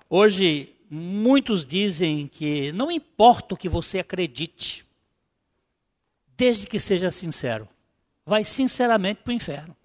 Hoje, 0.09 0.75
muitos 0.89 1.65
dizem 1.65 2.27
que 2.27 2.73
não 2.73 2.91
importa 2.91 3.55
o 3.55 3.57
que 3.57 3.69
você 3.69 3.99
acredite, 3.99 4.85
desde 6.35 6.67
que 6.67 6.81
seja 6.81 7.09
sincero, 7.09 7.69
vai 8.25 8.43
sinceramente 8.43 9.21
para 9.23 9.31
o 9.31 9.35
inferno. 9.35 9.77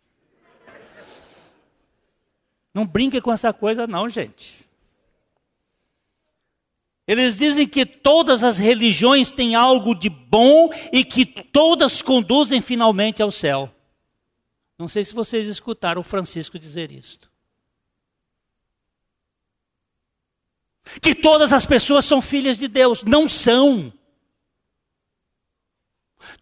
Não 2.74 2.85
brinque 2.85 3.20
com 3.20 3.33
essa 3.33 3.53
coisa, 3.53 3.87
não, 3.87 4.09
gente. 4.09 4.66
Eles 7.07 7.37
dizem 7.37 7.69
que 7.69 7.87
todas 7.87 8.43
as 8.43 8.59
religiões 8.59 9.31
têm 9.31 9.55
algo 9.55 9.95
de 9.95 10.09
bom 10.09 10.71
e 10.93 11.05
que 11.05 11.25
todas 11.25 12.03
conduzem 12.03 12.61
finalmente 12.61 13.23
ao 13.23 13.31
céu. 13.31 13.73
Não 14.79 14.89
sei 14.89 15.05
se 15.05 15.15
vocês 15.15 15.47
escutaram 15.47 16.01
o 16.01 16.05
Francisco 16.05 16.59
dizer 16.59 16.91
isto. 16.91 17.31
que 21.01 21.15
todas 21.15 21.53
as 21.53 21.65
pessoas 21.65 22.05
são 22.05 22.23
filhas 22.23 22.59
de 22.59 22.69
Deus. 22.69 23.03
Não 23.03 23.29
são. 23.29 23.93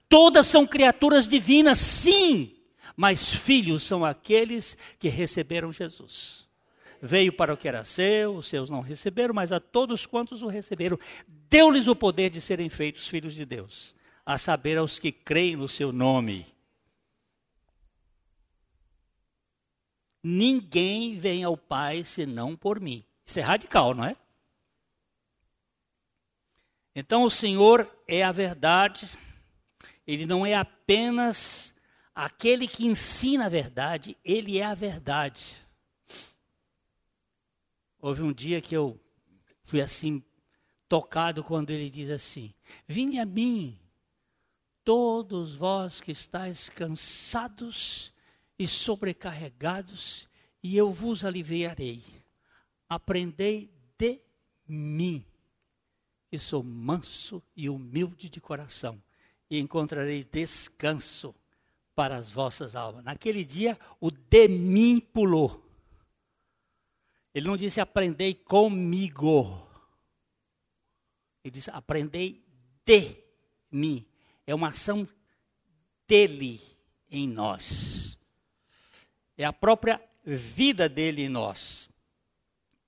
Todas 0.08 0.46
são 0.46 0.66
criaturas 0.66 1.26
divinas, 1.26 1.78
sim, 1.78 2.56
mas 2.96 3.28
filhos 3.28 3.82
são 3.82 4.04
aqueles 4.04 4.76
que 4.98 5.08
receberam 5.08 5.72
Jesus. 5.72 6.43
Veio 7.06 7.34
para 7.34 7.52
o 7.52 7.56
que 7.56 7.68
era 7.68 7.84
seu, 7.84 8.36
os 8.36 8.46
seus 8.46 8.70
não 8.70 8.80
receberam, 8.80 9.34
mas 9.34 9.52
a 9.52 9.60
todos 9.60 10.06
quantos 10.06 10.40
o 10.40 10.46
receberam, 10.46 10.98
deu-lhes 11.50 11.86
o 11.86 11.94
poder 11.94 12.30
de 12.30 12.40
serem 12.40 12.70
feitos 12.70 13.06
filhos 13.06 13.34
de 13.34 13.44
Deus, 13.44 13.94
a 14.24 14.38
saber, 14.38 14.78
aos 14.78 14.98
que 14.98 15.12
creem 15.12 15.54
no 15.54 15.68
seu 15.68 15.92
nome. 15.92 16.46
Ninguém 20.22 21.20
vem 21.20 21.44
ao 21.44 21.58
Pai 21.58 22.06
senão 22.06 22.56
por 22.56 22.80
mim. 22.80 23.04
Isso 23.26 23.38
é 23.38 23.42
radical, 23.42 23.92
não 23.92 24.06
é? 24.06 24.16
Então 26.96 27.24
o 27.24 27.30
Senhor 27.30 27.86
é 28.08 28.22
a 28.22 28.32
verdade, 28.32 29.10
ele 30.06 30.24
não 30.24 30.46
é 30.46 30.54
apenas 30.54 31.74
aquele 32.14 32.66
que 32.66 32.86
ensina 32.86 33.44
a 33.44 33.50
verdade, 33.50 34.16
ele 34.24 34.58
é 34.58 34.64
a 34.64 34.74
verdade. 34.74 35.63
Houve 38.04 38.20
um 38.20 38.34
dia 38.34 38.60
que 38.60 38.76
eu 38.76 39.00
fui 39.64 39.80
assim 39.80 40.22
tocado 40.86 41.42
quando 41.42 41.70
ele 41.70 41.88
diz 41.88 42.10
assim: 42.10 42.52
Vinde 42.86 43.18
a 43.18 43.24
mim, 43.24 43.80
todos 44.84 45.54
vós 45.54 46.02
que 46.02 46.12
estáis 46.12 46.68
cansados 46.68 48.12
e 48.58 48.68
sobrecarregados, 48.68 50.28
e 50.62 50.76
eu 50.76 50.92
vos 50.92 51.24
aliviarei. 51.24 52.02
Aprendei 52.86 53.72
de 53.96 54.20
mim 54.68 55.24
que 56.28 56.38
sou 56.38 56.62
manso 56.62 57.42
e 57.56 57.70
humilde 57.70 58.28
de 58.28 58.38
coração, 58.38 59.02
e 59.48 59.58
encontrarei 59.58 60.22
descanso 60.22 61.34
para 61.94 62.16
as 62.16 62.30
vossas 62.30 62.76
almas. 62.76 63.02
Naquele 63.02 63.46
dia, 63.46 63.78
o 63.98 64.10
de 64.10 64.46
mim 64.46 65.00
pulou. 65.00 65.63
Ele 67.34 67.46
não 67.46 67.56
disse 67.56 67.80
aprendei 67.80 68.32
comigo. 68.34 69.66
Ele 71.42 71.50
disse 71.50 71.70
aprendei 71.70 72.44
de 72.86 73.16
mim. 73.70 74.06
É 74.46 74.54
uma 74.54 74.68
ação 74.68 75.08
dele 76.06 76.60
em 77.10 77.26
nós. 77.26 78.16
É 79.36 79.44
a 79.44 79.52
própria 79.52 80.00
vida 80.24 80.88
dele 80.88 81.22
em 81.22 81.28
nós. 81.28 81.90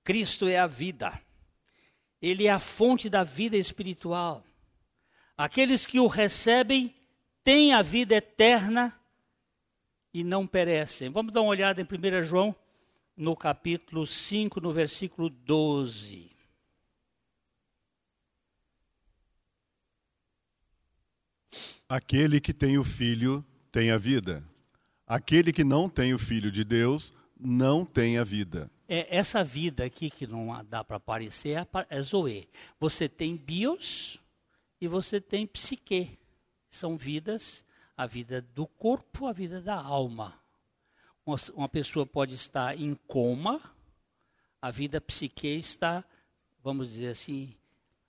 Cristo 0.03 0.47
é 0.47 0.57
a 0.57 0.65
vida. 0.65 1.21
Ele 2.21 2.47
é 2.47 2.51
a 2.51 2.59
fonte 2.59 3.09
da 3.09 3.23
vida 3.23 3.57
espiritual. 3.57 4.43
Aqueles 5.37 5.85
que 5.85 5.99
o 5.99 6.07
recebem 6.07 6.95
têm 7.43 7.73
a 7.73 7.81
vida 7.81 8.15
eterna 8.15 8.97
e 10.13 10.23
não 10.23 10.47
perecem. 10.47 11.09
Vamos 11.09 11.31
dar 11.31 11.41
uma 11.41 11.49
olhada 11.51 11.81
em 11.81 11.85
1 11.85 12.23
João, 12.23 12.55
no 13.17 13.35
capítulo 13.35 14.07
5, 14.07 14.61
no 14.61 14.71
versículo 14.71 15.29
12. 15.29 16.31
Aquele 21.89 22.39
que 22.39 22.53
tem 22.53 22.77
o 22.77 22.83
filho 22.83 23.43
tem 23.71 23.91
a 23.91 23.97
vida. 23.97 24.43
Aquele 25.05 25.51
que 25.51 25.63
não 25.63 25.89
tem 25.89 26.13
o 26.13 26.19
filho 26.19 26.51
de 26.51 26.63
Deus 26.63 27.13
não 27.39 27.85
tem 27.85 28.17
a 28.17 28.23
vida 28.23 28.71
é, 28.87 29.17
essa 29.17 29.43
vida 29.43 29.83
aqui 29.83 30.09
que 30.09 30.25
não 30.25 30.63
dá 30.65 30.83
para 30.83 30.97
aparecer 30.97 31.57
é, 31.57 31.67
é 31.89 32.01
Zoe. 32.01 32.47
Você 32.79 33.09
tem 33.09 33.35
bios 33.35 34.19
e 34.79 34.87
você 34.87 35.19
tem 35.19 35.45
psique. 35.45 36.17
São 36.69 36.97
vidas, 36.97 37.65
a 37.95 38.05
vida 38.05 38.41
do 38.41 38.65
corpo, 38.65 39.27
a 39.27 39.33
vida 39.33 39.61
da 39.61 39.75
alma. 39.75 40.39
Uma, 41.55 41.67
pessoa 41.67 42.05
pode 42.05 42.33
estar 42.33 42.79
em 42.79 42.95
coma, 42.95 43.61
a 44.61 44.71
vida 44.71 45.01
psique 45.01 45.47
está, 45.47 46.03
vamos 46.63 46.91
dizer 46.91 47.09
assim, 47.09 47.53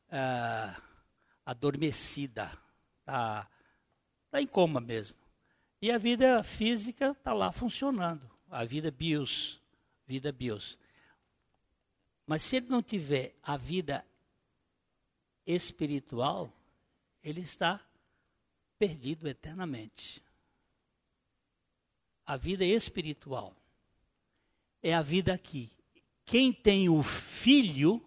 uh, 0.07 0.83
adormecida, 1.45 2.51
está 3.01 3.49
tá 4.31 4.41
em 4.41 4.47
coma 4.47 4.81
mesmo. 4.81 5.19
E 5.83 5.91
a 5.91 5.99
vida 5.99 6.43
física 6.43 7.11
está 7.11 7.33
lá 7.33 7.51
funcionando, 7.51 8.31
a 8.49 8.65
vida 8.65 8.91
bios 8.91 9.61
vida 10.09 10.33
bios. 10.33 10.79
Mas 12.27 12.43
se 12.43 12.57
ele 12.57 12.69
não 12.69 12.83
tiver 12.83 13.35
a 13.43 13.59
vida 13.59 14.05
espiritual, 15.47 16.51
ele 17.23 17.43
está 17.43 17.81
perdido 18.79 19.29
eternamente. 19.29 20.23
A 22.29 22.37
vida 22.37 22.63
espiritual 22.63 23.57
é 24.83 24.93
a 24.93 25.01
vida 25.01 25.33
aqui. 25.33 25.73
Quem 26.27 26.53
tem 26.53 26.87
o 26.87 27.03
filho 27.03 28.07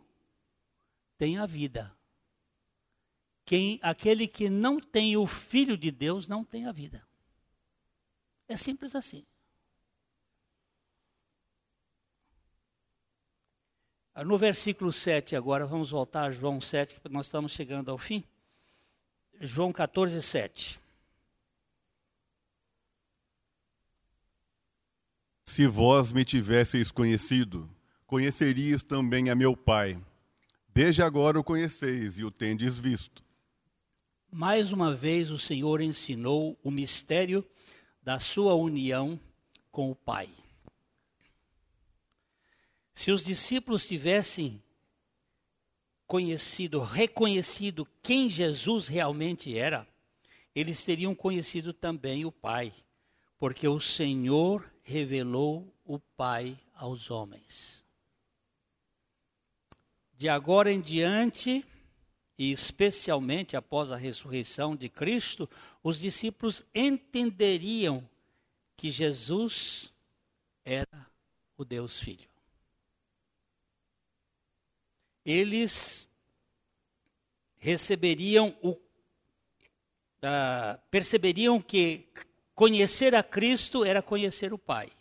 tem 1.18 1.40
a 1.40 1.48
vida. 1.48 1.92
Quem, 3.44 3.80
aquele 3.82 4.28
que 4.28 4.48
não 4.48 4.80
tem 4.80 5.18
o 5.18 5.26
filho 5.26 5.76
de 5.76 5.90
Deus 5.90 6.28
não 6.28 6.46
tem 6.46 6.68
a 6.68 6.72
vida. 6.72 7.04
É 8.48 8.56
simples 8.56 8.94
assim. 8.94 9.26
No 14.24 14.38
versículo 14.38 14.94
7 14.94 15.36
agora, 15.36 15.66
vamos 15.66 15.90
voltar 15.90 16.26
a 16.26 16.30
João 16.30 16.62
7, 16.62 17.00
que 17.00 17.10
nós 17.10 17.26
estamos 17.26 17.54
chegando 17.54 17.90
ao 17.90 17.98
fim. 17.98 18.24
João 19.40 19.74
14, 19.74 20.22
7. 20.22 20.80
Se 25.52 25.68
vós 25.68 26.14
me 26.14 26.24
tivesseis 26.24 26.94
conhecido, 26.94 27.70
conhecerias 28.08 28.84
também 28.84 29.30
a 29.30 29.36
meu 29.36 29.54
Pai. 29.54 30.02
Desde 30.74 31.04
agora 31.04 31.38
o 31.38 31.44
conheceis 31.44 32.18
e 32.18 32.24
o 32.24 32.32
tendes 32.32 32.78
visto. 32.80 33.22
Mais 34.32 34.72
uma 34.72 34.94
vez 34.94 35.30
o 35.30 35.38
Senhor 35.38 35.82
ensinou 35.82 36.58
o 36.64 36.72
mistério 36.72 37.46
da 38.02 38.18
sua 38.18 38.56
união 38.56 39.20
com 39.70 39.92
o 39.92 39.96
Pai. 39.96 40.30
Se 42.94 43.12
os 43.12 43.26
discípulos 43.26 43.86
tivessem 43.86 44.64
conhecido, 46.08 46.80
reconhecido 46.80 47.86
quem 48.02 48.30
Jesus 48.30 48.88
realmente 48.88 49.58
era, 49.58 49.86
eles 50.56 50.86
teriam 50.86 51.14
conhecido 51.14 51.74
também 51.74 52.24
o 52.24 52.32
Pai, 52.32 52.72
porque 53.38 53.68
o 53.68 53.82
Senhor 53.82 54.71
revelou 54.84 55.74
o 55.86 56.00
Pai 56.00 56.58
aos 56.74 57.12
homens. 57.12 57.84
De 60.18 60.30
agora 60.30 60.72
em 60.72 60.80
diante, 60.80 61.66
e 62.38 62.52
especialmente 62.52 63.56
após 63.56 63.92
a 63.92 63.96
ressurreição 63.96 64.76
de 64.76 64.90
Cristo, 64.90 65.50
os 65.84 66.00
discípulos 66.00 66.64
entenderiam 66.74 68.08
que 68.78 68.90
Jesus 68.90 69.92
era 70.64 71.08
o 71.58 71.64
Deus 71.64 72.00
Filho. 72.00 72.30
Eles 75.24 76.08
receberiam 77.58 78.58
o. 78.62 78.72
Uh, 80.24 80.78
perceberiam 80.92 81.60
que 81.62 82.08
conhecer 82.62 83.16
a 83.16 83.24
Cristo 83.24 83.84
era 83.84 84.04
conhecer 84.04 84.54
o 84.54 84.58
Pai, 84.58 84.92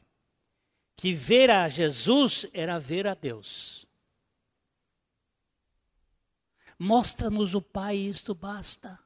que 0.97 1.13
ver 1.13 1.51
a 1.51 1.69
Jesus 1.69 2.47
era 2.55 2.81
ver 2.81 3.07
a 3.07 3.13
Deus. 3.13 3.87
Mostra-nos 6.79 7.53
o 7.53 7.61
Pai, 7.61 7.97
isto 7.99 8.35
basta. 8.35 8.99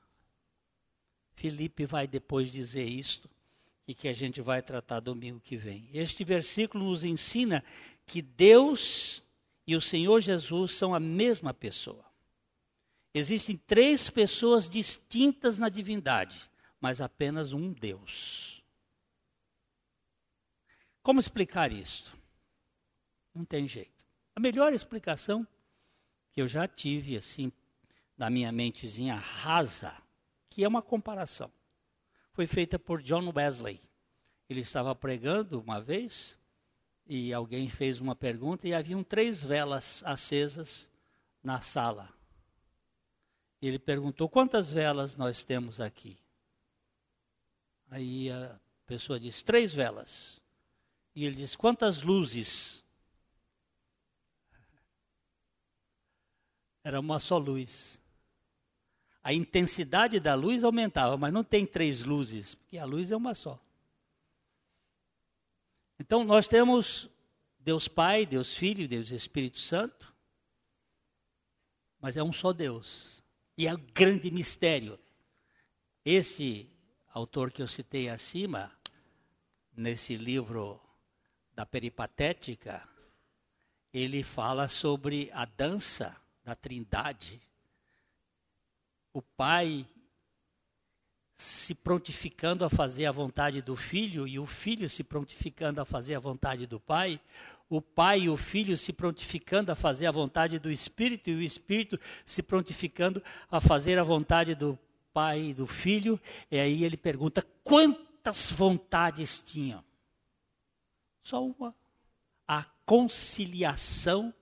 Felipe 1.35 1.85
vai 1.85 2.07
depois 2.07 2.53
dizer 2.53 2.85
isto 2.85 3.29
e 3.89 3.93
que 3.93 4.07
a 4.07 4.13
gente 4.13 4.41
vai 4.41 4.63
tratar 4.63 5.01
domingo 5.01 5.41
que 5.41 5.57
vem. 5.57 5.91
Este 5.93 6.23
versículo 6.23 6.85
nos 6.85 7.03
ensina 7.03 7.65
que 8.07 8.23
Deus 8.23 9.21
e 9.67 9.75
o 9.75 9.81
Senhor 9.81 10.21
Jesus 10.21 10.75
são 10.75 10.95
a 10.95 11.01
mesma 11.01 11.53
pessoa. 11.53 12.05
Existem 13.13 13.57
três 13.57 14.09
pessoas 14.09 14.71
distintas 14.71 15.59
na 15.59 15.69
divindade, 15.69 16.49
mas 16.85 17.01
apenas 17.01 17.55
um 17.55 17.73
Deus. 17.73 18.63
Como 21.03 21.19
explicar 21.19 21.73
isso? 21.73 22.15
Não 23.35 23.43
tem 23.43 23.67
jeito. 23.67 24.05
A 24.37 24.39
melhor 24.39 24.71
explicação 24.71 25.49
que 26.31 26.43
eu 26.43 26.47
já 26.47 26.69
tive 26.69 27.17
assim 27.17 27.51
da 28.19 28.29
minha 28.29 28.53
mentezinha 28.53 29.15
rasa, 29.15 29.97
que 30.51 30.63
é 30.63 30.69
uma 30.69 30.83
comparação. 30.83 31.51
Foi 32.35 32.47
feita 32.47 32.79
por 32.79 33.01
John 33.01 33.33
Wesley. 33.35 33.81
Ele 34.47 34.61
estava 34.61 34.95
pregando 34.95 35.59
uma 35.59 35.81
vez 35.81 36.39
e 37.07 37.33
alguém 37.33 37.71
fez 37.71 37.99
uma 37.99 38.15
pergunta 38.15 38.69
e 38.69 38.75
haviam 38.75 39.03
três 39.03 39.43
velas 39.43 40.03
acesas 40.05 40.91
na 41.43 41.63
sala. 41.63 42.13
Ele 43.63 43.79
perguntou: 43.79 44.29
quantas 44.29 44.71
velas 44.71 45.17
nós 45.17 45.43
temos 45.43 45.81
aqui? 45.81 46.23
Aí 47.95 48.31
a 48.31 48.59
pessoa 48.87 49.21
disse: 49.21 49.45
três 49.45 49.73
velas. 49.73 50.43
E 51.15 51.25
ele 51.25 51.37
disse: 51.37 51.57
quantas 51.57 52.03
luzes? 52.03 52.85
Era 56.83 57.01
uma 57.01 57.19
só 57.19 57.39
luz 57.39 58.03
a 59.25 59.33
intensidade 59.33 60.21
da 60.21 60.35
luz 60.35 60.63
aumentava, 60.63 61.17
mas 61.17 61.33
não 61.33 61.43
tem 61.43 61.65
três 61.65 62.03
luzes, 62.03 62.55
porque 62.55 62.77
a 62.77 62.85
luz 62.85 63.11
é 63.11 63.17
uma 63.17 63.35
só. 63.35 63.59
Então 65.99 66.23
nós 66.25 66.47
temos 66.47 67.09
Deus 67.59 67.89
Pai, 67.89 68.27
Deus 68.27 68.55
Filho, 68.55 68.87
Deus 68.87 69.11
Espírito 69.11 69.59
Santo, 69.59 70.15
mas 71.99 72.19
é 72.19 72.23
um 72.23 72.35
só 72.35 72.53
Deus. 72.53 73.25
E 73.57 73.67
é 73.67 73.73
um 73.73 73.81
grande 73.95 74.31
mistério. 74.31 74.99
Esse 76.05 76.71
autor 77.15 77.53
que 77.53 77.63
eu 77.63 77.69
citei 77.69 78.09
acima, 78.09 78.73
nesse 79.77 80.17
livro 80.17 80.81
da 81.55 81.65
Peripatética, 81.65 82.83
ele 83.93 84.25
fala 84.25 84.67
sobre 84.67 85.31
a 85.33 85.45
dança 85.45 86.17
da 86.43 86.57
Trindade. 86.57 87.41
O 89.13 89.23
pai 89.23 89.89
se 91.37 91.73
prontificando 91.73 92.65
a 92.65 92.71
fazer 92.71 93.07
a 93.07 93.13
vontade 93.13 93.63
do 93.63 93.77
filho 93.77 94.27
e 94.27 94.37
o 94.41 94.47
filho 94.47 94.91
se 94.91 95.05
prontificando 95.05 95.81
a 95.81 95.85
fazer 95.85 96.17
a 96.17 96.21
vontade 96.21 96.67
do 96.67 96.81
pai, 96.81 97.21
o 97.69 97.81
pai 97.81 98.23
e 98.23 98.29
o 98.29 98.37
filho 98.37 98.77
se 98.77 98.93
prontificando 98.93 99.71
a 99.71 99.77
fazer 99.77 100.07
a 100.07 100.11
vontade 100.11 100.59
do 100.59 100.71
espírito 100.71 101.31
e 101.31 101.35
o 101.37 101.43
espírito 101.43 101.97
se 102.25 102.43
prontificando 102.43 103.23
a 103.49 103.61
fazer 103.61 104.01
a 104.01 104.03
vontade 104.03 104.57
do 104.57 104.77
pai 105.15 105.41
e 105.41 105.55
do 105.55 105.67
filho, 105.67 106.21
e 106.51 106.59
aí 106.59 106.85
ele 106.85 106.97
pergunta: 106.97 107.47
quantas 107.63 108.51
vontades 108.51 109.41
tinham? 109.41 109.83
Só 111.23 111.43
uma. 111.43 111.75
A 112.47 112.65
conciliação, 112.85 114.35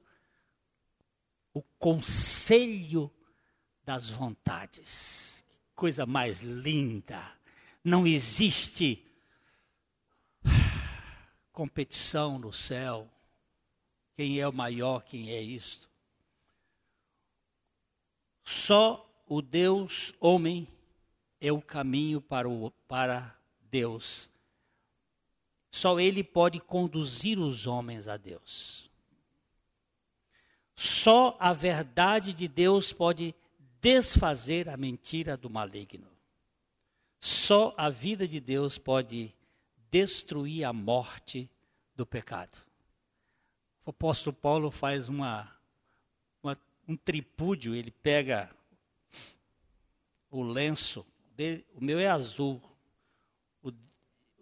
o 1.54 1.62
conselho 1.78 3.12
das 3.84 4.08
vontades. 4.08 5.44
Que 5.68 5.74
coisa 5.76 6.06
mais 6.06 6.40
linda. 6.40 7.22
Não 7.84 8.06
existe 8.06 9.06
competição 11.52 12.38
no 12.38 12.52
céu. 12.52 13.08
Quem 14.16 14.40
é 14.40 14.48
o 14.48 14.52
maior, 14.52 15.04
quem 15.04 15.30
é 15.30 15.40
isto? 15.40 15.88
Só 18.44 19.11
o 19.34 19.40
Deus 19.40 20.12
homem 20.20 20.68
é 21.40 21.50
o 21.50 21.62
caminho 21.62 22.20
para, 22.20 22.46
o, 22.46 22.70
para 22.86 23.34
Deus. 23.70 24.28
Só 25.70 25.98
Ele 25.98 26.22
pode 26.22 26.60
conduzir 26.60 27.38
os 27.38 27.66
homens 27.66 28.08
a 28.08 28.18
Deus. 28.18 28.90
Só 30.76 31.34
a 31.40 31.54
verdade 31.54 32.34
de 32.34 32.46
Deus 32.46 32.92
pode 32.92 33.34
desfazer 33.80 34.68
a 34.68 34.76
mentira 34.76 35.34
do 35.34 35.48
maligno. 35.48 36.10
Só 37.18 37.72
a 37.78 37.88
vida 37.88 38.28
de 38.28 38.38
Deus 38.38 38.76
pode 38.76 39.34
destruir 39.90 40.64
a 40.64 40.74
morte 40.74 41.48
do 41.96 42.04
pecado. 42.04 42.58
O 43.86 43.88
apóstolo 43.88 44.36
Paulo 44.36 44.70
faz 44.70 45.08
uma, 45.08 45.50
uma 46.42 46.54
um 46.86 46.98
tripúdio, 46.98 47.74
ele 47.74 47.90
pega 47.90 48.54
o 50.32 50.42
lenço, 50.42 51.06
dele, 51.36 51.64
o 51.74 51.84
meu 51.84 52.00
é 52.00 52.08
azul, 52.08 52.60
o, 53.62 53.70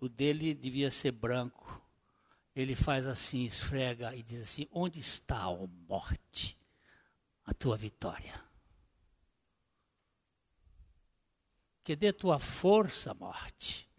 o 0.01 0.09
dele 0.09 0.55
devia 0.55 0.91
ser 0.91 1.13
branco. 1.13 1.79
Ele 2.57 2.75
faz 2.75 3.07
assim, 3.07 3.45
esfrega 3.45 4.17
e 4.17 4.23
diz 4.23 4.41
assim: 4.41 4.67
Onde 4.71 5.01
está, 5.01 5.45
a 5.45 5.67
morte, 5.87 6.57
a 7.45 7.53
tua 7.53 7.77
vitória? 7.77 8.51
que 11.91 11.97
dê 11.97 12.13
tua 12.13 12.39
força, 12.39 13.13
morte. 13.15 13.91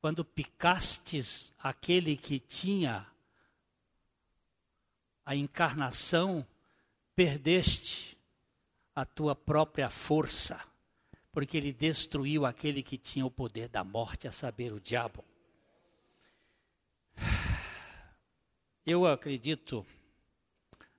Quando 0.00 0.24
picastes 0.24 1.52
aquele 1.58 2.16
que 2.16 2.38
tinha 2.38 3.10
a 5.24 5.34
encarnação, 5.34 6.46
perdeste 7.16 8.16
a 8.94 9.04
tua 9.04 9.34
própria 9.34 9.88
força, 9.88 10.62
porque 11.32 11.56
ele 11.56 11.72
destruiu 11.72 12.44
aquele 12.44 12.82
que 12.82 12.98
tinha 12.98 13.24
o 13.24 13.30
poder 13.30 13.68
da 13.68 13.84
morte, 13.84 14.26
a 14.26 14.32
saber, 14.32 14.72
o 14.72 14.80
diabo. 14.80 15.24
Eu 18.84 19.06
acredito, 19.06 19.86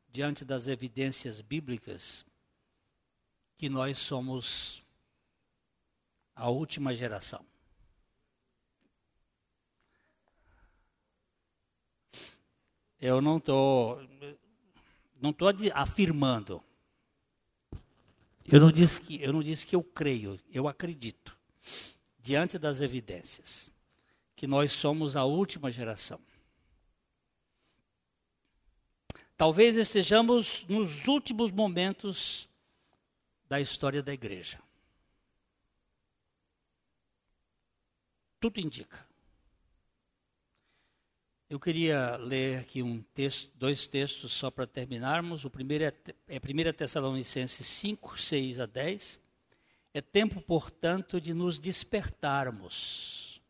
diante 0.10 0.46
das 0.46 0.68
evidências 0.68 1.42
bíblicas, 1.42 2.26
que 3.58 3.70
nós 3.70 3.98
somos 3.98 4.84
a 6.36 6.50
última 6.50 6.94
geração. 6.94 7.46
Eu 13.00 13.20
não 13.20 13.38
estou 13.38 14.00
não 15.20 15.34
tô 15.34 15.46
afirmando. 15.74 16.64
Eu 18.46 18.60
não 18.60 18.72
disse 18.72 19.00
que 19.00 19.22
eu 19.22 19.34
não 19.34 19.44
disse 19.44 19.66
que 19.66 19.76
eu 19.76 19.84
creio, 19.84 20.40
eu 20.52 20.68
acredito 20.68 21.38
diante 22.20 22.58
das 22.58 22.82
evidências 22.82 23.72
que 24.36 24.48
nós 24.48 24.72
somos 24.72 25.16
a 25.16 25.24
última 25.24 25.70
geração. 25.70 26.20
Talvez 29.38 29.76
estejamos 29.76 30.66
nos 30.68 31.08
últimos 31.08 31.52
momentos 31.52 32.48
da 33.48 33.60
história 33.60 34.02
da 34.04 34.14
igreja. 34.14 34.62
Tudo 38.40 38.60
indica. 38.60 39.11
Eu 41.52 41.60
queria 41.60 42.16
ler 42.16 42.60
aqui 42.60 42.82
um 42.82 43.02
texto, 43.14 43.52
dois 43.58 43.86
textos 43.86 44.32
só 44.32 44.50
para 44.50 44.66
terminarmos. 44.66 45.44
O 45.44 45.50
primeiro 45.50 45.84
é, 45.84 45.94
é 46.30 46.38
1 46.38 46.72
Tessalonicenses 46.72 47.68
5, 47.68 48.18
6 48.18 48.62
a 48.62 48.66
10. 48.66 49.20
É 49.94 50.00
tempo, 50.00 50.40
portanto, 50.40 51.20
de 51.20 51.34
nos 51.34 51.60
despertarmos. 51.60 53.42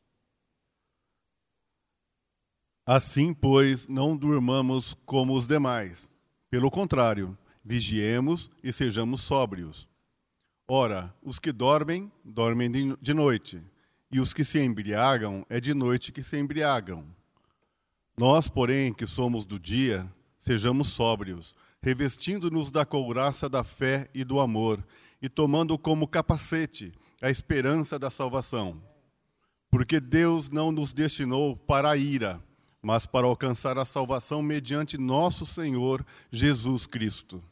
Assim, 2.84 3.36
pois, 3.36 3.88
não 3.88 4.18
durmamos 4.18 4.96
como 5.06 5.36
os 5.36 5.46
demais. 5.46 6.10
Pelo 6.50 6.72
contrário, 6.72 7.38
Vigiemos 7.64 8.50
e 8.64 8.74
sejamos 8.74 9.22
sóbrios. 9.22 9.88
Ora, 10.68 11.14
os 11.22 11.38
que 11.38 11.52
dormem, 11.52 12.12
dormem 12.26 12.72
de 13.00 13.14
noite, 13.14 13.62
e 14.12 14.20
os 14.20 14.34
que 14.34 14.44
se 14.44 14.60
embriagam, 14.60 15.46
é 15.48 15.60
de 15.60 15.76
noite 15.76 16.12
que 16.12 16.24
se 16.24 16.40
embriagam. 16.40 17.06
Nós, 18.22 18.48
porém, 18.48 18.94
que 18.94 19.08
somos 19.08 19.48
do 19.48 19.58
dia, 19.58 20.08
sejamos 20.38 20.90
sóbrios, 20.90 21.56
revestindo-nos 21.82 22.70
da 22.70 22.86
couraça 22.86 23.50
da 23.50 23.64
fé 23.64 24.08
e 24.14 24.24
do 24.24 24.40
amor, 24.40 24.86
e 25.20 25.28
tomando 25.28 25.76
como 25.76 26.08
capacete 26.08 26.94
a 27.20 27.32
esperança 27.32 27.98
da 27.98 28.12
salvação. 28.12 28.80
Porque 29.72 30.00
Deus 30.00 30.52
não 30.52 30.72
nos 30.72 30.94
destinou 30.94 31.58
para 31.58 31.90
a 31.90 31.98
ira, 31.98 32.40
mas 32.80 33.08
para 33.08 33.26
alcançar 33.26 33.80
a 33.80 33.86
salvação 33.86 34.44
mediante 34.44 35.00
nosso 35.00 35.44
Senhor 35.44 36.06
Jesus 36.32 36.86
Cristo 36.86 37.44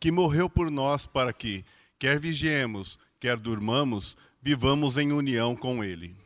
que 0.00 0.10
morreu 0.10 0.50
por 0.50 0.68
nós 0.68 1.06
para 1.06 1.32
que, 1.32 1.64
quer 1.96 2.18
vigiemos, 2.18 2.98
quer 3.20 3.36
durmamos, 3.36 4.16
vivamos 4.40 4.98
em 4.98 5.12
união 5.12 5.54
com 5.54 5.84
Ele. 5.84 6.16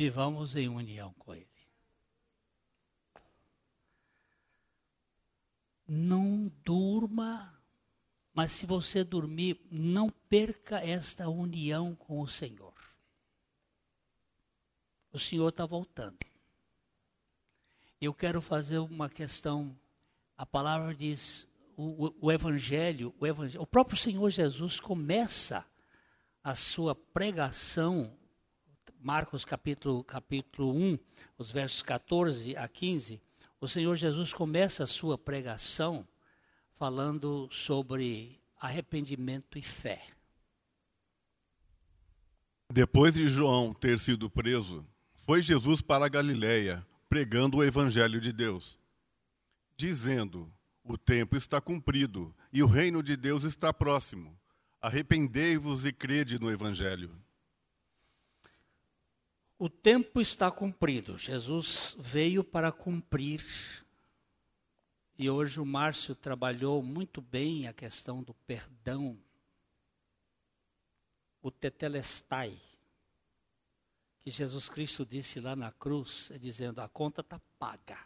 Vivamos 0.00 0.56
em 0.56 0.68
união 0.68 1.12
com 1.18 1.34
Ele. 1.34 1.46
Não 5.86 6.50
durma, 6.64 7.60
mas 8.32 8.52
se 8.52 8.64
você 8.64 9.04
dormir, 9.04 9.60
não 9.70 10.08
perca 10.08 10.78
esta 10.78 11.28
união 11.28 11.94
com 11.94 12.20
o 12.20 12.26
Senhor 12.26 12.70
o 15.12 15.18
Senhor 15.18 15.48
está 15.48 15.66
voltando. 15.66 16.18
Eu 18.00 18.14
quero 18.14 18.40
fazer 18.40 18.78
uma 18.78 19.08
questão. 19.08 19.76
A 20.36 20.46
palavra 20.46 20.94
diz, 20.94 21.46
o, 21.76 22.06
o, 22.06 22.14
o, 22.20 22.32
evangelho, 22.32 23.14
o 23.18 23.26
evangelho, 23.26 23.62
o 23.62 23.66
próprio 23.66 23.96
Senhor 23.96 24.30
Jesus 24.30 24.80
começa 24.80 25.66
a 26.42 26.54
sua 26.54 26.94
pregação, 26.94 28.16
Marcos 29.02 29.46
capítulo, 29.46 30.04
capítulo 30.04 30.76
1, 30.76 30.98
os 31.38 31.50
versos 31.50 31.82
14 31.82 32.54
a 32.54 32.68
15, 32.68 33.18
o 33.58 33.66
Senhor 33.66 33.96
Jesus 33.96 34.34
começa 34.34 34.84
a 34.84 34.86
sua 34.86 35.16
pregação 35.16 36.06
falando 36.76 37.48
sobre 37.50 38.38
arrependimento 38.58 39.58
e 39.58 39.62
fé. 39.62 40.02
Depois 42.70 43.14
de 43.14 43.26
João 43.26 43.72
ter 43.72 43.98
sido 43.98 44.28
preso, 44.28 44.86
foi 45.24 45.40
Jesus 45.40 45.80
para 45.80 46.04
a 46.04 46.08
Galiléia, 46.08 46.86
pregando 47.08 47.56
o 47.56 47.64
evangelho 47.64 48.20
de 48.20 48.34
Deus, 48.34 48.78
dizendo: 49.78 50.52
O 50.84 50.98
tempo 50.98 51.36
está 51.36 51.58
cumprido 51.58 52.34
e 52.52 52.62
o 52.62 52.66
reino 52.66 53.02
de 53.02 53.16
Deus 53.16 53.44
está 53.44 53.72
próximo. 53.72 54.38
Arrependei-vos 54.78 55.86
e 55.86 55.92
crede 55.92 56.38
no 56.38 56.50
evangelho. 56.50 57.10
O 59.60 59.68
tempo 59.68 60.22
está 60.22 60.50
cumprido. 60.50 61.18
Jesus 61.18 61.94
veio 61.98 62.42
para 62.42 62.72
cumprir. 62.72 63.44
E 65.18 65.28
hoje 65.28 65.60
o 65.60 65.66
Márcio 65.66 66.14
trabalhou 66.14 66.82
muito 66.82 67.20
bem 67.20 67.68
a 67.68 67.72
questão 67.74 68.22
do 68.22 68.32
perdão. 68.32 69.20
O 71.42 71.50
tetelestai 71.50 72.58
que 74.20 74.30
Jesus 74.30 74.70
Cristo 74.70 75.04
disse 75.04 75.40
lá 75.40 75.54
na 75.54 75.70
cruz, 75.70 76.30
é 76.30 76.38
dizendo: 76.38 76.80
a 76.80 76.88
conta 76.88 77.20
está 77.20 77.38
paga. 77.58 77.98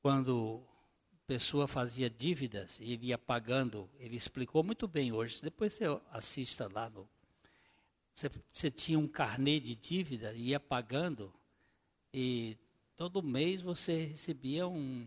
Quando 0.00 0.62
a 1.12 1.26
pessoa 1.26 1.66
fazia 1.66 2.08
dívidas 2.08 2.78
e 2.78 2.92
ele 2.92 3.06
ia 3.06 3.18
pagando, 3.18 3.90
ele 3.98 4.14
explicou 4.14 4.62
muito 4.62 4.86
bem 4.86 5.10
hoje. 5.10 5.42
Depois 5.42 5.74
você 5.74 5.82
assista 6.12 6.70
lá 6.72 6.88
no. 6.88 7.12
Você, 8.14 8.30
você 8.52 8.70
tinha 8.70 8.98
um 8.98 9.08
carnê 9.08 9.58
de 9.58 9.74
dívida 9.74 10.32
e 10.34 10.50
ia 10.50 10.60
pagando, 10.60 11.32
e 12.12 12.56
todo 12.96 13.22
mês 13.22 13.60
você 13.60 14.04
recebia 14.04 14.68
um. 14.68 15.06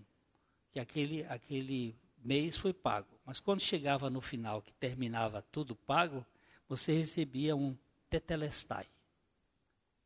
que 0.71 0.79
aquele, 0.79 1.23
aquele 1.25 1.95
mês 2.17 2.57
foi 2.57 2.73
pago. 2.73 3.07
Mas 3.25 3.39
quando 3.39 3.61
chegava 3.61 4.09
no 4.09 4.19
final, 4.19 4.61
que 4.61 4.73
terminava 4.73 5.41
tudo 5.41 5.75
pago, 5.75 6.25
você 6.67 6.91
recebia 6.91 7.55
um 7.55 7.77
tetelestai. 8.09 8.85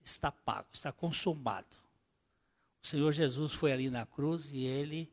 Está 0.04 0.32
pago, 0.32 0.68
está 0.74 0.92
consumado. 0.92 1.76
O 2.84 2.88
Senhor 2.88 3.12
Jesus 3.12 3.54
foi 3.54 3.72
ali 3.72 3.90
na 3.90 4.06
cruz 4.06 4.52
e 4.54 4.66
ele 4.66 5.12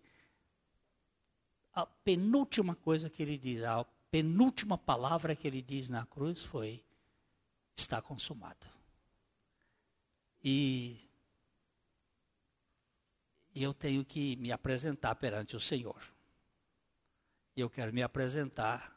a 1.74 1.86
penúltima 1.86 2.74
coisa 2.74 3.09
que 3.09 3.22
ele 3.22 3.39
diz, 3.39 3.62
a 3.62 3.84
penúltima 4.11 4.76
palavra 4.76 5.36
que 5.36 5.47
ele 5.47 5.62
diz 5.62 5.89
na 5.89 6.05
cruz 6.07 6.43
foi 6.43 6.82
está 7.80 8.02
consumado. 8.02 8.66
E 10.42 11.08
eu 13.54 13.72
tenho 13.72 14.04
que 14.04 14.36
me 14.36 14.52
apresentar 14.52 15.14
perante 15.14 15.56
o 15.56 15.60
Senhor. 15.60 16.00
Eu 17.56 17.70
quero 17.70 17.92
me 17.92 18.02
apresentar 18.02 18.96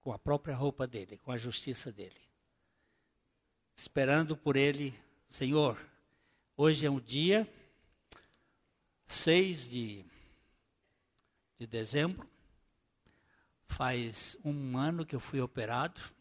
com 0.00 0.12
a 0.12 0.18
própria 0.18 0.54
roupa 0.54 0.86
dele, 0.86 1.18
com 1.18 1.32
a 1.32 1.38
justiça 1.38 1.92
dele. 1.92 2.20
Esperando 3.74 4.36
por 4.36 4.56
ele, 4.56 4.98
Senhor, 5.28 5.78
hoje 6.56 6.86
é 6.86 6.90
um 6.90 7.00
dia 7.00 7.46
6 9.06 9.68
de, 9.68 10.04
de 11.58 11.66
dezembro, 11.66 12.28
faz 13.68 14.36
um 14.44 14.78
ano 14.78 15.04
que 15.04 15.14
eu 15.14 15.20
fui 15.20 15.40
operado. 15.40 16.15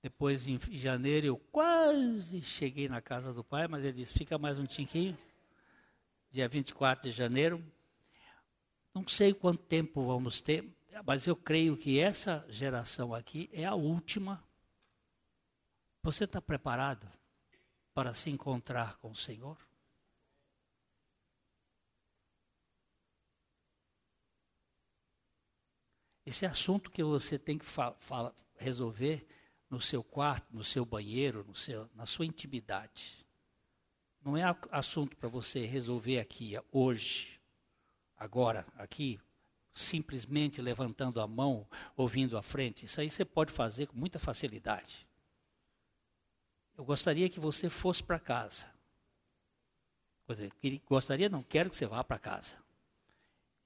Depois, 0.00 0.46
em 0.46 0.58
janeiro, 0.70 1.26
eu 1.26 1.36
quase 1.36 2.40
cheguei 2.40 2.88
na 2.88 3.00
casa 3.02 3.32
do 3.32 3.42
pai, 3.42 3.66
mas 3.66 3.84
ele 3.84 3.94
disse: 3.94 4.12
fica 4.12 4.38
mais 4.38 4.58
um 4.58 4.66
tiquinho. 4.66 5.18
Dia 6.30 6.48
24 6.48 7.10
de 7.10 7.16
janeiro. 7.16 7.64
Não 8.94 9.06
sei 9.08 9.34
quanto 9.34 9.62
tempo 9.64 10.06
vamos 10.06 10.40
ter, 10.40 10.64
mas 11.04 11.26
eu 11.26 11.34
creio 11.34 11.76
que 11.76 11.98
essa 11.98 12.44
geração 12.48 13.12
aqui 13.12 13.48
é 13.52 13.64
a 13.64 13.74
última. 13.74 14.42
Você 16.02 16.24
está 16.24 16.40
preparado 16.40 17.10
para 17.92 18.14
se 18.14 18.30
encontrar 18.30 18.96
com 18.98 19.10
o 19.10 19.16
Senhor? 19.16 19.58
Esse 26.24 26.44
é 26.44 26.48
assunto 26.48 26.90
que 26.90 27.02
você 27.02 27.38
tem 27.38 27.58
que 27.58 27.66
resolver 28.56 29.26
no 29.70 29.80
seu 29.80 30.02
quarto, 30.02 30.46
no 30.50 30.64
seu 30.64 30.84
banheiro, 30.84 31.44
no 31.44 31.54
seu, 31.54 31.88
na 31.94 32.06
sua 32.06 32.24
intimidade. 32.24 33.26
Não 34.22 34.36
é 34.36 34.42
assunto 34.70 35.16
para 35.16 35.28
você 35.28 35.64
resolver 35.66 36.18
aqui, 36.18 36.54
hoje, 36.72 37.40
agora, 38.16 38.66
aqui, 38.76 39.20
simplesmente 39.72 40.60
levantando 40.60 41.20
a 41.20 41.26
mão, 41.26 41.66
ouvindo 41.96 42.36
à 42.36 42.42
frente. 42.42 42.86
Isso 42.86 43.00
aí 43.00 43.10
você 43.10 43.24
pode 43.24 43.52
fazer 43.52 43.86
com 43.86 43.96
muita 43.96 44.18
facilidade. 44.18 45.06
Eu 46.76 46.84
gostaria 46.84 47.28
que 47.28 47.40
você 47.40 47.68
fosse 47.68 48.02
para 48.02 48.18
casa. 48.18 48.66
Gostaria, 50.86 51.28
não, 51.28 51.42
quero 51.42 51.70
que 51.70 51.76
você 51.76 51.86
vá 51.86 52.04
para 52.04 52.18
casa. 52.18 52.56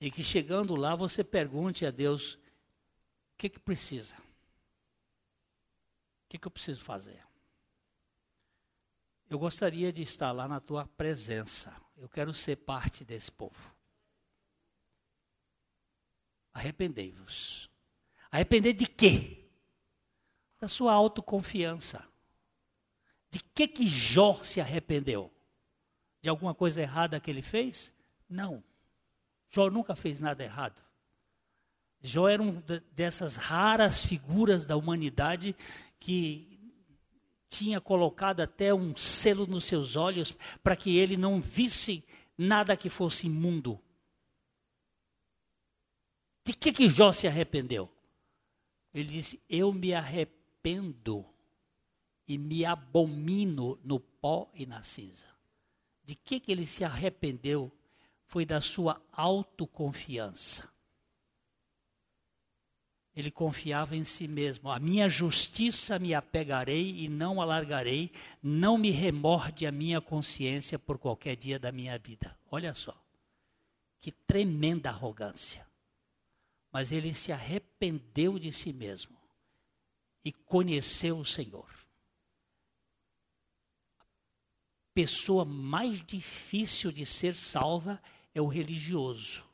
E 0.00 0.10
que 0.10 0.22
chegando 0.22 0.74
lá 0.76 0.94
você 0.94 1.24
pergunte 1.24 1.84
a 1.86 1.90
Deus: 1.90 2.34
o 2.34 2.38
que, 3.38 3.48
que 3.48 3.58
precisa? 3.58 4.14
Que, 6.32 6.38
que 6.38 6.48
eu 6.48 6.50
preciso 6.50 6.82
fazer? 6.82 7.22
Eu 9.28 9.38
gostaria 9.38 9.92
de 9.92 10.00
estar 10.00 10.32
lá 10.32 10.48
na 10.48 10.60
tua 10.60 10.86
presença. 10.86 11.76
Eu 11.94 12.08
quero 12.08 12.32
ser 12.32 12.56
parte 12.56 13.04
desse 13.04 13.30
povo. 13.30 13.76
Arrependei-vos. 16.54 17.70
Arrepender 18.30 18.72
de 18.72 18.86
quê? 18.86 19.44
Da 20.58 20.66
sua 20.68 20.94
autoconfiança. 20.94 22.02
De 23.30 23.38
que 23.54 23.68
que 23.68 23.86
Jó 23.86 24.42
se 24.42 24.58
arrependeu? 24.58 25.30
De 26.22 26.30
alguma 26.30 26.54
coisa 26.54 26.80
errada 26.80 27.20
que 27.20 27.30
ele 27.30 27.42
fez? 27.42 27.92
Não. 28.26 28.64
Jó 29.50 29.68
nunca 29.68 29.94
fez 29.94 30.18
nada 30.18 30.42
errado. 30.42 30.80
Jó 32.00 32.26
era 32.26 32.42
uma 32.42 32.62
dessas 32.90 33.36
raras 33.36 34.02
figuras 34.02 34.64
da 34.64 34.78
humanidade 34.78 35.54
que 36.02 36.58
tinha 37.48 37.80
colocado 37.80 38.40
até 38.40 38.74
um 38.74 38.96
selo 38.96 39.46
nos 39.46 39.66
seus 39.66 39.94
olhos 39.94 40.36
para 40.60 40.74
que 40.74 40.98
ele 40.98 41.16
não 41.16 41.40
visse 41.40 42.04
nada 42.36 42.76
que 42.76 42.90
fosse 42.90 43.28
imundo. 43.28 43.80
De 46.44 46.54
que, 46.54 46.72
que 46.72 46.88
Jó 46.88 47.12
se 47.12 47.28
arrependeu? 47.28 47.88
Ele 48.92 49.08
disse: 49.10 49.40
Eu 49.48 49.72
me 49.72 49.94
arrependo 49.94 51.24
e 52.26 52.36
me 52.36 52.64
abomino 52.64 53.78
no 53.84 54.00
pó 54.00 54.50
e 54.52 54.66
na 54.66 54.82
cinza. 54.82 55.28
De 56.02 56.16
que, 56.16 56.40
que 56.40 56.50
ele 56.50 56.66
se 56.66 56.82
arrependeu? 56.82 57.70
Foi 58.26 58.44
da 58.44 58.60
sua 58.60 59.00
autoconfiança. 59.12 60.71
Ele 63.14 63.30
confiava 63.30 63.94
em 63.94 64.04
si 64.04 64.26
mesmo. 64.26 64.70
A 64.70 64.78
minha 64.78 65.08
justiça 65.08 65.98
me 65.98 66.14
apegarei 66.14 67.02
e 67.02 67.08
não 67.08 67.42
alargarei, 67.42 68.10
não 68.42 68.78
me 68.78 68.90
remorde 68.90 69.66
a 69.66 69.72
minha 69.72 70.00
consciência 70.00 70.78
por 70.78 70.98
qualquer 70.98 71.36
dia 71.36 71.58
da 71.58 71.70
minha 71.70 71.98
vida. 71.98 72.36
Olha 72.50 72.74
só. 72.74 72.98
Que 74.00 74.10
tremenda 74.10 74.88
arrogância. 74.88 75.66
Mas 76.72 76.90
ele 76.90 77.12
se 77.12 77.30
arrependeu 77.30 78.38
de 78.38 78.50
si 78.50 78.72
mesmo 78.72 79.18
e 80.24 80.32
conheceu 80.32 81.18
o 81.18 81.24
Senhor. 81.24 81.68
A 84.00 84.94
pessoa 84.94 85.44
mais 85.44 86.02
difícil 86.04 86.90
de 86.90 87.04
ser 87.04 87.34
salva 87.34 88.02
é 88.34 88.40
o 88.40 88.46
religioso, 88.46 89.44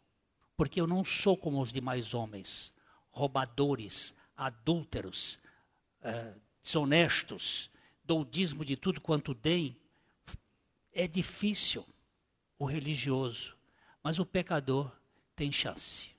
porque 0.57 0.81
eu 0.81 0.87
não 0.87 1.05
sou 1.05 1.37
como 1.37 1.61
os 1.61 1.73
demais 1.73 2.15
homens 2.15 2.73
roubadores, 3.19 4.15
adúlteros, 4.37 5.41
é, 6.01 6.35
desonestos, 6.63 7.71
dou 8.05 8.25
dízimo 8.25 8.65
de 8.65 8.77
tudo 8.77 9.01
quanto 9.01 9.35
tem. 9.35 9.77
É 10.93 11.09
difícil 11.09 11.85
o 12.59 12.65
religioso, 12.65 13.57
mas 14.03 14.19
o 14.19 14.25
pecador 14.25 14.97
tem 15.35 15.51
chance. 15.51 16.11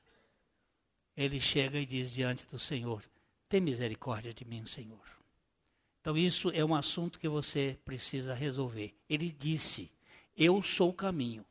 Ele 1.16 1.40
chega 1.40 1.80
e 1.80 1.86
diz 1.86 2.14
diante 2.14 2.46
do 2.46 2.60
Senhor: 2.60 3.04
Tem 3.48 3.62
misericórdia 3.62 4.34
de 4.34 4.44
mim, 4.44 4.66
Senhor. 4.66 5.08
Então, 6.02 6.18
isso 6.18 6.50
é 6.52 6.64
um 6.64 6.76
assunto 6.76 7.20
que 7.20 7.28
você 7.28 7.80
precisa 7.86 8.34
resolver. 8.34 8.94
Ele 9.10 9.32
disse: 9.32 9.92
Eu 10.36 10.62
sou 10.62 10.90
o 10.90 10.94
caminho, 10.94 11.46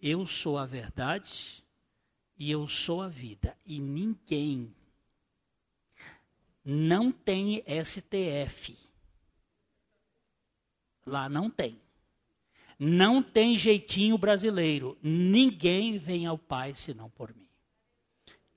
eu 0.00 0.26
sou 0.26 0.58
a 0.58 0.66
verdade 0.66 1.63
e 2.36 2.50
eu 2.50 2.66
sou 2.66 3.02
a 3.02 3.08
vida. 3.08 3.56
E 3.64 3.78
ninguém 3.78 4.74
não 6.64 7.12
tem 7.12 7.62
STF. 7.84 8.76
Lá 11.06 11.28
não 11.28 11.50
tem. 11.50 11.80
Não 12.78 13.22
tem 13.22 13.56
jeitinho 13.56 14.18
brasileiro. 14.18 14.98
Ninguém 15.02 15.98
vem 15.98 16.26
ao 16.26 16.38
Pai 16.38 16.74
senão 16.74 17.08
por 17.10 17.34
mim. 17.34 17.48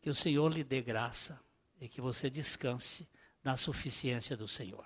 Que 0.01 0.09
o 0.09 0.15
Senhor 0.15 0.51
lhe 0.53 0.63
dê 0.63 0.81
graça 0.81 1.39
e 1.79 1.87
que 1.87 2.01
você 2.01 2.29
descanse 2.29 3.07
na 3.43 3.57
suficiência 3.57 4.35
do 4.35 4.47
Senhor. 4.47 4.85